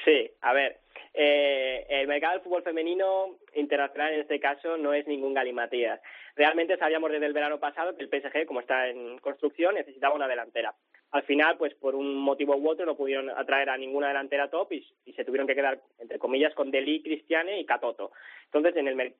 Sí, 0.03 0.29
a 0.41 0.53
ver, 0.53 0.79
eh, 1.17 1.85
el 1.87 2.07
mercado 2.07 2.33
del 2.33 2.41
fútbol 2.41 2.63
femenino 2.63 3.37
internacional 3.53 4.13
en 4.13 4.19
este 4.19 4.37
caso 4.39 4.75
no 4.75 4.93
es 4.93 5.07
ningún 5.07 5.33
galimatías. 5.33 6.01
Realmente 6.35 6.77
sabíamos 6.77 7.09
desde 7.09 7.25
el 7.25 7.31
verano 7.31 7.57
pasado 7.57 7.95
que 7.95 8.03
el 8.03 8.09
PSG, 8.09 8.45
como 8.45 8.59
está 8.59 8.89
en 8.89 9.17
construcción, 9.19 9.75
necesitaba 9.75 10.13
una 10.13 10.27
delantera. 10.27 10.75
Al 11.11 11.23
final, 11.23 11.57
pues 11.57 11.73
por 11.75 11.95
un 11.95 12.17
motivo 12.17 12.57
u 12.57 12.67
otro 12.67 12.85
no 12.85 12.97
pudieron 12.97 13.29
atraer 13.29 13.69
a 13.69 13.77
ninguna 13.77 14.09
delantera 14.09 14.49
top 14.49 14.73
y, 14.73 15.13
se 15.13 15.23
tuvieron 15.23 15.47
que 15.47 15.55
quedar, 15.55 15.79
entre 15.99 16.19
comillas, 16.19 16.53
con 16.53 16.71
Deli, 16.71 17.01
Cristiane 17.01 17.61
y 17.61 17.65
Catoto. 17.65 18.11
Entonces, 18.47 18.75
en 18.75 18.89
el, 18.89 18.99
eh, 18.99 19.13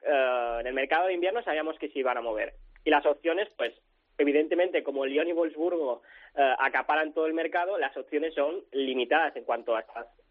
en 0.60 0.68
el 0.68 0.74
mercado 0.74 1.08
de 1.08 1.14
invierno 1.14 1.42
sabíamos 1.44 1.80
que 1.80 1.88
se 1.88 2.00
iban 2.00 2.18
a 2.18 2.22
mover. 2.22 2.56
Y 2.84 2.90
las 2.90 3.06
opciones, 3.06 3.48
pues 3.56 3.74
evidentemente, 4.18 4.84
como 4.84 5.06
Lyon 5.06 5.28
y 5.28 5.34
Wolfsburgo 5.34 6.02
eh, 6.36 6.54
acaparan 6.60 7.14
todo 7.14 7.28
el 7.28 7.34
mercado, 7.34 7.78
las 7.78 7.96
opciones 7.98 8.34
son 8.34 8.64
limitadas 8.72 9.36
en 9.36 9.44
cuanto 9.44 9.76
a 9.76 9.86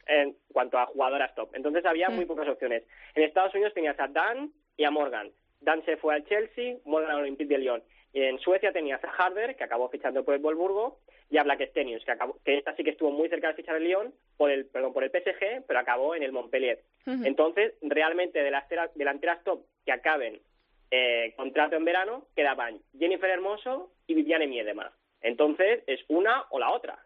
en 0.06 0.36
cuanto 0.52 0.78
a 0.78 0.86
jugadoras 0.86 1.34
top. 1.34 1.50
Entonces 1.54 1.84
había 1.84 2.10
muy 2.10 2.24
mm. 2.24 2.28
pocas 2.28 2.48
opciones. 2.48 2.82
En 3.14 3.22
Estados 3.22 3.54
Unidos 3.54 3.72
tenías 3.74 3.98
a 3.98 4.08
Dan 4.08 4.52
y 4.76 4.84
a 4.84 4.90
Morgan. 4.90 5.30
Dan 5.60 5.84
se 5.84 5.96
fue 5.96 6.14
al 6.14 6.26
Chelsea, 6.26 6.76
Morgan 6.84 7.12
al 7.12 7.22
Olympique 7.22 7.54
de 7.54 7.58
Lyon. 7.58 7.82
Y 8.12 8.22
en 8.22 8.38
Suecia 8.38 8.72
tenías 8.72 9.02
a 9.02 9.08
Harder, 9.08 9.56
que 9.56 9.64
acabó 9.64 9.88
fichando 9.88 10.24
por 10.24 10.34
el 10.34 10.40
Wolfsburgo, 10.40 10.98
y 11.30 11.38
a 11.38 11.42
Blackstenius, 11.42 12.04
que, 12.04 12.12
acabó, 12.12 12.38
que 12.44 12.58
esta 12.58 12.76
sí 12.76 12.84
que 12.84 12.90
estuvo 12.90 13.10
muy 13.10 13.28
cerca 13.28 13.48
de 13.48 13.54
fichar 13.54 13.76
el 13.76 13.84
Lyon, 13.84 14.14
por 14.36 14.50
el, 14.50 14.66
perdón, 14.66 14.92
por 14.92 15.02
el 15.02 15.10
PSG, 15.10 15.64
pero 15.66 15.78
acabó 15.78 16.14
en 16.14 16.22
el 16.22 16.32
Montpellier. 16.32 16.80
Entonces, 17.06 17.74
realmente 17.82 18.42
de 18.42 18.50
las 18.50 18.68
delanteras 18.94 19.42
top 19.42 19.64
que 19.84 19.92
acaben 19.92 20.40
eh, 20.96 21.34
contrato 21.36 21.74
en 21.74 21.84
verano, 21.84 22.28
quedaban 22.36 22.80
Jennifer 22.96 23.28
Hermoso 23.28 23.90
y 24.06 24.14
Viviane 24.14 24.46
Miedema. 24.46 24.92
Entonces, 25.20 25.82
es 25.88 26.00
una 26.06 26.44
o 26.50 26.60
la 26.60 26.70
otra. 26.70 27.02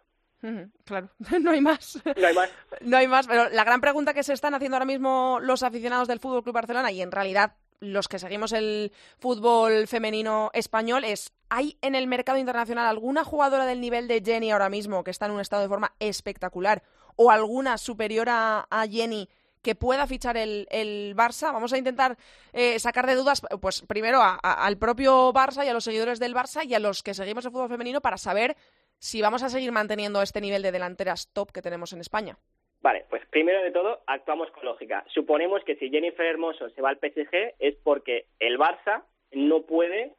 Claro, 0.84 1.08
no 1.40 1.50
hay 1.52 1.62
más. 1.62 1.98
No 2.04 2.26
hay 2.26 2.34
más. 2.34 2.50
no 2.82 2.96
hay 2.98 3.08
más, 3.08 3.26
pero 3.26 3.48
la 3.48 3.64
gran 3.64 3.80
pregunta 3.80 4.12
que 4.12 4.22
se 4.22 4.34
están 4.34 4.54
haciendo 4.54 4.76
ahora 4.76 4.84
mismo 4.84 5.38
los 5.40 5.62
aficionados 5.62 6.06
del 6.06 6.20
Fútbol 6.20 6.42
Club 6.42 6.54
Barcelona 6.54 6.92
y 6.92 7.00
en 7.00 7.10
realidad 7.10 7.54
los 7.80 8.08
que 8.08 8.18
seguimos 8.18 8.52
el 8.52 8.92
fútbol 9.20 9.86
femenino 9.86 10.50
español 10.52 11.04
es 11.04 11.32
¿hay 11.48 11.78
en 11.80 11.94
el 11.94 12.08
mercado 12.08 12.36
internacional 12.36 12.86
alguna 12.86 13.24
jugadora 13.24 13.66
del 13.66 13.80
nivel 13.80 14.08
de 14.08 14.20
Jenny 14.20 14.50
ahora 14.50 14.68
mismo 14.68 15.04
que 15.04 15.12
está 15.12 15.26
en 15.26 15.32
un 15.32 15.40
estado 15.40 15.62
de 15.62 15.68
forma 15.68 15.94
espectacular 16.00 16.82
o 17.14 17.30
alguna 17.30 17.78
superior 17.78 18.26
a 18.28 18.84
Jenny 18.90 19.28
que 19.68 19.74
pueda 19.74 20.06
fichar 20.06 20.38
el, 20.38 20.66
el 20.70 21.14
Barça. 21.14 21.52
Vamos 21.52 21.74
a 21.74 21.76
intentar 21.76 22.16
eh, 22.54 22.78
sacar 22.78 23.06
de 23.06 23.14
dudas, 23.14 23.42
pues 23.60 23.82
primero 23.86 24.20
al 24.22 24.78
propio 24.78 25.30
Barça 25.30 25.62
y 25.62 25.68
a 25.68 25.74
los 25.74 25.84
seguidores 25.84 26.18
del 26.18 26.34
Barça 26.34 26.64
y 26.66 26.72
a 26.72 26.78
los 26.78 27.02
que 27.02 27.12
seguimos 27.12 27.44
el 27.44 27.52
fútbol 27.52 27.68
femenino 27.68 28.00
para 28.00 28.16
saber 28.16 28.56
si 28.96 29.20
vamos 29.20 29.42
a 29.42 29.50
seguir 29.50 29.70
manteniendo 29.70 30.22
este 30.22 30.40
nivel 30.40 30.62
de 30.62 30.72
delanteras 30.72 31.30
top 31.34 31.52
que 31.52 31.60
tenemos 31.60 31.92
en 31.92 32.00
España. 32.00 32.38
Vale, 32.80 33.04
pues 33.10 33.26
primero 33.26 33.62
de 33.62 33.70
todo 33.70 34.00
actuamos 34.06 34.50
con 34.52 34.64
lógica. 34.64 35.04
Suponemos 35.12 35.62
que 35.64 35.76
si 35.76 35.90
Jennifer 35.90 36.24
Hermoso 36.24 36.70
se 36.70 36.80
va 36.80 36.88
al 36.88 36.96
PSG 36.96 37.56
es 37.58 37.74
porque 37.84 38.24
el 38.38 38.58
Barça 38.58 39.02
no 39.32 39.66
puede 39.66 40.14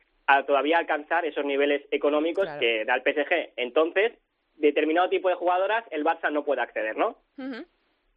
todavía 0.45 0.77
alcanzar 0.77 1.25
esos 1.25 1.43
niveles 1.43 1.87
económicos 1.89 2.47
que 2.59 2.85
da 2.85 2.93
el 2.93 3.01
PSG. 3.01 3.53
Entonces, 3.55 4.11
determinado 4.53 5.09
tipo 5.09 5.27
de 5.27 5.33
jugadoras 5.33 5.85
el 5.89 6.05
Barça 6.05 6.31
no 6.31 6.45
puede 6.45 6.61
acceder, 6.61 6.95
¿no? 6.97 7.17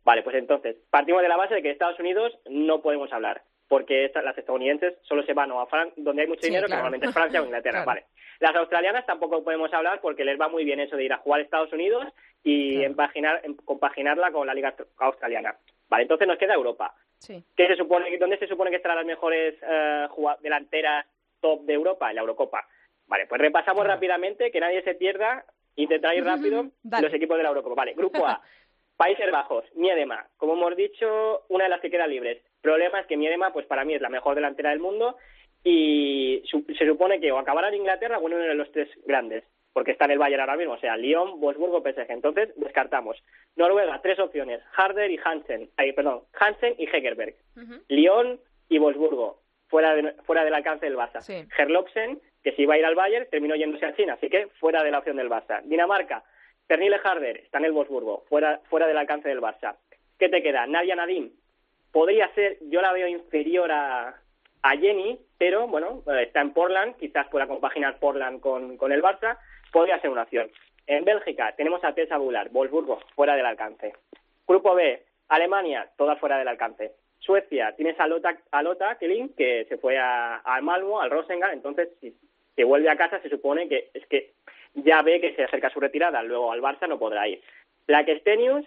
Vale, 0.04 0.22
pues 0.22 0.36
entonces, 0.36 0.76
partimos 0.90 1.22
de 1.22 1.28
la 1.28 1.36
base 1.36 1.54
de 1.54 1.62
que 1.62 1.70
Estados 1.70 1.98
Unidos 2.00 2.36
no 2.48 2.82
podemos 2.82 3.12
hablar, 3.12 3.42
porque 3.68 4.10
las 4.22 4.36
estadounidenses 4.36 4.94
solo 5.02 5.22
se 5.22 5.32
van 5.32 5.52
a 5.52 5.66
Francia, 5.66 5.94
donde 5.96 6.22
hay 6.22 6.28
mucho 6.28 6.46
dinero, 6.46 6.66
que 6.66 6.74
normalmente 6.74 7.06
es 7.06 7.14
Francia 7.14 7.40
o 7.40 7.44
Inglaterra, 7.44 7.84
vale. 7.84 8.06
Las 8.40 8.56
australianas 8.56 9.06
tampoco 9.06 9.44
podemos 9.44 9.72
hablar 9.72 10.00
porque 10.00 10.24
les 10.24 10.40
va 10.40 10.48
muy 10.48 10.64
bien 10.64 10.80
eso 10.80 10.96
de 10.96 11.04
ir 11.04 11.12
a 11.12 11.18
jugar 11.18 11.40
a 11.40 11.44
Estados 11.44 11.72
Unidos 11.72 12.04
y 12.42 12.84
compaginarla 13.64 14.32
con 14.32 14.48
la 14.48 14.54
liga 14.54 14.74
australiana. 14.98 15.56
Vale, 15.88 16.02
entonces 16.02 16.26
nos 16.26 16.38
queda 16.38 16.54
Europa. 16.54 16.92
Sí. 17.18 17.44
¿Qué 17.56 17.68
se 17.68 17.76
supone, 17.76 18.18
¿Dónde 18.18 18.38
se 18.38 18.48
supone 18.48 18.70
que 18.70 18.78
estarán 18.78 18.96
las 18.96 19.06
mejores 19.06 19.54
eh, 19.62 20.08
delanteras 20.40 21.06
top 21.40 21.62
de 21.62 21.74
Europa? 21.74 22.10
En 22.10 22.16
la 22.16 22.22
Eurocopa. 22.22 22.66
Vale, 23.06 23.26
pues 23.26 23.40
repasamos 23.40 23.86
rápidamente, 23.86 24.50
que 24.50 24.58
nadie 24.58 24.82
se 24.82 24.94
pierda, 24.94 25.44
intentar 25.76 26.16
ir 26.16 26.24
rápido 26.24 26.66
los 26.82 27.14
equipos 27.14 27.36
de 27.36 27.42
la 27.44 27.50
Eurocopa. 27.50 27.76
Vale, 27.76 27.94
Grupo 27.94 28.26
A. 28.26 28.42
Países 29.02 29.32
Bajos, 29.32 29.64
Miedema, 29.74 30.28
como 30.36 30.52
hemos 30.52 30.76
dicho, 30.76 31.42
una 31.48 31.64
de 31.64 31.70
las 31.70 31.80
que 31.80 31.90
queda 31.90 32.06
libres. 32.06 32.40
Problema 32.60 33.00
es 33.00 33.06
que 33.08 33.16
Miedema, 33.16 33.52
pues 33.52 33.66
para 33.66 33.84
mí 33.84 33.94
es 33.94 34.00
la 34.00 34.08
mejor 34.08 34.36
delantera 34.36 34.70
del 34.70 34.78
mundo 34.78 35.16
y 35.64 36.40
se 36.78 36.86
supone 36.86 37.18
que 37.18 37.32
o 37.32 37.38
acabará 37.38 37.66
en 37.66 37.74
Inglaterra 37.74 38.18
o 38.18 38.28
en 38.28 38.34
uno 38.34 38.44
de 38.44 38.54
los 38.54 38.70
tres 38.70 38.88
grandes, 39.04 39.42
porque 39.72 39.90
está 39.90 40.04
en 40.04 40.12
el 40.12 40.20
Bayern 40.20 40.42
ahora 40.42 40.56
mismo, 40.56 40.74
o 40.74 40.78
sea, 40.78 40.96
Lyon, 40.96 41.40
Wolfsburgo, 41.40 41.82
PSG. 41.82 42.12
Entonces, 42.12 42.50
descartamos. 42.54 43.20
Noruega, 43.56 44.00
tres 44.02 44.20
opciones, 44.20 44.60
Harder 44.76 45.10
y 45.10 45.18
Hansen, 45.24 45.68
ay, 45.76 45.94
perdón, 45.94 46.20
Hansen 46.38 46.76
y 46.78 46.84
Hegerberg. 46.84 47.34
Lyon 47.88 48.38
y 48.68 48.78
Wolfsburgo. 48.78 49.40
fuera, 49.66 49.96
de, 49.96 50.12
fuera 50.22 50.44
del 50.44 50.54
alcance 50.54 50.86
del 50.86 50.96
Barça. 50.96 51.22
Sí. 51.22 51.44
Gerlopsen, 51.56 52.20
que 52.44 52.52
si 52.52 52.62
iba 52.62 52.74
a 52.74 52.78
ir 52.78 52.84
al 52.84 52.94
Bayern, 52.94 53.26
terminó 53.28 53.56
yéndose 53.56 53.84
a 53.84 53.96
China, 53.96 54.12
así 54.12 54.28
que 54.28 54.46
fuera 54.60 54.84
de 54.84 54.92
la 54.92 54.98
opción 55.00 55.16
del 55.16 55.28
Barça. 55.28 55.60
Dinamarca, 55.64 56.22
Pernille 56.72 57.00
Harder, 57.04 57.36
está 57.36 57.58
en 57.58 57.66
el 57.66 57.72
Wolfsburgo, 57.72 58.24
fuera, 58.30 58.58
fuera 58.70 58.86
del 58.86 58.96
alcance 58.96 59.28
del 59.28 59.42
Barça. 59.42 59.76
¿Qué 60.18 60.30
te 60.30 60.42
queda? 60.42 60.66
Nadia 60.66 60.96
Nadim, 60.96 61.30
podría 61.92 62.32
ser, 62.32 62.56
yo 62.62 62.80
la 62.80 62.94
veo 62.94 63.06
inferior 63.08 63.70
a, 63.70 64.16
a 64.62 64.70
Jenny, 64.78 65.18
pero 65.36 65.68
bueno, 65.68 66.02
eh, 66.06 66.22
está 66.22 66.40
en 66.40 66.54
Portland, 66.54 66.96
quizás 66.96 67.28
pueda 67.28 67.46
compaginar 67.46 67.98
Portland 67.98 68.40
con, 68.40 68.78
con 68.78 68.90
el 68.90 69.02
Barça, 69.02 69.36
podría 69.70 70.00
ser 70.00 70.08
una 70.08 70.22
opción. 70.22 70.50
En 70.86 71.04
Bélgica 71.04 71.52
tenemos 71.58 71.84
a 71.84 71.92
Tessa 71.92 72.16
Bular, 72.16 72.48
Wolfsburgo, 72.48 73.00
fuera 73.14 73.36
del 73.36 73.44
alcance. 73.44 73.92
Grupo 74.48 74.74
B, 74.74 75.04
Alemania, 75.28 75.90
todas 75.98 76.18
fuera 76.18 76.38
del 76.38 76.48
alcance. 76.48 76.92
Suecia, 77.18 77.74
tienes 77.76 78.00
a 78.00 78.06
Lotta, 78.06 78.38
a 78.50 78.98
Kelin, 78.98 79.34
que 79.34 79.66
se 79.68 79.76
fue 79.76 79.98
a, 79.98 80.36
al 80.36 80.62
Malmo, 80.62 81.02
al 81.02 81.10
Rosengard, 81.10 81.52
entonces 81.52 81.90
si, 82.00 82.16
si 82.56 82.62
vuelve 82.62 82.88
a 82.88 82.96
casa 82.96 83.20
se 83.20 83.28
supone 83.28 83.68
que 83.68 83.90
es 83.92 84.06
que 84.06 84.32
ya 84.74 85.02
ve 85.02 85.20
que 85.20 85.34
se 85.34 85.44
acerca 85.44 85.70
su 85.70 85.80
retirada, 85.80 86.22
luego 86.22 86.52
al 86.52 86.60
Barça 86.62 86.88
no 86.88 86.98
podrá 86.98 87.28
ir. 87.28 87.40
La 87.86 88.04
Stenius 88.04 88.66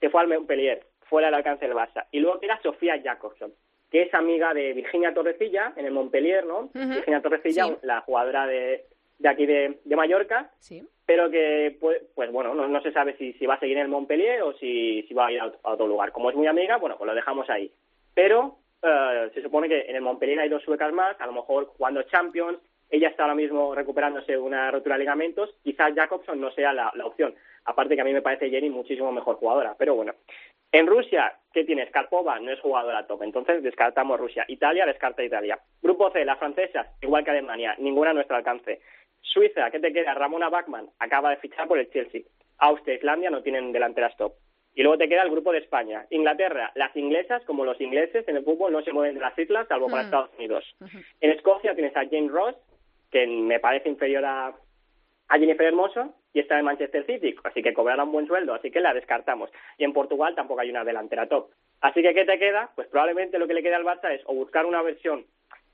se 0.00 0.10
fue 0.10 0.20
al 0.20 0.28
Montpellier, 0.28 0.82
fuera 1.08 1.28
del 1.28 1.34
alcance 1.34 1.66
del 1.66 1.76
Barça. 1.76 2.06
Y 2.10 2.20
luego 2.20 2.40
queda 2.40 2.58
Sofía 2.62 3.00
Jacobson, 3.02 3.52
que 3.90 4.02
es 4.02 4.14
amiga 4.14 4.52
de 4.54 4.72
Virginia 4.72 5.14
Torrecilla 5.14 5.72
en 5.76 5.86
el 5.86 5.92
Montpellier, 5.92 6.44
¿no? 6.44 6.70
Virginia 6.74 7.20
Torrecilla, 7.22 7.66
Sí. 7.66 7.76
la 7.82 8.00
jugadora 8.00 8.46
de, 8.46 8.84
de 9.18 9.28
aquí 9.28 9.46
de, 9.46 9.78
de 9.84 9.96
Mallorca, 9.96 10.50
Sí. 10.58 10.82
pero 11.06 11.30
que 11.30 11.76
pues, 11.80 12.02
pues 12.14 12.32
bueno, 12.32 12.54
no, 12.54 12.66
no 12.66 12.80
se 12.82 12.90
sabe 12.92 13.16
si, 13.16 13.32
si 13.34 13.46
va 13.46 13.54
a 13.54 13.60
seguir 13.60 13.76
en 13.76 13.84
el 13.84 13.88
Montpellier 13.88 14.42
o 14.42 14.52
si, 14.54 15.02
si 15.06 15.14
va 15.14 15.26
a 15.26 15.32
ir 15.32 15.40
a 15.40 15.46
otro, 15.46 15.60
a 15.62 15.72
otro 15.74 15.86
lugar. 15.86 16.10
Como 16.12 16.30
es 16.30 16.36
muy 16.36 16.46
amiga, 16.48 16.78
bueno, 16.78 16.96
pues 16.98 17.06
lo 17.06 17.14
dejamos 17.14 17.48
ahí. 17.48 17.70
Pero 18.14 18.56
eh, 18.82 19.30
se 19.34 19.42
supone 19.42 19.68
que 19.68 19.82
en 19.82 19.96
el 19.96 20.02
Montpellier 20.02 20.40
hay 20.40 20.48
dos 20.48 20.62
suecas 20.64 20.92
más, 20.92 21.20
a 21.20 21.26
lo 21.26 21.32
mejor 21.32 21.66
jugando 21.66 22.02
Champions, 22.04 22.58
ella 22.94 23.08
está 23.08 23.24
ahora 23.24 23.34
mismo 23.34 23.74
recuperándose 23.74 24.38
una 24.38 24.70
rotura 24.70 24.94
de 24.94 25.00
ligamentos, 25.00 25.50
quizás 25.62 25.94
Jacobson 25.94 26.40
no 26.40 26.50
sea 26.52 26.72
la, 26.72 26.92
la 26.94 27.06
opción. 27.06 27.34
Aparte 27.64 27.94
que 27.96 28.00
a 28.00 28.04
mí 28.04 28.12
me 28.12 28.22
parece 28.22 28.50
Jenny 28.50 28.70
muchísimo 28.70 29.10
mejor 29.10 29.36
jugadora, 29.36 29.74
pero 29.78 29.94
bueno. 29.94 30.12
En 30.70 30.86
Rusia, 30.86 31.32
¿qué 31.52 31.64
tienes? 31.64 31.90
Karpova 31.90 32.38
no 32.40 32.50
es 32.50 32.60
jugadora 32.60 33.06
top, 33.06 33.22
entonces 33.22 33.62
descartamos 33.62 34.18
Rusia. 34.18 34.44
Italia, 34.48 34.86
descarta 34.86 35.22
Italia. 35.24 35.58
Grupo 35.82 36.10
C, 36.10 36.24
las 36.24 36.38
francesas, 36.38 36.86
igual 37.00 37.24
que 37.24 37.30
Alemania, 37.30 37.74
ninguna 37.78 38.10
a 38.10 38.14
nuestro 38.14 38.36
alcance. 38.36 38.80
Suiza, 39.20 39.70
¿qué 39.70 39.80
te 39.80 39.92
queda? 39.92 40.14
Ramona 40.14 40.48
Bachmann 40.48 40.90
acaba 40.98 41.30
de 41.30 41.36
fichar 41.36 41.66
por 41.66 41.78
el 41.78 41.90
Chelsea. 41.90 42.22
Austria, 42.58 42.96
Islandia 42.96 43.30
no 43.30 43.42
tienen 43.42 43.72
delanteras 43.72 44.16
top. 44.16 44.34
Y 44.74 44.82
luego 44.82 44.98
te 44.98 45.08
queda 45.08 45.22
el 45.22 45.30
grupo 45.30 45.52
de 45.52 45.58
España. 45.58 46.06
Inglaterra, 46.10 46.72
las 46.74 46.94
inglesas, 46.96 47.44
como 47.44 47.64
los 47.64 47.80
ingleses 47.80 48.26
en 48.26 48.36
el 48.36 48.44
fútbol, 48.44 48.72
no 48.72 48.82
se 48.82 48.92
mueven 48.92 49.14
de 49.14 49.20
las 49.20 49.38
islas, 49.38 49.68
salvo 49.68 49.88
para 49.88 50.02
Mm. 50.02 50.06
Estados 50.06 50.30
Unidos. 50.36 50.76
En 51.20 51.30
Escocia 51.30 51.74
tienes 51.74 51.96
a 51.96 52.04
Jane 52.04 52.28
Ross, 52.28 52.56
que 53.14 53.28
me 53.28 53.60
parece 53.60 53.88
inferior 53.88 54.24
a, 54.24 54.48
a 55.28 55.38
Jennifer 55.38 55.68
Hermoso, 55.68 56.16
y 56.32 56.40
está 56.40 56.58
en 56.58 56.64
Manchester 56.64 57.06
City, 57.06 57.36
así 57.44 57.62
que 57.62 57.72
cobrará 57.72 58.02
un 58.02 58.10
buen 58.10 58.26
sueldo, 58.26 58.54
así 58.54 58.72
que 58.72 58.80
la 58.80 58.92
descartamos. 58.92 59.50
Y 59.78 59.84
en 59.84 59.92
Portugal 59.92 60.34
tampoco 60.34 60.60
hay 60.60 60.70
una 60.70 60.82
delantera 60.82 61.28
top. 61.28 61.48
Así 61.80 62.02
que, 62.02 62.12
¿qué 62.12 62.24
te 62.24 62.40
queda? 62.40 62.72
Pues 62.74 62.88
probablemente 62.88 63.38
lo 63.38 63.46
que 63.46 63.54
le 63.54 63.62
queda 63.62 63.76
al 63.76 63.84
Barça 63.84 64.10
es 64.10 64.20
o 64.26 64.34
buscar 64.34 64.66
una 64.66 64.82
versión 64.82 65.26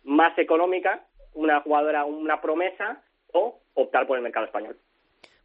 más 0.04 0.36
económica, 0.36 1.06
una 1.32 1.62
jugadora, 1.62 2.04
una 2.04 2.42
promesa, 2.42 3.02
o 3.32 3.58
optar 3.72 4.06
por 4.06 4.18
el 4.18 4.22
mercado 4.22 4.44
español. 4.44 4.76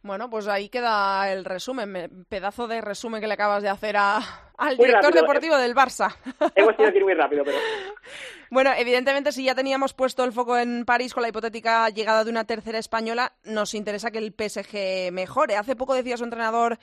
Bueno, 0.06 0.30
pues 0.30 0.46
ahí 0.46 0.68
queda 0.68 1.30
el 1.32 1.44
resumen, 1.44 1.90
me- 1.90 2.08
pedazo 2.08 2.68
de 2.68 2.80
resumen 2.80 3.20
que 3.20 3.26
le 3.26 3.34
acabas 3.34 3.62
de 3.62 3.68
hacer 3.68 3.96
a- 3.96 4.18
al 4.56 4.76
Muy 4.76 4.86
director 4.86 5.10
rápido, 5.12 5.22
deportivo 5.22 5.56
del 5.58 5.74
Barça. 5.74 6.14
Hemos 6.54 6.76
tenido 6.76 6.92
que 6.92 6.98
ir 6.98 7.04
muy 7.04 7.14
rápido, 7.14 7.42
pero 7.44 7.58
Bueno, 8.50 8.70
evidentemente, 8.76 9.32
si 9.32 9.42
ya 9.44 9.54
teníamos 9.56 9.92
puesto 9.92 10.22
el 10.22 10.32
foco 10.32 10.56
en 10.56 10.84
París 10.84 11.12
con 11.12 11.22
la 11.22 11.28
hipotética 11.30 11.88
llegada 11.90 12.22
de 12.22 12.30
una 12.30 12.44
tercera 12.44 12.78
española, 12.78 13.32
nos 13.42 13.74
interesa 13.74 14.12
que 14.12 14.18
el 14.18 14.32
PSG 14.32 15.10
mejore. 15.12 15.56
Hace 15.56 15.74
poco 15.74 15.94
decía 15.94 16.16
su 16.16 16.22
entrenador 16.24 16.78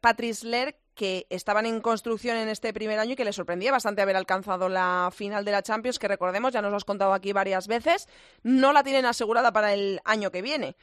Patrice 0.00 0.46
Ler 0.46 0.76
que 0.94 1.26
estaban 1.30 1.64
en 1.64 1.80
construcción 1.80 2.36
en 2.36 2.50
este 2.50 2.74
primer 2.74 2.98
año 2.98 3.12
y 3.12 3.16
que 3.16 3.24
le 3.24 3.32
sorprendía 3.32 3.72
bastante 3.72 4.02
haber 4.02 4.16
alcanzado 4.16 4.68
la 4.68 5.08
final 5.10 5.46
de 5.46 5.52
la 5.52 5.62
Champions, 5.62 5.98
que 5.98 6.08
recordemos, 6.08 6.52
ya 6.52 6.60
nos 6.60 6.70
lo 6.70 6.76
has 6.76 6.84
contado 6.84 7.14
aquí 7.14 7.32
varias 7.32 7.66
veces, 7.68 8.06
no 8.42 8.74
la 8.74 8.82
tienen 8.82 9.06
asegurada 9.06 9.50
para 9.52 9.72
el 9.72 10.00
año 10.04 10.30
que 10.30 10.42
viene. 10.42 10.76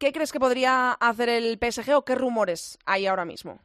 ¿Qué 0.00 0.14
crees 0.14 0.32
que 0.32 0.40
podría 0.40 0.92
hacer 0.92 1.28
el 1.28 1.58
PSG 1.58 1.94
o 1.94 2.06
qué 2.06 2.14
rumores 2.14 2.78
hay 2.86 3.06
ahora 3.06 3.26
mismo? 3.26 3.60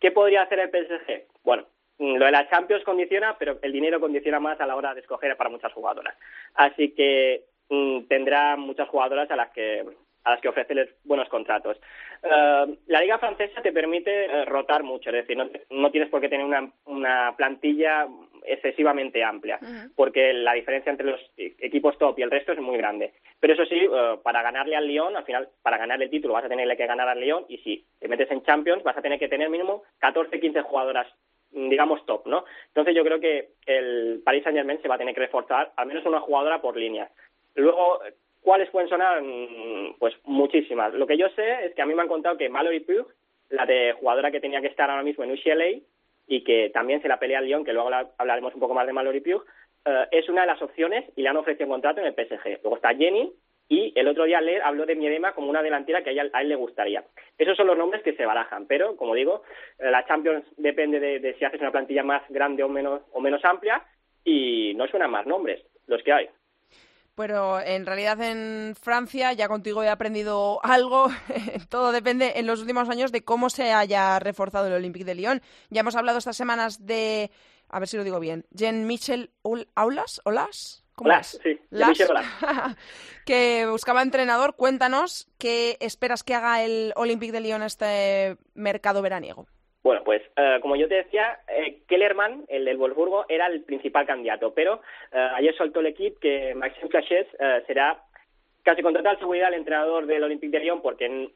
¿qué 0.00 0.10
podría 0.10 0.42
hacer 0.42 0.58
el 0.58 0.68
PSG? 0.68 1.24
Bueno, 1.44 1.66
mm, 1.98 2.16
lo 2.16 2.26
de 2.26 2.30
la 2.30 2.46
Champions 2.50 2.84
condiciona, 2.84 3.38
pero 3.38 3.58
el 3.62 3.72
dinero 3.72 3.98
condiciona 3.98 4.38
más 4.38 4.60
a 4.60 4.66
la 4.66 4.76
hora 4.76 4.92
de 4.92 5.00
escoger 5.00 5.34
para 5.34 5.48
muchas 5.48 5.72
jugadoras. 5.72 6.14
Así 6.56 6.92
que 6.92 7.46
mm, 7.70 8.02
tendrá 8.02 8.56
muchas 8.56 8.86
jugadoras 8.90 9.30
a 9.30 9.36
las 9.36 9.50
que 9.52 9.82
a 10.24 10.30
las 10.32 10.40
que 10.42 10.48
ofrecerles 10.48 10.90
buenos 11.04 11.30
contratos. 11.30 11.78
Eh, 12.22 12.76
la 12.86 13.00
liga 13.00 13.18
francesa 13.18 13.60
te 13.62 13.72
permite 13.72 14.26
eh, 14.26 14.44
rotar 14.44 14.82
mucho, 14.84 15.10
es 15.10 15.16
decir, 15.16 15.36
no, 15.36 15.48
no 15.70 15.90
tienes 15.90 16.08
por 16.08 16.20
qué 16.20 16.28
tener 16.28 16.46
una, 16.46 16.70
una 16.84 17.34
plantilla 17.36 18.06
excesivamente 18.44 19.22
amplia, 19.22 19.58
porque 19.96 20.32
la 20.32 20.52
diferencia 20.54 20.90
entre 20.90 21.06
los 21.06 21.20
e- 21.36 21.54
equipos 21.60 21.96
top 21.98 22.18
y 22.18 22.22
el 22.22 22.30
resto 22.30 22.52
es 22.52 22.58
muy 22.60 22.76
grande. 22.76 23.12
Pero 23.40 23.54
eso 23.54 23.64
sí, 23.66 23.76
eh, 23.78 24.18
para 24.22 24.42
ganarle 24.42 24.76
al 24.76 24.86
Lyon, 24.86 25.16
al 25.16 25.24
final, 25.24 25.48
para 25.62 25.78
ganar 25.78 26.00
el 26.02 26.10
título 26.10 26.34
vas 26.34 26.44
a 26.44 26.48
tenerle 26.48 26.76
que 26.76 26.86
ganar 26.86 27.08
al 27.08 27.20
Lyon 27.20 27.44
y 27.48 27.58
si 27.58 27.84
te 27.98 28.08
metes 28.08 28.30
en 28.30 28.42
Champions 28.42 28.82
vas 28.82 28.96
a 28.96 29.02
tener 29.02 29.18
que 29.18 29.28
tener 29.28 29.48
mínimo 29.48 29.82
14, 29.98 30.38
15 30.40 30.62
jugadoras 30.62 31.06
mm, 31.52 31.68
digamos 31.68 32.04
top, 32.06 32.26
¿no? 32.26 32.44
Entonces 32.68 32.94
yo 32.94 33.04
creo 33.04 33.20
que 33.20 33.50
el 33.66 34.22
Paris 34.24 34.42
Saint 34.44 34.56
Germain 34.58 34.80
se 34.82 34.88
va 34.88 34.94
a 34.96 34.98
tener 34.98 35.14
que 35.14 35.20
reforzar 35.20 35.72
al 35.76 35.86
menos 35.86 36.04
una 36.04 36.20
jugadora 36.20 36.60
por 36.60 36.76
línea. 36.76 37.10
Luego, 37.54 38.00
¿cuáles 38.42 38.70
pueden 38.70 38.88
sonar? 38.88 39.22
Mm, 39.22 39.94
Pues 39.98 40.14
muchísimas. 40.24 40.92
Lo 40.94 41.06
que 41.06 41.16
yo 41.16 41.28
sé 41.30 41.66
es 41.66 41.74
que 41.74 41.82
a 41.82 41.86
mí 41.86 41.94
me 41.94 42.02
han 42.02 42.08
contado 42.08 42.36
que 42.36 42.48
Mallory 42.48 42.80
Pugh, 42.80 43.06
la 43.50 43.66
de 43.66 43.92
jugadora 43.92 44.30
que 44.30 44.40
tenía 44.40 44.60
que 44.60 44.66
estar 44.68 44.90
ahora 44.90 45.02
mismo 45.02 45.22
en 45.24 45.32
UCLA 45.32 45.80
y 46.26 46.44
que 46.44 46.70
también 46.70 47.00
se 47.02 47.08
la 47.08 47.18
pelea 47.18 47.38
al 47.38 47.44
Lyon, 47.46 47.64
que 47.64 47.72
luego 47.72 47.88
habla- 47.88 48.10
hablaremos 48.18 48.54
un 48.54 48.60
poco 48.60 48.74
más 48.74 48.86
de 48.86 48.92
Mallory 48.92 49.20
Pugh, 49.20 49.44
eh, 49.84 50.06
es 50.12 50.28
una 50.28 50.42
de 50.42 50.46
las 50.48 50.62
opciones 50.62 51.04
y 51.16 51.22
le 51.22 51.28
han 51.28 51.36
ofrecido 51.36 51.66
un 51.66 51.72
contrato 51.72 52.00
en 52.00 52.06
el 52.06 52.14
PSG. 52.14 52.60
Luego 52.62 52.76
está 52.76 52.94
Jenny 52.94 53.32
y 53.68 53.92
el 53.98 54.08
otro 54.08 54.24
día 54.24 54.40
Ler 54.40 54.62
habló 54.62 54.86
de 54.86 54.94
Miedema 54.96 55.32
como 55.34 55.50
una 55.50 55.62
delantera 55.62 56.02
que 56.02 56.10
a, 56.10 56.12
ella- 56.12 56.30
a 56.32 56.42
él 56.42 56.48
le 56.48 56.56
gustaría. 56.56 57.04
Esos 57.38 57.56
son 57.56 57.66
los 57.66 57.76
nombres 57.78 58.02
que 58.02 58.14
se 58.14 58.24
barajan, 58.26 58.66
pero 58.66 58.96
como 58.96 59.14
digo, 59.14 59.42
eh, 59.78 59.90
la 59.90 60.04
Champions 60.06 60.44
depende 60.56 61.00
de, 61.00 61.18
de 61.20 61.34
si 61.34 61.44
haces 61.44 61.60
una 61.60 61.72
plantilla 61.72 62.02
más 62.02 62.22
grande 62.28 62.62
o 62.62 62.68
menos, 62.68 63.02
o 63.12 63.20
menos 63.20 63.44
amplia 63.44 63.82
y 64.24 64.72
no 64.76 64.86
suenan 64.88 65.10
más 65.10 65.26
nombres, 65.26 65.62
los 65.86 66.02
que 66.02 66.12
hay. 66.12 66.28
Pero 67.14 67.60
en 67.60 67.84
realidad 67.84 68.20
en 68.22 68.74
Francia, 68.80 69.32
ya 69.34 69.46
contigo 69.46 69.82
he 69.82 69.88
aprendido 69.90 70.60
algo, 70.64 71.08
todo 71.68 71.92
depende 71.92 72.32
en 72.36 72.46
los 72.46 72.60
últimos 72.60 72.88
años 72.88 73.12
de 73.12 73.22
cómo 73.22 73.50
se 73.50 73.72
haya 73.72 74.18
reforzado 74.18 74.66
el 74.68 74.72
Olympique 74.72 75.04
de 75.04 75.14
Lyon. 75.14 75.42
Ya 75.68 75.80
hemos 75.80 75.94
hablado 75.94 76.18
estas 76.18 76.36
semanas 76.38 76.86
de, 76.86 77.30
a 77.68 77.78
ver 77.78 77.88
si 77.88 77.98
lo 77.98 78.04
digo 78.04 78.18
bien, 78.18 78.46
Jean-Michel 78.50 79.30
Ul- 79.42 79.68
Aulas, 79.74 80.22
Olas, 80.24 80.84
¿cómo 80.94 81.08
Olas, 81.10 81.34
es? 81.34 81.40
sí, 81.42 81.60
Las, 81.68 81.98
que 83.26 83.66
buscaba 83.70 84.00
entrenador. 84.02 84.56
Cuéntanos 84.56 85.28
qué 85.38 85.76
esperas 85.80 86.22
que 86.22 86.34
haga 86.34 86.62
el 86.62 86.92
Olympique 86.96 87.32
de 87.32 87.40
Lyon 87.40 87.62
este 87.62 88.38
mercado 88.54 89.02
veraniego. 89.02 89.46
Bueno, 89.82 90.02
pues 90.04 90.22
eh, 90.36 90.58
como 90.62 90.76
yo 90.76 90.86
te 90.88 90.94
decía, 90.94 91.40
eh, 91.48 91.82
Kellerman, 91.88 92.44
el 92.48 92.64
del 92.64 92.76
Wolfsburgo, 92.76 93.26
era 93.28 93.48
el 93.48 93.64
principal 93.64 94.06
candidato, 94.06 94.54
pero 94.54 94.80
eh, 95.12 95.28
ayer 95.34 95.54
soltó 95.56 95.80
el 95.80 95.86
equipo 95.86 96.20
que 96.20 96.54
Maxime 96.54 96.88
Flachet 96.88 97.28
eh, 97.38 97.64
será 97.66 98.00
casi 98.62 98.80
con 98.80 98.94
total 98.94 99.18
seguridad 99.18 99.48
el 99.48 99.54
entrenador 99.54 100.06
del 100.06 100.22
Olympique 100.22 100.56
de 100.56 100.64
Lyon 100.64 100.82
porque 100.82 101.32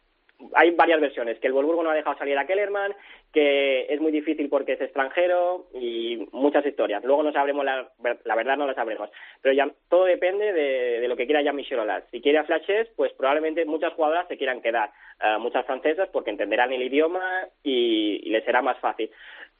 hay 0.54 0.70
varias 0.72 1.00
versiones, 1.00 1.38
que 1.38 1.46
el 1.46 1.52
Wolfsburgo 1.52 1.82
no 1.82 1.90
ha 1.90 1.94
dejado 1.94 2.18
salir 2.18 2.36
a 2.38 2.46
Kellerman, 2.46 2.94
que 3.32 3.86
es 3.88 4.00
muy 4.00 4.12
difícil 4.12 4.48
porque 4.48 4.72
es 4.72 4.80
extranjero 4.80 5.66
y 5.74 6.28
muchas 6.32 6.64
historias. 6.64 7.04
Luego 7.04 7.22
no 7.22 7.32
sabremos, 7.32 7.64
la, 7.64 8.34
verdad 8.34 8.56
no 8.56 8.66
la 8.66 8.74
sabremos. 8.74 9.10
Pero 9.42 9.54
ya 9.54 9.70
todo 9.88 10.04
depende 10.04 10.52
de, 10.52 11.08
lo 11.08 11.16
que 11.16 11.26
quiera 11.26 11.42
Jean-Michel 11.42 11.80
Aulas. 11.80 12.04
Si 12.10 12.20
quiere 12.20 12.38
a 12.38 12.44
Flashes, 12.44 12.88
pues 12.96 13.12
probablemente 13.12 13.64
muchas 13.64 13.92
jugadoras 13.94 14.28
se 14.28 14.36
quieran 14.36 14.62
quedar, 14.62 14.90
eh, 15.22 15.36
muchas 15.38 15.64
francesas 15.66 16.08
porque 16.12 16.30
entenderán 16.30 16.72
el 16.72 16.82
idioma 16.82 17.46
y, 17.62 18.20
y 18.22 18.30
les 18.30 18.44
será 18.44 18.62
más 18.62 18.78
fácil. 18.78 19.10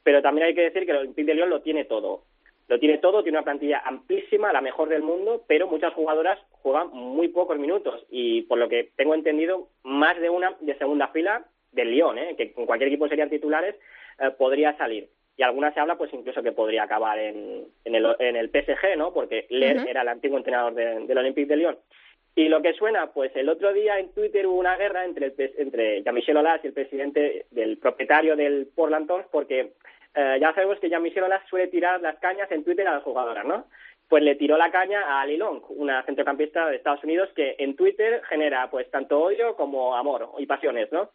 Pero 0.03 0.21
también 0.21 0.47
hay 0.47 0.55
que 0.55 0.61
decir 0.61 0.85
que 0.85 0.91
el 0.91 0.99
Olympique 0.99 1.27
de 1.27 1.35
Lyon 1.35 1.49
lo 1.49 1.61
tiene 1.61 1.85
todo. 1.85 2.23
Lo 2.67 2.79
tiene 2.79 2.97
todo, 2.97 3.23
tiene 3.23 3.37
una 3.37 3.45
plantilla 3.45 3.81
amplísima, 3.85 4.51
la 4.51 4.61
mejor 4.61 4.89
del 4.89 5.01
mundo, 5.01 5.43
pero 5.47 5.67
muchas 5.67 5.93
jugadoras 5.93 6.37
juegan 6.51 6.89
muy 6.91 7.29
pocos 7.29 7.57
minutos 7.57 8.05
y 8.09 8.41
por 8.43 8.57
lo 8.57 8.67
que 8.67 8.89
tengo 8.97 9.13
entendido, 9.15 9.69
más 9.83 10.19
de 10.19 10.29
una 10.29 10.55
de 10.59 10.77
segunda 10.77 11.07
fila 11.09 11.45
del 11.71 11.91
Lyon, 11.91 12.17
¿eh? 12.17 12.35
que 12.35 12.53
en 12.57 12.65
cualquier 12.65 12.89
equipo 12.89 13.07
serían 13.07 13.29
titulares, 13.29 13.75
eh, 14.19 14.31
podría 14.37 14.75
salir. 14.77 15.07
Y 15.37 15.43
algunas 15.43 15.73
se 15.75 15.79
habla 15.79 15.97
pues 15.97 16.11
incluso 16.13 16.41
que 16.43 16.51
podría 16.51 16.83
acabar 16.83 17.19
en, 17.19 17.67
en, 17.85 17.95
el, 17.95 18.05
en 18.19 18.35
el 18.35 18.49
PSG, 18.49 18.97
¿no? 18.97 19.13
Porque 19.13 19.45
Ler 19.49 19.77
era 19.87 20.01
el 20.01 20.07
antiguo 20.07 20.37
entrenador 20.37 20.73
de- 20.73 21.05
del 21.05 21.17
Olympique 21.19 21.47
de 21.47 21.57
Lyon. 21.57 21.77
Y 22.35 22.49
lo 22.49 22.61
que 22.61 22.73
suena, 22.73 23.11
pues 23.13 23.35
el 23.35 23.47
otro 23.49 23.71
día 23.73 23.97
en 23.99 24.11
Twitter 24.13 24.45
hubo 24.45 24.59
una 24.59 24.75
guerra 24.77 25.05
entre, 25.05 25.27
el, 25.27 25.33
entre 25.57 26.03
Jean-Michel 26.03 26.37
Aulas 26.37 26.59
y 26.63 26.67
el 26.67 26.73
presidente 26.73 27.45
del 27.51 27.77
propietario 27.77 28.35
del 28.35 28.67
Portland 28.75 29.07
Thorns 29.07 29.27
porque 29.31 29.73
eh, 30.17 30.37
ya 30.41 30.53
sabemos 30.53 30.79
que 30.79 30.89
Jean-Michel 30.89 31.23
Aulas 31.23 31.43
suele 31.49 31.67
tirar 31.67 32.01
las 32.01 32.17
cañas 32.17 32.51
en 32.51 32.63
Twitter 32.63 32.87
a 32.87 32.95
las 32.95 33.03
jugadoras, 33.03 33.45
¿no? 33.45 33.65
pues 34.07 34.23
le 34.23 34.35
tiró 34.35 34.57
la 34.57 34.71
caña 34.71 35.01
a 35.01 35.21
Ali 35.21 35.37
Long, 35.37 35.61
una 35.69 36.03
centrocampista 36.03 36.67
de 36.67 36.77
Estados 36.77 37.03
Unidos 37.03 37.29
que 37.35 37.55
en 37.59 37.75
Twitter 37.75 38.21
genera 38.29 38.69
pues 38.69 38.89
tanto 38.89 39.19
odio 39.19 39.55
como 39.55 39.95
amor 39.95 40.29
y 40.37 40.45
pasiones, 40.45 40.91
¿no? 40.91 41.11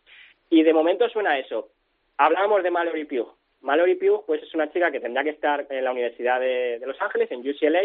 Y 0.51 0.63
de 0.63 0.75
momento 0.75 1.09
suena 1.09 1.39
eso. 1.39 1.71
Hablábamos 2.19 2.63
de 2.63 2.71
Mallory 2.71 3.05
Pugh. 3.07 3.35
Mallory 3.63 3.95
Pugh 3.95 4.25
pues 4.27 4.43
es 4.43 4.55
una 4.55 4.71
chica 4.71 4.91
que 4.91 5.01
tendrá 5.01 5.25
que 5.25 5.31
estar 5.31 5.67
en 5.71 5.85
la 5.85 5.93
Universidad 5.93 6.39
de, 6.41 6.81
Los 6.85 7.01
Ángeles, 7.01 7.31
en 7.31 7.49
UCLA, 7.49 7.85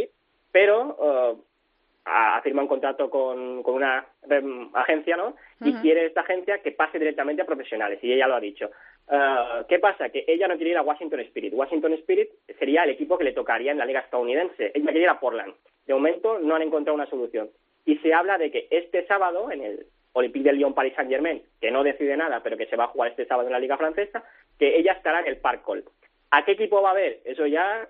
pero 0.51 0.97
uh, 0.99 1.43
ha 2.03 2.41
firmado 2.41 2.65
un 2.65 2.69
contrato 2.69 3.09
con, 3.09 3.63
con 3.63 3.75
una 3.75 4.05
em, 4.29 4.69
agencia, 4.73 5.15
¿no? 5.15 5.35
Y 5.61 5.73
quiere 5.75 6.05
esta 6.05 6.21
agencia 6.21 6.59
que 6.61 6.71
pase 6.71 6.99
directamente 6.99 7.41
a 7.41 7.45
profesionales, 7.45 7.99
y 8.01 8.11
ella 8.11 8.27
lo 8.27 8.35
ha 8.35 8.39
dicho. 8.39 8.71
Uh, 9.09 9.65
¿Qué 9.69 9.79
pasa? 9.79 10.09
Que 10.09 10.25
ella 10.27 10.47
no 10.47 10.55
quiere 10.55 10.71
ir 10.71 10.77
a 10.77 10.81
Washington 10.81 11.21
Spirit. 11.21 11.53
Washington 11.53 11.93
Spirit 11.93 12.29
sería 12.59 12.83
el 12.83 12.89
equipo 12.89 13.17
que 13.17 13.23
le 13.23 13.31
tocaría 13.31 13.71
en 13.71 13.77
la 13.77 13.85
liga 13.85 14.01
estadounidense. 14.01 14.71
Ella 14.73 14.85
quiere 14.85 15.03
ir 15.03 15.09
a 15.09 15.19
Portland. 15.19 15.53
De 15.85 15.93
momento 15.93 16.39
no 16.39 16.55
han 16.55 16.61
encontrado 16.61 16.95
una 16.95 17.09
solución. 17.09 17.49
Y 17.85 17.97
se 17.99 18.13
habla 18.13 18.37
de 18.37 18.51
que 18.51 18.67
este 18.69 19.07
sábado, 19.07 19.49
en 19.49 19.63
el 19.63 19.85
Olympique 20.11 20.49
de 20.49 20.53
Lyon 20.53 20.73
Paris 20.73 20.93
Saint 20.95 21.09
Germain, 21.09 21.41
que 21.61 21.71
no 21.71 21.83
decide 21.83 22.17
nada, 22.17 22.41
pero 22.43 22.57
que 22.57 22.65
se 22.65 22.75
va 22.75 22.85
a 22.85 22.87
jugar 22.87 23.11
este 23.11 23.25
sábado 23.25 23.47
en 23.47 23.53
la 23.53 23.59
liga 23.59 23.77
francesa, 23.77 24.25
que 24.59 24.77
ella 24.77 24.93
estará 24.93 25.21
en 25.21 25.27
el 25.27 25.37
Parc 25.37 25.63
¿A 26.31 26.43
qué 26.43 26.51
equipo 26.51 26.81
va 26.81 26.89
a 26.89 26.91
haber? 26.91 27.21
Eso 27.23 27.45
ya 27.45 27.87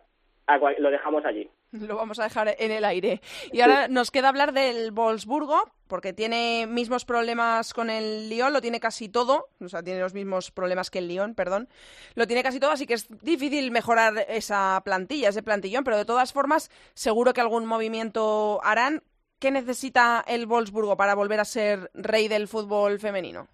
lo 0.77 0.91
dejamos 0.91 1.25
allí. 1.25 1.49
Lo 1.87 1.95
vamos 1.95 2.19
a 2.19 2.23
dejar 2.23 2.55
en 2.57 2.71
el 2.71 2.85
aire. 2.85 3.21
Y 3.51 3.61
ahora 3.61 3.87
nos 3.87 4.11
queda 4.11 4.29
hablar 4.29 4.53
del 4.53 4.91
Wolfsburgo, 4.91 5.71
porque 5.87 6.13
tiene 6.13 6.67
mismos 6.67 7.05
problemas 7.05 7.73
con 7.73 7.89
el 7.89 8.29
Lyon, 8.29 8.53
lo 8.53 8.61
tiene 8.61 8.79
casi 8.79 9.09
todo, 9.09 9.49
o 9.59 9.69
sea, 9.69 9.83
tiene 9.83 9.99
los 9.99 10.13
mismos 10.13 10.51
problemas 10.51 10.89
que 10.89 10.99
el 10.99 11.07
Lyon, 11.07 11.33
perdón. 11.33 11.69
Lo 12.15 12.27
tiene 12.27 12.43
casi 12.43 12.59
todo, 12.59 12.71
así 12.71 12.85
que 12.85 12.95
es 12.95 13.07
difícil 13.21 13.71
mejorar 13.71 14.25
esa 14.27 14.81
plantilla, 14.83 15.29
ese 15.29 15.43
plantillón, 15.43 15.83
pero 15.83 15.97
de 15.97 16.05
todas 16.05 16.33
formas, 16.33 16.69
seguro 16.93 17.33
que 17.33 17.41
algún 17.41 17.65
movimiento 17.65 18.59
harán. 18.63 19.03
¿Qué 19.39 19.51
necesita 19.51 20.23
el 20.27 20.47
Wolfsburgo 20.47 20.97
para 20.97 21.13
volver 21.13 21.39
a 21.39 21.45
ser 21.45 21.91
rey 21.93 22.27
del 22.27 22.47
fútbol 22.47 22.99
femenino? 22.99 23.47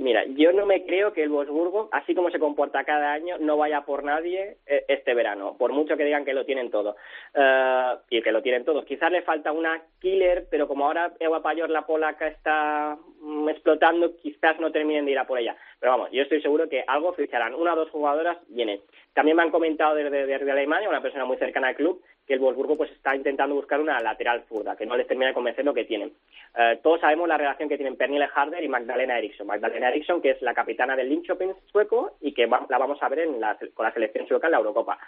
Mira, 0.00 0.24
yo 0.26 0.52
no 0.52 0.64
me 0.64 0.86
creo 0.86 1.12
que 1.12 1.24
el 1.24 1.28
Wolfsburgo, 1.28 1.88
así 1.90 2.14
como 2.14 2.30
se 2.30 2.38
comporta 2.38 2.84
cada 2.84 3.12
año, 3.12 3.36
no 3.40 3.56
vaya 3.56 3.80
por 3.80 4.04
nadie 4.04 4.58
eh, 4.64 4.84
este 4.86 5.12
verano, 5.12 5.56
por 5.58 5.72
mucho 5.72 5.96
que 5.96 6.04
digan 6.04 6.24
que 6.24 6.34
lo 6.34 6.44
tienen 6.44 6.70
todo. 6.70 6.94
Eh, 7.34 7.94
y 8.10 8.22
que 8.22 8.30
lo 8.30 8.40
tienen 8.40 8.64
todos. 8.64 8.84
Quizás 8.84 9.10
le 9.10 9.22
falta 9.22 9.50
una 9.50 9.82
killer, 9.98 10.46
pero 10.50 10.68
como 10.68 10.86
ahora 10.86 11.14
Eva 11.18 11.42
Payor, 11.42 11.68
la 11.70 11.84
polaca, 11.84 12.28
está 12.28 12.96
mm, 13.20 13.48
explotando, 13.48 14.16
quizás 14.16 14.60
no 14.60 14.70
terminen 14.70 15.04
de 15.04 15.10
ir 15.10 15.18
a 15.18 15.26
por 15.26 15.40
ella. 15.40 15.56
Pero 15.80 15.92
vamos, 15.92 16.10
yo 16.10 16.22
estoy 16.22 16.42
seguro 16.42 16.68
que 16.68 16.84
algo 16.86 17.12
ficharán. 17.12 17.54
Una 17.54 17.74
o 17.74 17.76
dos 17.76 17.90
jugadoras 17.90 18.38
vienen. 18.48 18.80
También 19.14 19.36
me 19.36 19.42
han 19.42 19.50
comentado 19.50 19.94
desde, 19.94 20.26
desde 20.26 20.50
Alemania, 20.50 20.88
una 20.88 21.02
persona 21.02 21.24
muy 21.24 21.36
cercana 21.36 21.68
al 21.68 21.76
club, 21.76 22.02
que 22.26 22.34
el 22.34 22.40
Wolfsburgo 22.40 22.76
pues 22.76 22.90
está 22.92 23.16
intentando 23.16 23.54
buscar 23.54 23.80
una 23.80 23.98
lateral 24.00 24.44
zurda, 24.48 24.76
que 24.76 24.86
no 24.86 24.96
les 24.96 25.06
termina 25.06 25.28
de 25.28 25.34
convencer 25.34 25.64
lo 25.64 25.74
que 25.74 25.84
tienen. 25.84 26.12
Eh, 26.56 26.78
todos 26.82 27.00
sabemos 27.00 27.26
la 27.28 27.38
relación 27.38 27.68
que 27.68 27.76
tienen 27.76 27.96
Pernille 27.96 28.28
Harder 28.32 28.62
y 28.62 28.68
Magdalena 28.68 29.18
Eriksson. 29.18 29.46
Magdalena 29.46 29.88
Eriksson, 29.88 30.20
que 30.20 30.30
es 30.30 30.42
la 30.42 30.54
capitana 30.54 30.94
del 30.94 31.08
Linköping 31.08 31.54
sueco 31.72 32.16
y 32.20 32.32
que 32.34 32.46
la 32.46 32.78
vamos 32.78 33.02
a 33.02 33.08
ver 33.08 33.20
en 33.20 33.40
la, 33.40 33.56
con 33.74 33.84
la 33.84 33.92
selección 33.92 34.26
sueca 34.28 34.48
en 34.48 34.52
la 34.52 34.58
Eurocopa. 34.58 34.98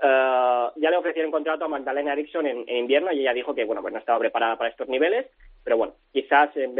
Eh, 0.00 0.66
ya 0.76 0.90
le 0.90 0.96
ofrecieron 0.96 1.32
contrato 1.32 1.64
a 1.64 1.68
Magdalena 1.68 2.12
Eriksson 2.12 2.46
en, 2.46 2.68
invierno 2.68 3.10
y 3.10 3.20
ella 3.20 3.32
dijo 3.32 3.54
que 3.54 3.64
bueno 3.64 3.82
pues 3.82 3.92
no 3.92 3.98
estaba 3.98 4.20
preparada 4.20 4.56
para 4.56 4.70
estos 4.70 4.88
niveles, 4.88 5.26
pero 5.68 5.76
bueno, 5.76 5.96
quizás 6.10 6.48
en, 6.56 6.74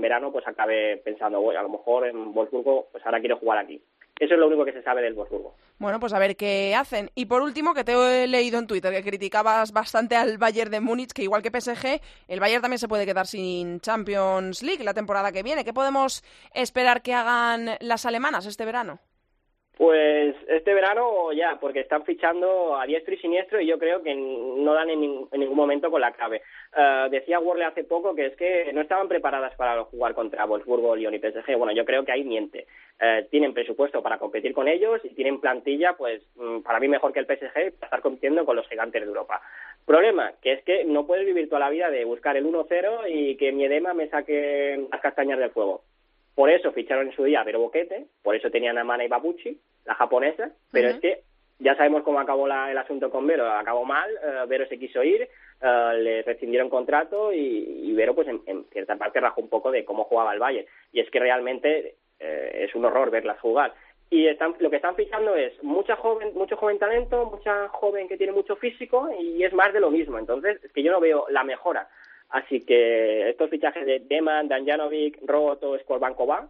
verano 0.00 0.30
pues 0.30 0.46
acabe 0.46 0.98
pensando, 0.98 1.40
bueno, 1.40 1.58
a 1.58 1.64
lo 1.64 1.68
mejor 1.68 2.06
en 2.06 2.32
Wolfsburgo 2.32 2.86
pues 2.92 3.04
ahora 3.04 3.18
quiero 3.18 3.38
jugar 3.38 3.58
aquí. 3.58 3.82
Eso 4.20 4.34
es 4.34 4.38
lo 4.38 4.46
único 4.46 4.64
que 4.64 4.72
se 4.72 4.84
sabe 4.84 5.02
del 5.02 5.14
Wolfsburgo. 5.14 5.56
Bueno, 5.80 5.98
pues 5.98 6.12
a 6.12 6.20
ver 6.20 6.36
qué 6.36 6.76
hacen. 6.76 7.10
Y 7.16 7.26
por 7.26 7.42
último, 7.42 7.74
que 7.74 7.82
te 7.82 7.92
he 7.92 8.28
leído 8.28 8.60
en 8.60 8.68
Twitter 8.68 8.92
que 8.92 9.02
criticabas 9.02 9.72
bastante 9.72 10.14
al 10.14 10.38
Bayern 10.38 10.70
de 10.70 10.78
Múnich, 10.78 11.10
que 11.12 11.24
igual 11.24 11.42
que 11.42 11.50
PSG, 11.50 12.00
el 12.28 12.38
Bayern 12.38 12.62
también 12.62 12.78
se 12.78 12.86
puede 12.86 13.04
quedar 13.04 13.26
sin 13.26 13.80
Champions 13.80 14.62
League 14.62 14.84
la 14.84 14.94
temporada 14.94 15.32
que 15.32 15.42
viene. 15.42 15.64
¿Qué 15.64 15.72
podemos 15.72 16.22
esperar 16.54 17.02
que 17.02 17.14
hagan 17.14 17.78
las 17.80 18.06
alemanas 18.06 18.46
este 18.46 18.64
verano? 18.64 19.00
Pues 19.80 20.36
este 20.46 20.74
verano 20.74 21.32
ya, 21.32 21.56
porque 21.58 21.80
están 21.80 22.04
fichando 22.04 22.78
a 22.78 22.84
diestro 22.84 23.14
y 23.14 23.16
siniestro 23.16 23.62
y 23.62 23.66
yo 23.66 23.78
creo 23.78 24.02
que 24.02 24.14
no 24.14 24.74
dan 24.74 24.90
en, 24.90 25.00
ningún 25.00 25.56
momento 25.56 25.90
con 25.90 26.02
la 26.02 26.12
clave. 26.12 26.42
Eh, 26.76 27.08
decía 27.10 27.40
Worley 27.40 27.64
hace 27.64 27.84
poco 27.84 28.14
que 28.14 28.26
es 28.26 28.36
que 28.36 28.74
no 28.74 28.82
estaban 28.82 29.08
preparadas 29.08 29.54
para 29.54 29.82
jugar 29.84 30.12
contra 30.12 30.44
Wolfsburgo, 30.44 30.94
Lyon 30.94 31.14
y 31.14 31.18
PSG. 31.18 31.56
Bueno, 31.56 31.72
yo 31.72 31.86
creo 31.86 32.04
que 32.04 32.12
ahí 32.12 32.24
miente. 32.24 32.66
Eh, 33.00 33.26
tienen 33.30 33.54
presupuesto 33.54 34.02
para 34.02 34.18
competir 34.18 34.52
con 34.52 34.68
ellos 34.68 35.00
y 35.02 35.14
tienen 35.14 35.40
plantilla, 35.40 35.94
pues 35.94 36.22
mm, 36.36 36.58
para 36.60 36.78
mí 36.78 36.86
mejor 36.86 37.14
que 37.14 37.20
el 37.20 37.26
PSG, 37.26 37.72
para 37.72 37.86
estar 37.86 38.00
compitiendo 38.02 38.44
con 38.44 38.56
los 38.56 38.68
gigantes 38.68 39.00
de 39.00 39.08
Europa. 39.08 39.40
Problema, 39.86 40.34
que 40.42 40.52
es 40.52 40.62
que 40.62 40.84
no 40.84 41.06
puedes 41.06 41.24
vivir 41.24 41.48
toda 41.48 41.60
la 41.60 41.70
vida 41.70 41.88
de 41.88 42.04
buscar 42.04 42.36
el 42.36 42.44
1-0 42.44 43.08
y 43.08 43.34
que 43.38 43.50
mi 43.50 43.64
edema 43.64 43.94
me 43.94 44.10
saque 44.10 44.88
las 44.92 45.00
castañas 45.00 45.38
del 45.38 45.52
fuego. 45.52 45.84
Por 46.40 46.48
eso 46.48 46.72
ficharon 46.72 47.08
en 47.08 47.12
su 47.12 47.22
día 47.22 47.42
a 47.42 47.44
Vero 47.44 47.60
Boquete, 47.60 48.06
por 48.22 48.34
eso 48.34 48.50
tenían 48.50 48.78
a 48.78 48.82
Mana 48.82 49.04
Babuchi, 49.06 49.60
la 49.84 49.94
japonesa, 49.94 50.50
pero 50.72 50.88
es 50.88 50.98
que 50.98 51.20
ya 51.58 51.76
sabemos 51.76 52.02
cómo 52.02 52.18
acabó 52.18 52.46
el 52.46 52.78
asunto 52.78 53.10
con 53.10 53.26
Vero, 53.26 53.46
acabó 53.46 53.84
mal, 53.84 54.08
eh, 54.10 54.46
Vero 54.48 54.66
se 54.66 54.78
quiso 54.78 55.02
ir, 55.02 55.28
eh, 55.60 55.92
le 55.98 56.22
rescindieron 56.22 56.70
contrato 56.70 57.30
y, 57.30 57.92
Vero 57.92 58.14
pues 58.14 58.26
en, 58.28 58.64
cierta 58.72 58.96
parte 58.96 59.20
rajó 59.20 59.42
un 59.42 59.50
poco 59.50 59.70
de 59.70 59.84
cómo 59.84 60.04
jugaba 60.04 60.32
el 60.32 60.40
Valle. 60.40 60.66
Y 60.94 61.00
es 61.00 61.10
que 61.10 61.20
realmente 61.20 61.96
eh, 62.18 62.66
es 62.66 62.74
un 62.74 62.86
horror 62.86 63.10
verlas 63.10 63.38
jugar. 63.40 63.74
Y 64.08 64.26
están, 64.26 64.54
lo 64.60 64.70
que 64.70 64.76
están 64.76 64.96
fichando 64.96 65.36
es 65.36 65.62
mucha 65.62 65.96
joven, 65.96 66.32
mucho 66.32 66.56
joven 66.56 66.78
talento, 66.78 67.26
mucha 67.26 67.68
joven 67.68 68.08
que 68.08 68.16
tiene 68.16 68.32
mucho 68.32 68.56
físico 68.56 69.10
y 69.20 69.44
es 69.44 69.52
más 69.52 69.74
de 69.74 69.80
lo 69.80 69.90
mismo. 69.90 70.18
Entonces, 70.18 70.58
es 70.64 70.72
que 70.72 70.82
yo 70.82 70.90
no 70.90 71.00
veo 71.00 71.26
la 71.28 71.44
mejora. 71.44 71.86
Así 72.30 72.64
que 72.64 73.28
estos 73.28 73.50
fichajes 73.50 73.84
de 73.84 74.00
Deman, 74.00 74.48
Danjanovic, 74.48 75.18
Roto, 75.26 75.76
Skorbankova, 75.78 76.48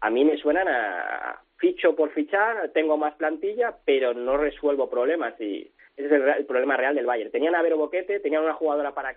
a 0.00 0.10
mí 0.10 0.24
me 0.24 0.36
suenan 0.36 0.66
a 0.68 1.40
ficho 1.56 1.94
por 1.94 2.10
fichar, 2.10 2.70
tengo 2.70 2.96
más 2.96 3.14
plantilla, 3.14 3.76
pero 3.84 4.14
no 4.14 4.36
resuelvo 4.36 4.88
problemas 4.88 5.38
y 5.40 5.70
ese 5.96 6.06
es 6.06 6.36
el, 6.38 6.46
problema 6.46 6.76
real 6.76 6.94
del 6.94 7.06
Bayern. 7.06 7.30
Tenían 7.30 7.54
a 7.54 7.62
Vero 7.62 7.76
Boquete, 7.76 8.20
tenían 8.20 8.42
una 8.42 8.54
jugadora 8.54 8.92
para 8.92 9.14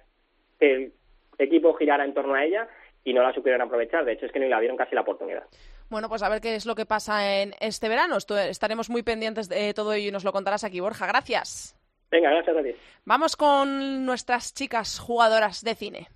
que 0.60 0.74
el 0.74 0.94
equipo 1.38 1.74
girara 1.74 2.04
en 2.04 2.14
torno 2.14 2.36
a 2.36 2.44
ella 2.44 2.68
y 3.04 3.14
no 3.14 3.24
la 3.24 3.34
supieron 3.34 3.62
aprovechar. 3.62 4.06
De 4.06 4.14
hecho, 4.14 4.26
es 4.26 4.32
que 4.32 4.40
ni 4.40 4.50
la 4.50 4.60
dieron 4.60 4.78
casi 4.78 4.94
la 4.94 5.02
oportunidad. 5.02 5.44
Bueno, 5.90 6.10
pues 6.10 6.22
a 6.24 6.30
ver 6.30 6.42
qué 6.42 6.56
es 6.56 6.66
lo 6.66 6.76
que 6.76 6.86
pasa 6.86 7.42
en 7.42 7.54
este 7.60 7.88
verano. 7.88 8.18
Estaremos 8.18 8.90
muy 8.90 9.04
pendientes 9.04 9.48
de 9.48 9.74
todo 9.74 9.94
ello 9.94 10.10
y 10.10 10.12
nos 10.12 10.24
lo 10.24 10.34
contarás 10.34 10.64
aquí, 10.64 10.80
Borja. 10.80 11.08
Gracias. 11.08 11.76
Venga, 12.14 12.30
gracias 12.30 12.56
a 12.56 12.62
ti. 12.62 12.70
Vamos 13.06 13.36
con 13.36 14.06
nuestras 14.06 14.54
chicas 14.54 15.00
jugadoras 15.00 15.64
de 15.64 15.74
cine. 15.74 16.10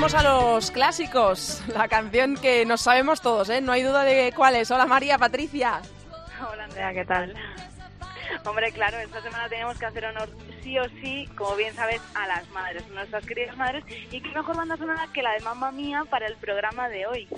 Volvemos 0.00 0.24
a 0.24 0.32
los 0.32 0.70
clásicos, 0.70 1.62
la 1.74 1.86
canción 1.86 2.34
que 2.34 2.64
nos 2.64 2.80
sabemos 2.80 3.20
todos, 3.20 3.50
¿eh? 3.50 3.60
No 3.60 3.72
hay 3.72 3.82
duda 3.82 4.02
de 4.02 4.32
cuál 4.34 4.56
es. 4.56 4.70
Hola 4.70 4.86
María, 4.86 5.18
Patricia. 5.18 5.82
Hola 6.50 6.64
Andrea, 6.64 6.94
¿qué 6.94 7.04
tal? 7.04 7.34
Hombre, 8.46 8.72
claro, 8.72 8.96
esta 8.96 9.20
semana 9.20 9.50
tenemos 9.50 9.78
que 9.78 9.84
hacer 9.84 10.06
honor 10.06 10.30
sí 10.62 10.78
o 10.78 10.88
sí, 11.02 11.28
como 11.36 11.54
bien 11.54 11.74
sabes, 11.74 12.00
a 12.14 12.26
las 12.26 12.48
madres, 12.48 12.88
nuestras 12.88 13.26
queridas 13.26 13.54
madres. 13.58 13.84
Y 14.10 14.22
qué 14.22 14.30
mejor 14.30 14.56
banda 14.56 14.78
sonora 14.78 15.06
que 15.12 15.22
la 15.22 15.34
de 15.34 15.40
Mamma 15.40 15.70
Mía 15.70 16.06
para 16.08 16.28
el 16.28 16.36
programa 16.36 16.88
de 16.88 17.06
hoy. 17.06 17.28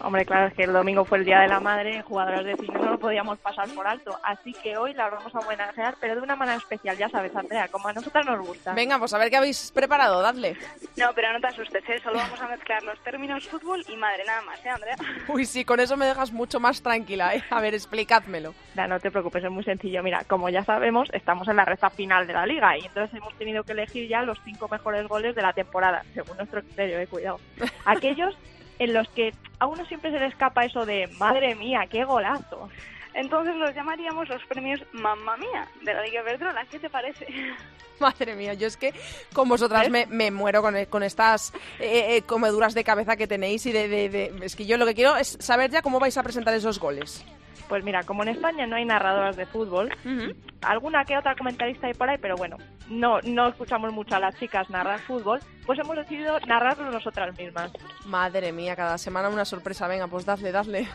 Hombre, 0.00 0.24
claro, 0.24 0.46
es 0.46 0.54
que 0.54 0.62
el 0.62 0.72
domingo 0.72 1.04
fue 1.04 1.18
el 1.18 1.24
Día 1.24 1.40
de 1.40 1.48
la 1.48 1.58
Madre, 1.58 2.02
jugadoras 2.02 2.44
de 2.44 2.56
cine 2.56 2.78
no 2.78 2.92
lo 2.92 2.98
podíamos 2.98 3.38
pasar 3.38 3.68
por 3.70 3.86
alto, 3.86 4.16
así 4.22 4.52
que 4.52 4.76
hoy 4.76 4.94
la 4.94 5.10
vamos 5.10 5.34
a 5.34 5.40
homenajear, 5.40 5.96
pero 6.00 6.14
de 6.14 6.20
una 6.20 6.36
manera 6.36 6.56
especial, 6.56 6.96
ya 6.96 7.08
sabes, 7.08 7.34
Andrea, 7.34 7.68
como 7.68 7.88
a 7.88 7.92
nosotras 7.92 8.24
nos 8.24 8.46
gusta. 8.46 8.74
Venga, 8.74 8.98
pues 8.98 9.12
a 9.12 9.18
ver 9.18 9.28
qué 9.30 9.36
habéis 9.36 9.72
preparado, 9.72 10.22
dadle. 10.22 10.56
No, 10.96 11.10
pero 11.14 11.32
no 11.32 11.40
te 11.40 11.48
asustes, 11.48 11.82
¿eh? 11.88 12.00
solo 12.02 12.18
vamos 12.18 12.40
a 12.40 12.48
mezclar 12.48 12.82
los 12.84 12.98
términos 13.00 13.48
fútbol 13.48 13.84
y 13.88 13.96
madre, 13.96 14.24
nada 14.24 14.42
más, 14.42 14.64
¿eh, 14.64 14.68
Andrea? 14.68 14.96
Uy, 15.28 15.44
sí, 15.44 15.64
con 15.64 15.80
eso 15.80 15.96
me 15.96 16.06
dejas 16.06 16.32
mucho 16.32 16.60
más 16.60 16.80
tranquila, 16.80 17.34
¿eh? 17.34 17.42
A 17.50 17.60
ver, 17.60 17.74
explicádmelo. 17.74 18.54
No, 18.76 18.86
no 18.86 19.00
te 19.00 19.10
preocupes, 19.10 19.42
es 19.42 19.50
muy 19.50 19.64
sencillo. 19.64 20.02
Mira, 20.02 20.22
como 20.24 20.48
ya 20.48 20.64
sabemos, 20.64 21.08
estamos 21.12 21.48
en 21.48 21.56
la 21.56 21.64
recta 21.64 21.90
final 21.90 22.26
de 22.26 22.32
la 22.34 22.46
liga 22.46 22.78
y 22.78 22.86
entonces 22.86 23.16
hemos 23.16 23.34
tenido 23.34 23.64
que 23.64 23.72
elegir 23.72 24.08
ya 24.08 24.22
los 24.22 24.38
cinco 24.44 24.68
mejores 24.68 25.06
goles 25.08 25.34
de 25.34 25.42
la 25.42 25.52
temporada, 25.52 26.04
según 26.14 26.36
nuestro 26.36 26.62
criterio, 26.62 26.98
eh, 27.00 27.06
cuidado. 27.06 27.40
Aquellos 27.84 28.36
en 28.78 28.92
los 28.92 29.08
que 29.10 29.32
a 29.58 29.66
uno 29.66 29.84
siempre 29.86 30.10
se 30.10 30.18
le 30.18 30.26
escapa 30.26 30.64
eso 30.64 30.86
de 30.86 31.08
madre 31.18 31.54
mía, 31.54 31.86
qué 31.90 32.04
golazo. 32.04 32.68
Entonces 33.14 33.56
los 33.56 33.74
llamaríamos 33.74 34.28
los 34.28 34.44
premios 34.44 34.80
Mamma 34.92 35.36
Mía 35.36 35.66
de 35.82 35.94
la 35.94 36.02
Liga 36.02 36.22
Verdrola. 36.22 36.64
¿Qué 36.70 36.78
te 36.78 36.88
parece? 36.88 37.26
Madre 38.00 38.34
mía, 38.34 38.54
yo 38.54 38.66
es 38.66 38.76
que 38.76 38.92
con 39.32 39.48
vosotras 39.48 39.88
me, 39.90 40.06
me 40.06 40.30
muero 40.30 40.62
con, 40.62 40.74
con 40.86 41.02
estas 41.02 41.52
eh, 41.78 42.16
eh, 42.16 42.22
comeduras 42.22 42.74
de 42.74 42.84
cabeza 42.84 43.16
que 43.16 43.26
tenéis 43.26 43.64
y 43.66 43.72
de, 43.72 43.88
de- 43.88 44.08
de- 44.08 44.34
Es 44.42 44.56
que 44.56 44.66
yo 44.66 44.76
lo 44.76 44.86
que 44.86 44.94
quiero 44.94 45.16
es 45.16 45.36
saber 45.40 45.70
ya 45.70 45.82
cómo 45.82 45.98
vais 46.00 46.16
a 46.18 46.22
presentar 46.22 46.54
esos 46.54 46.78
goles. 46.78 47.24
Pues 47.68 47.84
mira, 47.84 48.02
como 48.02 48.22
en 48.22 48.30
España 48.30 48.66
no 48.66 48.76
hay 48.76 48.86
narradoras 48.86 49.36
de 49.36 49.44
fútbol, 49.44 49.90
alguna 50.62 51.04
que 51.04 51.18
otra 51.18 51.36
comentarista 51.36 51.86
hay 51.86 51.92
por 51.92 52.08
ahí, 52.08 52.16
pero 52.16 52.34
bueno, 52.34 52.56
no, 52.88 53.20
no 53.24 53.48
escuchamos 53.48 53.92
mucho 53.92 54.16
a 54.16 54.20
las 54.20 54.34
chicas 54.38 54.70
narrar 54.70 55.00
fútbol, 55.00 55.40
pues 55.66 55.78
hemos 55.78 55.94
decidido 55.96 56.40
narrarlo 56.46 56.90
nosotras 56.90 57.36
mismas. 57.36 57.70
Madre 58.06 58.52
mía, 58.52 58.74
cada 58.74 58.96
semana 58.96 59.28
una 59.28 59.44
sorpresa. 59.44 59.86
Venga, 59.86 60.06
pues 60.06 60.24
dadle, 60.24 60.50
dadle. 60.50 60.88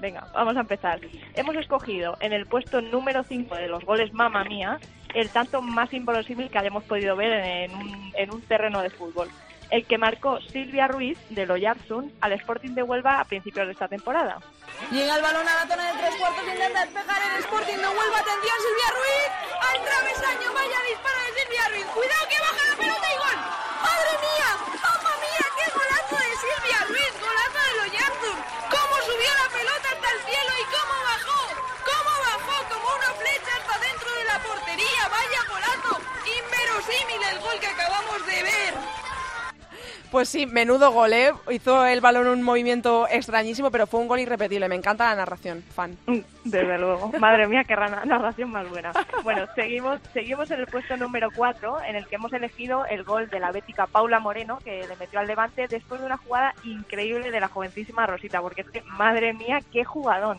Venga, 0.00 0.26
vamos 0.32 0.56
a 0.56 0.60
empezar. 0.60 0.98
Hemos 1.34 1.56
escogido 1.56 2.16
en 2.20 2.32
el 2.32 2.46
puesto 2.46 2.80
número 2.80 3.22
5 3.22 3.54
de 3.56 3.68
los 3.68 3.84
goles 3.84 4.10
Mamma 4.14 4.44
Mía 4.44 4.78
el 5.14 5.30
tanto 5.30 5.62
más 5.62 5.92
inverosímil 5.92 6.50
que 6.50 6.58
hayamos 6.58 6.84
podido 6.84 7.16
ver 7.16 7.32
en 7.32 7.74
un, 7.74 8.12
en 8.16 8.34
un 8.34 8.40
terreno 8.42 8.82
de 8.82 8.90
fútbol. 8.90 9.28
El 9.74 9.86
que 9.90 9.98
marcó 9.98 10.38
Silvia 10.54 10.86
Ruiz 10.86 11.18
de 11.30 11.46
Loyarzun 11.46 12.14
al 12.20 12.30
Sporting 12.38 12.78
de 12.78 12.84
Huelva 12.84 13.18
a 13.18 13.24
principios 13.24 13.66
de 13.66 13.72
esta 13.72 13.88
temporada. 13.88 14.38
Llega 14.92 15.16
el 15.16 15.22
balón 15.22 15.42
a 15.42 15.54
la 15.54 15.66
zona 15.66 15.90
de 15.90 15.98
tres 15.98 16.14
cuartos, 16.14 16.46
intenta 16.46 16.86
despejar 16.86 17.18
el 17.34 17.42
Sporting 17.42 17.82
de 17.82 17.90
Huelva. 17.90 18.18
Atención, 18.22 18.54
Silvia 18.54 18.90
Ruiz. 18.94 19.30
Al 19.66 19.78
travesaño, 19.82 20.46
vaya 20.54 20.78
disparo 20.86 21.18
de 21.26 21.30
Silvia 21.42 21.64
Ruiz. 21.74 21.86
Cuidado 21.90 22.22
que 22.30 22.38
baja 22.38 22.62
la 22.70 22.76
pelota 22.78 23.08
gol. 23.18 23.38
¡Madre 23.82 24.14
mía! 24.22 24.50
¡Mamma 24.78 25.12
mía! 25.26 25.44
¡Qué 25.58 25.66
golazo 25.74 26.16
de 26.22 26.32
Silvia 26.38 26.78
Ruiz! 26.94 27.12
¡Golazo 27.18 27.60
de 27.66 27.72
Loyarzun! 27.82 28.38
¿Cómo 28.70 28.94
subió 29.10 29.30
la 29.42 29.48
pelota 29.58 29.86
hasta 29.90 30.08
el 30.14 30.20
cielo 30.22 30.52
y 30.54 30.64
cómo 30.70 30.94
bajó? 31.02 31.40
¿Cómo 31.82 32.12
bajó? 32.30 32.56
Como 32.70 32.86
una 32.94 33.10
flecha 33.18 33.50
hasta 33.58 33.74
dentro 33.82 34.10
de 34.22 34.24
la 34.30 34.38
portería. 34.38 35.02
¡Vaya 35.10 35.40
golazo! 35.50 35.94
Inverosímil 36.30 37.22
el 37.26 37.38
gol 37.42 37.58
que 37.58 37.70
acabamos 37.74 38.22
de 38.22 38.38
ver. 38.38 38.74
Pues 40.14 40.28
sí, 40.28 40.46
menudo 40.46 40.92
gol, 40.92 41.12
¿eh? 41.12 41.32
Hizo 41.50 41.84
el 41.84 42.00
balón 42.00 42.28
un 42.28 42.40
movimiento 42.40 43.08
extrañísimo, 43.10 43.72
pero 43.72 43.88
fue 43.88 43.98
un 43.98 44.06
gol 44.06 44.20
irrepetible. 44.20 44.68
Me 44.68 44.76
encanta 44.76 45.08
la 45.08 45.16
narración, 45.16 45.64
fan. 45.74 45.96
Desde 46.44 46.78
luego. 46.78 47.10
Madre 47.18 47.48
mía, 47.48 47.64
qué 47.64 47.74
rana- 47.74 48.04
narración 48.04 48.52
más 48.52 48.68
buena. 48.70 48.92
Bueno, 49.24 49.46
seguimos, 49.56 49.98
seguimos 50.12 50.48
en 50.52 50.60
el 50.60 50.66
puesto 50.68 50.96
número 50.96 51.30
4, 51.34 51.82
en 51.88 51.96
el 51.96 52.06
que 52.06 52.14
hemos 52.14 52.32
elegido 52.32 52.86
el 52.86 53.02
gol 53.02 53.28
de 53.28 53.40
la 53.40 53.50
bética 53.50 53.88
Paula 53.88 54.20
Moreno, 54.20 54.58
que 54.62 54.86
le 54.86 54.94
metió 54.94 55.18
al 55.18 55.26
Levante 55.26 55.66
después 55.66 56.00
de 56.00 56.06
una 56.06 56.16
jugada 56.18 56.54
increíble 56.62 57.32
de 57.32 57.40
la 57.40 57.48
jovencísima 57.48 58.06
Rosita, 58.06 58.40
porque 58.40 58.60
es 58.60 58.70
que, 58.70 58.82
madre 58.82 59.32
mía, 59.34 59.62
qué 59.72 59.82
jugadón. 59.84 60.38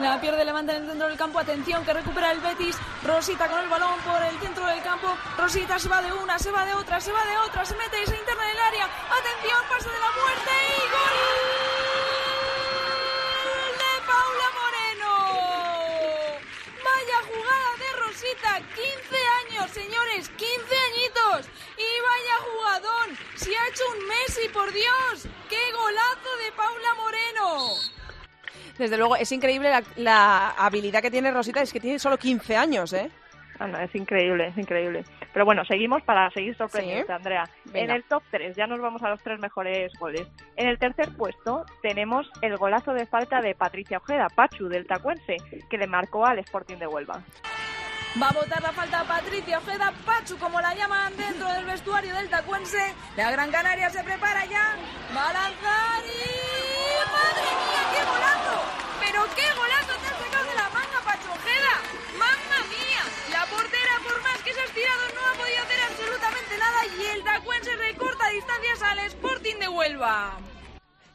La 0.00 0.18
pierde 0.18 0.46
Levante 0.46 0.72
en 0.72 0.82
el 0.82 0.88
centro 0.88 1.08
del 1.08 1.18
campo. 1.18 1.38
Atención 1.38 1.84
que 1.84 1.92
recupera 1.92 2.32
el 2.32 2.40
Betis. 2.40 2.74
Rosita 3.04 3.46
con 3.48 3.60
el 3.60 3.68
balón 3.68 4.00
por 4.00 4.22
el 4.22 4.38
centro 4.40 4.64
del 4.64 4.82
campo. 4.82 5.14
Rosita 5.36 5.78
se 5.78 5.90
va 5.90 6.00
de 6.00 6.10
una, 6.10 6.38
se 6.38 6.50
va 6.50 6.64
de 6.64 6.72
otra, 6.72 6.98
se 6.98 7.12
va 7.12 7.22
de 7.26 7.36
otra. 7.36 7.66
Se 7.66 7.76
mete 7.76 8.02
y 8.02 8.06
se 8.06 8.16
interna 8.16 8.42
en 8.44 8.50
el 8.56 8.62
área. 8.62 8.84
Atención, 8.86 9.60
pase 9.68 9.90
de 9.90 9.98
la 10.00 10.10
muerte 10.16 10.50
y 10.72 10.80
gol 10.90 11.18
de 13.76 13.92
Paula 14.08 14.48
Moreno. 14.56 15.12
Vaya 16.82 17.18
jugada 17.28 17.70
de 17.76 17.92
Rosita. 18.00 18.52
15 18.74 19.16
años, 19.44 19.70
señores. 19.70 20.30
15 20.30 20.76
añitos. 20.88 21.46
Y 21.76 21.88
vaya 22.08 22.36
jugadón. 22.48 23.18
Se 23.36 23.54
ha 23.54 23.68
hecho 23.68 23.84
un 23.92 24.08
Messi, 24.08 24.48
por 24.48 24.72
Dios. 24.72 25.28
¡Qué 25.50 25.72
golazo 25.72 26.36
de 26.42 26.52
Paula 26.52 26.94
Moreno! 26.94 27.99
Desde 28.80 28.96
luego, 28.96 29.14
es 29.16 29.30
increíble 29.30 29.68
la, 29.70 29.82
la 29.96 30.50
habilidad 30.56 31.02
que 31.02 31.10
tiene 31.10 31.30
Rosita, 31.30 31.60
es 31.60 31.72
que 31.72 31.80
tiene 31.80 31.98
solo 31.98 32.16
15 32.16 32.56
años, 32.56 32.92
¿eh? 32.94 33.10
Ah, 33.58 33.66
no, 33.66 33.78
es 33.78 33.94
increíble, 33.94 34.46
es 34.48 34.56
increíble. 34.56 35.04
Pero 35.34 35.44
bueno, 35.44 35.66
seguimos 35.66 36.02
para 36.02 36.30
seguir 36.30 36.56
sorprendiendo, 36.56 37.06
Sí. 37.06 37.12
Andrea. 37.12 37.44
Venga. 37.66 37.78
En 37.80 37.90
el 37.90 38.04
top 38.04 38.22
3, 38.30 38.56
ya 38.56 38.66
nos 38.66 38.80
vamos 38.80 39.02
a 39.02 39.10
los 39.10 39.22
tres 39.22 39.38
mejores 39.38 39.92
goles. 40.00 40.26
En 40.56 40.66
el 40.66 40.78
tercer 40.78 41.14
puesto 41.14 41.66
tenemos 41.82 42.30
el 42.40 42.56
golazo 42.56 42.94
de 42.94 43.04
falta 43.04 43.42
de 43.42 43.54
Patricia 43.54 43.98
Ojeda, 43.98 44.28
Pachu, 44.34 44.66
del 44.68 44.86
Tacuense, 44.86 45.36
que 45.68 45.76
le 45.76 45.86
marcó 45.86 46.24
al 46.24 46.38
Sporting 46.38 46.76
de 46.78 46.86
Huelva. 46.86 47.20
Va 48.20 48.28
a 48.28 48.32
botar 48.32 48.60
la 48.62 48.72
falta 48.72 49.00
a 49.00 49.04
Patricia 49.04 49.58
Ojeda, 49.58 49.92
Pachu 50.06 50.38
como 50.38 50.58
la 50.60 50.74
llaman 50.74 51.14
dentro 51.18 51.46
del 51.52 51.66
vestuario 51.66 52.14
del 52.14 52.30
Tacuense. 52.30 52.94
La 53.16 53.30
Gran 53.30 53.50
Canaria 53.52 53.90
se 53.90 54.02
prepara 54.02 54.46
ya. 54.46 54.74
Va 55.14 55.28
a 55.28 55.32
lanzar 55.34 56.02
y... 56.06 56.80
¡Madre 57.12 57.50
mía, 57.60 57.82
qué 57.92 58.04
golazo! 58.04 58.62
¡Pero 59.00 59.19
qué 59.36 59.46
golazo 59.56 59.94
te 60.00 60.06
has 60.08 60.18
sacado 60.18 60.44
de 60.48 60.54
la 60.54 60.68
manga, 60.70 60.98
Pachu 61.04 61.30
Ojeda! 61.30 61.74
¡Mamma 62.18 62.58
mía! 62.68 63.02
La 63.32 63.46
portera, 63.46 63.94
por 64.04 64.22
más 64.22 64.38
que 64.42 64.52
se 64.52 64.60
ha 64.60 64.64
estirado, 64.64 65.02
no 65.14 65.20
ha 65.28 65.34
podido 65.34 65.60
hacer 65.62 65.80
absolutamente 65.88 66.58
nada 66.58 66.80
y 66.86 67.16
el 67.16 67.24
Tacuense 67.24 67.76
recorta 67.76 68.28
distancias 68.30 68.82
al 68.82 68.98
Sporting 69.00 69.56
de 69.60 69.68
Huelva. 69.68 70.38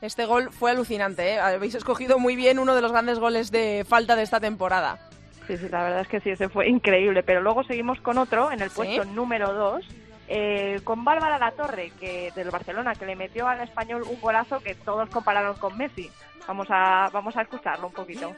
Este 0.01 0.25
gol 0.25 0.51
fue 0.51 0.71
alucinante, 0.71 1.33
¿eh? 1.33 1.39
Habéis 1.39 1.75
escogido 1.75 2.19
muy 2.19 2.35
bien 2.35 2.59
uno 2.59 2.75
de 2.75 2.81
los 2.81 2.91
grandes 2.91 3.17
goles 3.19 3.49
de 3.51 3.85
falta 3.87 4.15
de 4.15 4.23
esta 4.23 4.39
temporada. 4.39 4.99
Sí, 5.47 5.57
sí, 5.57 5.69
la 5.69 5.83
verdad 5.83 6.01
es 6.01 6.07
que 6.07 6.19
sí, 6.21 6.29
ese 6.31 6.49
fue 6.49 6.67
increíble. 6.67 7.23
Pero 7.23 7.41
luego 7.41 7.63
seguimos 7.63 7.99
con 8.01 8.17
otro, 8.17 8.51
en 8.51 8.61
el 8.61 8.69
Sí. 8.69 8.75
puesto 8.75 9.05
número 9.05 9.53
2, 9.53 9.85
eh, 10.27 10.81
con 10.83 11.03
Bárbara 11.03 11.37
Latorre, 11.37 11.91
que 11.99 12.31
del 12.35 12.51
Barcelona, 12.51 12.95
que 12.95 13.05
le 13.05 13.15
metió 13.15 13.47
al 13.47 13.61
español 13.61 14.03
un 14.03 14.19
golazo 14.19 14.59
que 14.59 14.75
todos 14.75 15.09
compararon 15.09 15.57
con 15.57 15.77
Messi. 15.77 16.09
Vamos 16.47 16.67
a, 16.69 17.09
vamos 17.11 17.35
a 17.37 17.41
escucharlo 17.41 17.87
un 17.87 17.93
poquito. 17.93 18.35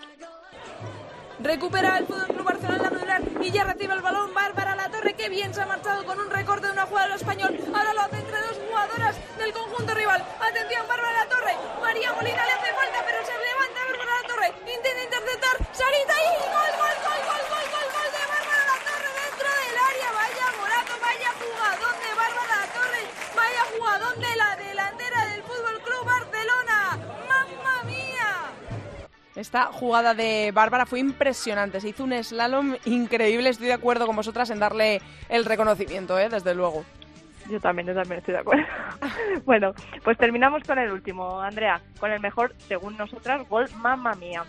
Recupera 1.39 1.99
el 1.99 2.07
Fútbol 2.07 2.27
Club 2.27 2.43
Barcelona 2.43 2.89
la 3.05 3.45
y 3.45 3.51
ya 3.51 3.63
recibe 3.63 3.93
el 3.93 4.01
balón 4.01 4.33
Bárbara 4.33 4.75
La 4.75 4.89
Torre. 4.89 5.13
Que 5.13 5.29
bien 5.29 5.53
se 5.53 5.61
ha 5.61 5.65
marchado 5.67 6.03
con 6.03 6.19
un 6.19 6.29
recorte 6.31 6.65
de 6.65 6.73
una 6.73 6.85
jugada 6.88 7.07
del 7.07 7.17
español. 7.17 7.57
Ahora 7.73 7.93
lo 7.93 8.01
hace 8.01 8.17
entre 8.17 8.41
dos 8.41 8.59
jugadoras 8.67 9.38
del 9.38 9.53
conjunto 9.53 9.93
rival. 9.93 10.23
Atención, 10.41 10.88
Bárbara 10.88 11.13
La 11.13 11.29
Torre. 11.29 11.53
María 11.81 12.11
Molina 12.13 12.43
le 12.43 12.51
hace 12.53 12.73
falta, 12.73 12.99
pero 13.05 13.19
se 13.23 13.33
levanta 13.38 13.79
Bárbara 13.85 14.11
La 14.21 14.27
Torre. 14.27 14.47
Intenta 14.65 15.03
interceptar. 15.03 15.55
Sarita 15.77 16.13
y 16.17 16.49
gol, 16.49 16.66
Esta 29.38 29.65
jugada 29.65 30.15
de 30.15 30.51
Bárbara 30.51 30.88
fue 30.88 30.99
impresionante, 30.99 31.79
se 31.79 31.89
hizo 31.89 32.03
un 32.03 32.23
slalom 32.23 32.75
increíble, 32.85 33.49
estoy 33.49 33.67
de 33.67 33.73
acuerdo 33.73 34.07
con 34.07 34.15
vosotras 34.15 34.49
en 34.49 34.57
darle 34.57 34.99
el 35.29 35.45
reconocimiento, 35.45 36.17
¿eh? 36.17 36.27
desde 36.27 36.55
luego. 36.55 36.83
Yo 37.47 37.59
también, 37.59 37.88
yo 37.88 37.93
también 37.93 38.17
estoy 38.17 38.33
de 38.33 38.39
acuerdo. 38.39 38.65
bueno, 39.45 39.75
pues 40.03 40.17
terminamos 40.17 40.63
con 40.63 40.79
el 40.79 40.91
último, 40.91 41.39
Andrea, 41.39 41.79
con 41.99 42.11
el 42.11 42.19
mejor, 42.19 42.55
según 42.67 42.97
nosotras, 42.97 43.47
gol 43.47 43.69
Mamma 43.75 44.15
Mía. 44.15 44.43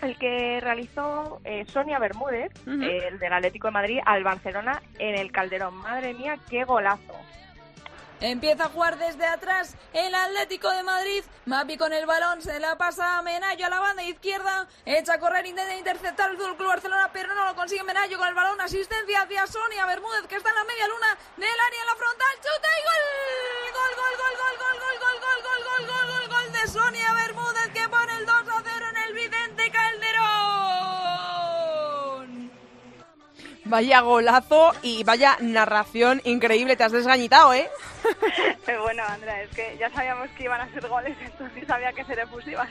El 0.00 0.16
que 0.16 0.60
realizó 0.60 1.42
eh, 1.44 1.66
Sonia 1.66 1.98
Bermúdez, 1.98 2.52
eh, 2.66 3.08
el 3.08 3.18
del 3.18 3.34
Atlético 3.34 3.68
de 3.68 3.72
Madrid, 3.72 3.98
al 4.06 4.24
Barcelona 4.24 4.82
en 4.98 5.14
el 5.14 5.30
Calderón. 5.30 5.76
Madre 5.76 6.14
mía, 6.14 6.38
qué 6.48 6.64
golazo. 6.64 7.14
Empieza 8.22 8.66
a 8.66 8.68
jugar 8.68 8.98
desde 8.98 9.26
atrás 9.26 9.74
el 9.92 10.14
Atlético 10.14 10.70
de 10.70 10.84
Madrid. 10.84 11.24
Mapi 11.44 11.76
con 11.76 11.92
el 11.92 12.06
balón 12.06 12.40
se 12.40 12.60
la 12.60 12.78
pasa 12.78 13.18
a 13.18 13.22
Menayo 13.22 13.66
a 13.66 13.68
la 13.68 13.80
banda 13.80 14.04
izquierda. 14.04 14.68
Echa 14.86 15.14
a 15.14 15.18
correr, 15.18 15.44
intenta 15.44 15.74
interceptar 15.76 16.30
el 16.30 16.36
Club 16.36 16.56
Barcelona, 16.56 17.10
pero 17.12 17.34
no 17.34 17.44
lo 17.46 17.56
consigue 17.56 17.82
Menayo 17.82 18.16
con 18.18 18.28
el 18.28 18.34
balón. 18.34 18.60
Asistencia 18.60 19.22
hacia 19.22 19.44
Sonia 19.48 19.86
Bermúdez 19.86 20.28
que 20.28 20.36
está 20.36 20.50
en 20.50 20.54
la 20.54 20.64
media 20.64 20.86
luna 20.86 21.18
del 21.36 21.60
área 21.66 21.80
en 21.80 21.86
la 21.86 21.96
frontal. 21.96 22.34
Chuta 22.36 22.68
y 22.78 22.82
gol. 22.86 23.02
Gol, 23.74 23.92
gol, 23.96 24.14
gol, 24.22 24.34
gol, 24.38 24.56
gol, 24.62 24.78
gol, 24.78 24.96
gol, 25.02 25.42
gol, 25.42 25.42
gol, 25.42 25.62
gol, 25.66 25.86
gol, 25.90 26.06
gol, 26.06 26.28
gol 26.28 26.52
de 26.52 26.68
Sonia 26.68 27.12
Bermúdez 27.14 27.68
que 27.74 27.88
pone 27.88 28.16
el 28.18 28.26
2 28.26 28.36
a 28.36 28.62
0 28.62 28.86
en 28.88 28.96
el 29.02 29.12
Vicente 29.14 29.70
Calderón. 29.72 30.01
Vaya 33.72 34.00
golazo 34.00 34.72
y 34.82 35.02
vaya 35.02 35.38
narración 35.40 36.20
increíble, 36.24 36.76
te 36.76 36.84
has 36.84 36.92
desgañitado, 36.92 37.54
¿eh? 37.54 37.70
Pero 38.66 38.82
bueno, 38.82 39.02
Andrea, 39.08 39.42
es 39.44 39.48
que 39.56 39.78
ya 39.80 39.88
sabíamos 39.88 40.28
que 40.36 40.44
iban 40.44 40.60
a 40.60 40.70
ser 40.74 40.86
goles, 40.88 41.16
entonces 41.24 41.66
sabía 41.66 41.90
que 41.94 42.04
ser 42.04 42.18
efusivas. 42.18 42.68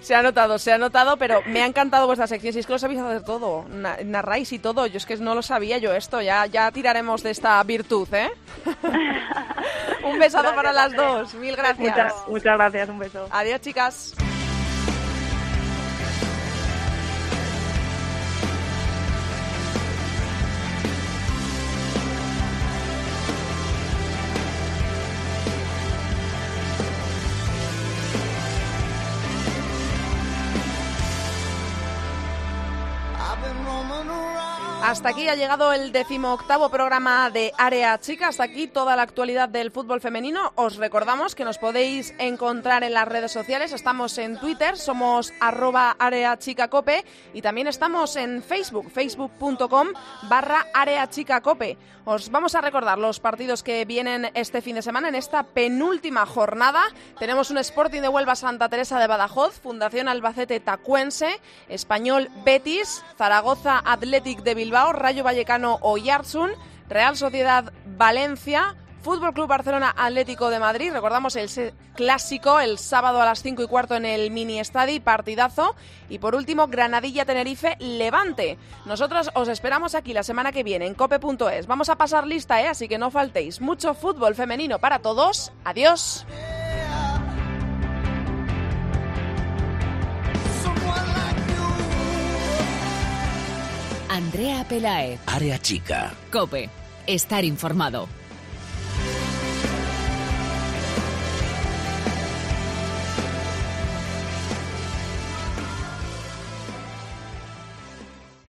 Se 0.00 0.14
ha 0.14 0.22
notado, 0.22 0.58
se 0.58 0.72
ha 0.72 0.78
notado, 0.78 1.18
pero 1.18 1.42
me 1.44 1.62
ha 1.62 1.66
encantado 1.66 2.06
vuestra 2.06 2.26
sección. 2.26 2.54
Si 2.54 2.60
es 2.60 2.66
que 2.66 2.72
lo 2.72 2.78
sabéis 2.78 3.00
hacer 3.00 3.22
todo, 3.22 3.66
na- 3.68 3.98
narráis 4.02 4.50
y 4.52 4.58
todo. 4.58 4.86
Yo 4.86 4.96
es 4.96 5.04
que 5.04 5.18
no 5.18 5.34
lo 5.34 5.42
sabía 5.42 5.76
yo 5.76 5.92
esto. 5.94 6.22
Ya, 6.22 6.46
ya 6.46 6.72
tiraremos 6.72 7.22
de 7.22 7.30
esta 7.32 7.62
virtud, 7.62 8.08
¿eh? 8.14 8.30
Un 10.04 10.18
besado 10.18 10.44
Gracias, 10.44 10.54
para 10.56 10.72
las 10.72 10.84
Andrea. 10.86 11.08
dos. 11.08 11.34
Mil 11.34 11.54
gracias. 11.54 11.78
Muchas, 11.96 12.14
muchas 12.28 12.56
gracias, 12.56 12.88
un 12.88 12.98
beso. 12.98 13.28
Adiós, 13.30 13.60
chicas. 13.60 14.14
Hasta 34.98 35.10
aquí 35.10 35.28
ha 35.28 35.36
llegado 35.36 35.72
el 35.72 35.92
decimoctavo 35.92 36.70
programa 36.70 37.30
de 37.30 37.52
Área 37.56 37.96
Chica. 38.00 38.26
Hasta 38.26 38.42
aquí 38.42 38.66
toda 38.66 38.96
la 38.96 39.02
actualidad 39.02 39.48
del 39.48 39.70
fútbol 39.70 40.00
femenino. 40.00 40.50
Os 40.56 40.74
recordamos 40.74 41.36
que 41.36 41.44
nos 41.44 41.56
podéis 41.56 42.12
encontrar 42.18 42.82
en 42.82 42.94
las 42.94 43.06
redes 43.06 43.30
sociales. 43.30 43.72
Estamos 43.72 44.18
en 44.18 44.40
Twitter, 44.40 44.76
somos 44.76 45.32
arroba 45.38 45.94
Área 46.00 46.36
Chica 46.36 46.66
Cope 46.66 47.04
y 47.32 47.42
también 47.42 47.68
estamos 47.68 48.16
en 48.16 48.42
Facebook, 48.42 48.90
facebook.com 48.90 49.86
barra 50.28 50.66
Área 50.74 51.08
Chica 51.08 51.42
Cope. 51.42 51.78
Os 52.10 52.30
vamos 52.30 52.54
a 52.54 52.62
recordar 52.62 52.98
los 52.98 53.20
partidos 53.20 53.62
que 53.62 53.84
vienen 53.84 54.30
este 54.32 54.62
fin 54.62 54.76
de 54.76 54.80
semana 54.80 55.08
en 55.08 55.14
esta 55.14 55.42
penúltima 55.42 56.24
jornada. 56.24 56.82
Tenemos 57.18 57.50
un 57.50 57.58
Sporting 57.58 58.00
de 58.00 58.08
Huelva 58.08 58.34
Santa 58.34 58.70
Teresa 58.70 58.98
de 58.98 59.06
Badajoz, 59.06 59.60
Fundación 59.60 60.08
Albacete 60.08 60.58
Tacuense, 60.58 61.38
Español 61.68 62.30
Betis, 62.46 63.04
Zaragoza 63.18 63.82
Athletic 63.84 64.40
de 64.40 64.54
Bilbao, 64.54 64.87
Rayo 64.92 65.24
Vallecano 65.24 65.78
Oyarzún, 65.82 66.50
Real 66.88 67.16
Sociedad 67.16 67.72
Valencia, 67.84 68.76
Fútbol 69.02 69.32
Club 69.32 69.48
Barcelona 69.48 69.94
Atlético 69.96 70.50
de 70.50 70.58
Madrid. 70.58 70.92
Recordamos 70.92 71.36
el 71.36 71.48
clásico 71.94 72.60
el 72.60 72.78
sábado 72.78 73.22
a 73.22 73.24
las 73.24 73.42
5 73.42 73.62
y 73.62 73.66
cuarto 73.66 73.94
en 73.94 74.04
el 74.04 74.30
mini 74.30 74.60
estadio, 74.60 75.02
partidazo. 75.02 75.74
Y 76.08 76.18
por 76.18 76.34
último, 76.34 76.66
Granadilla 76.66 77.24
Tenerife 77.24 77.76
Levante. 77.78 78.58
Nosotros 78.86 79.30
os 79.34 79.48
esperamos 79.48 79.94
aquí 79.94 80.12
la 80.12 80.22
semana 80.22 80.52
que 80.52 80.64
viene 80.64 80.86
en 80.86 80.94
cope.es. 80.94 81.66
Vamos 81.66 81.88
a 81.88 81.96
pasar 81.96 82.26
lista, 82.26 82.60
¿eh? 82.60 82.68
así 82.68 82.88
que 82.88 82.98
no 82.98 83.10
faltéis. 83.10 83.60
Mucho 83.60 83.94
fútbol 83.94 84.34
femenino 84.34 84.78
para 84.78 84.98
todos. 84.98 85.52
Adiós. 85.64 86.26
Andrea 94.08 94.64
Pelae. 94.64 95.18
Área 95.26 95.58
chica. 95.58 96.14
Cope. 96.32 96.70
Estar 97.06 97.44
informado. 97.44 98.08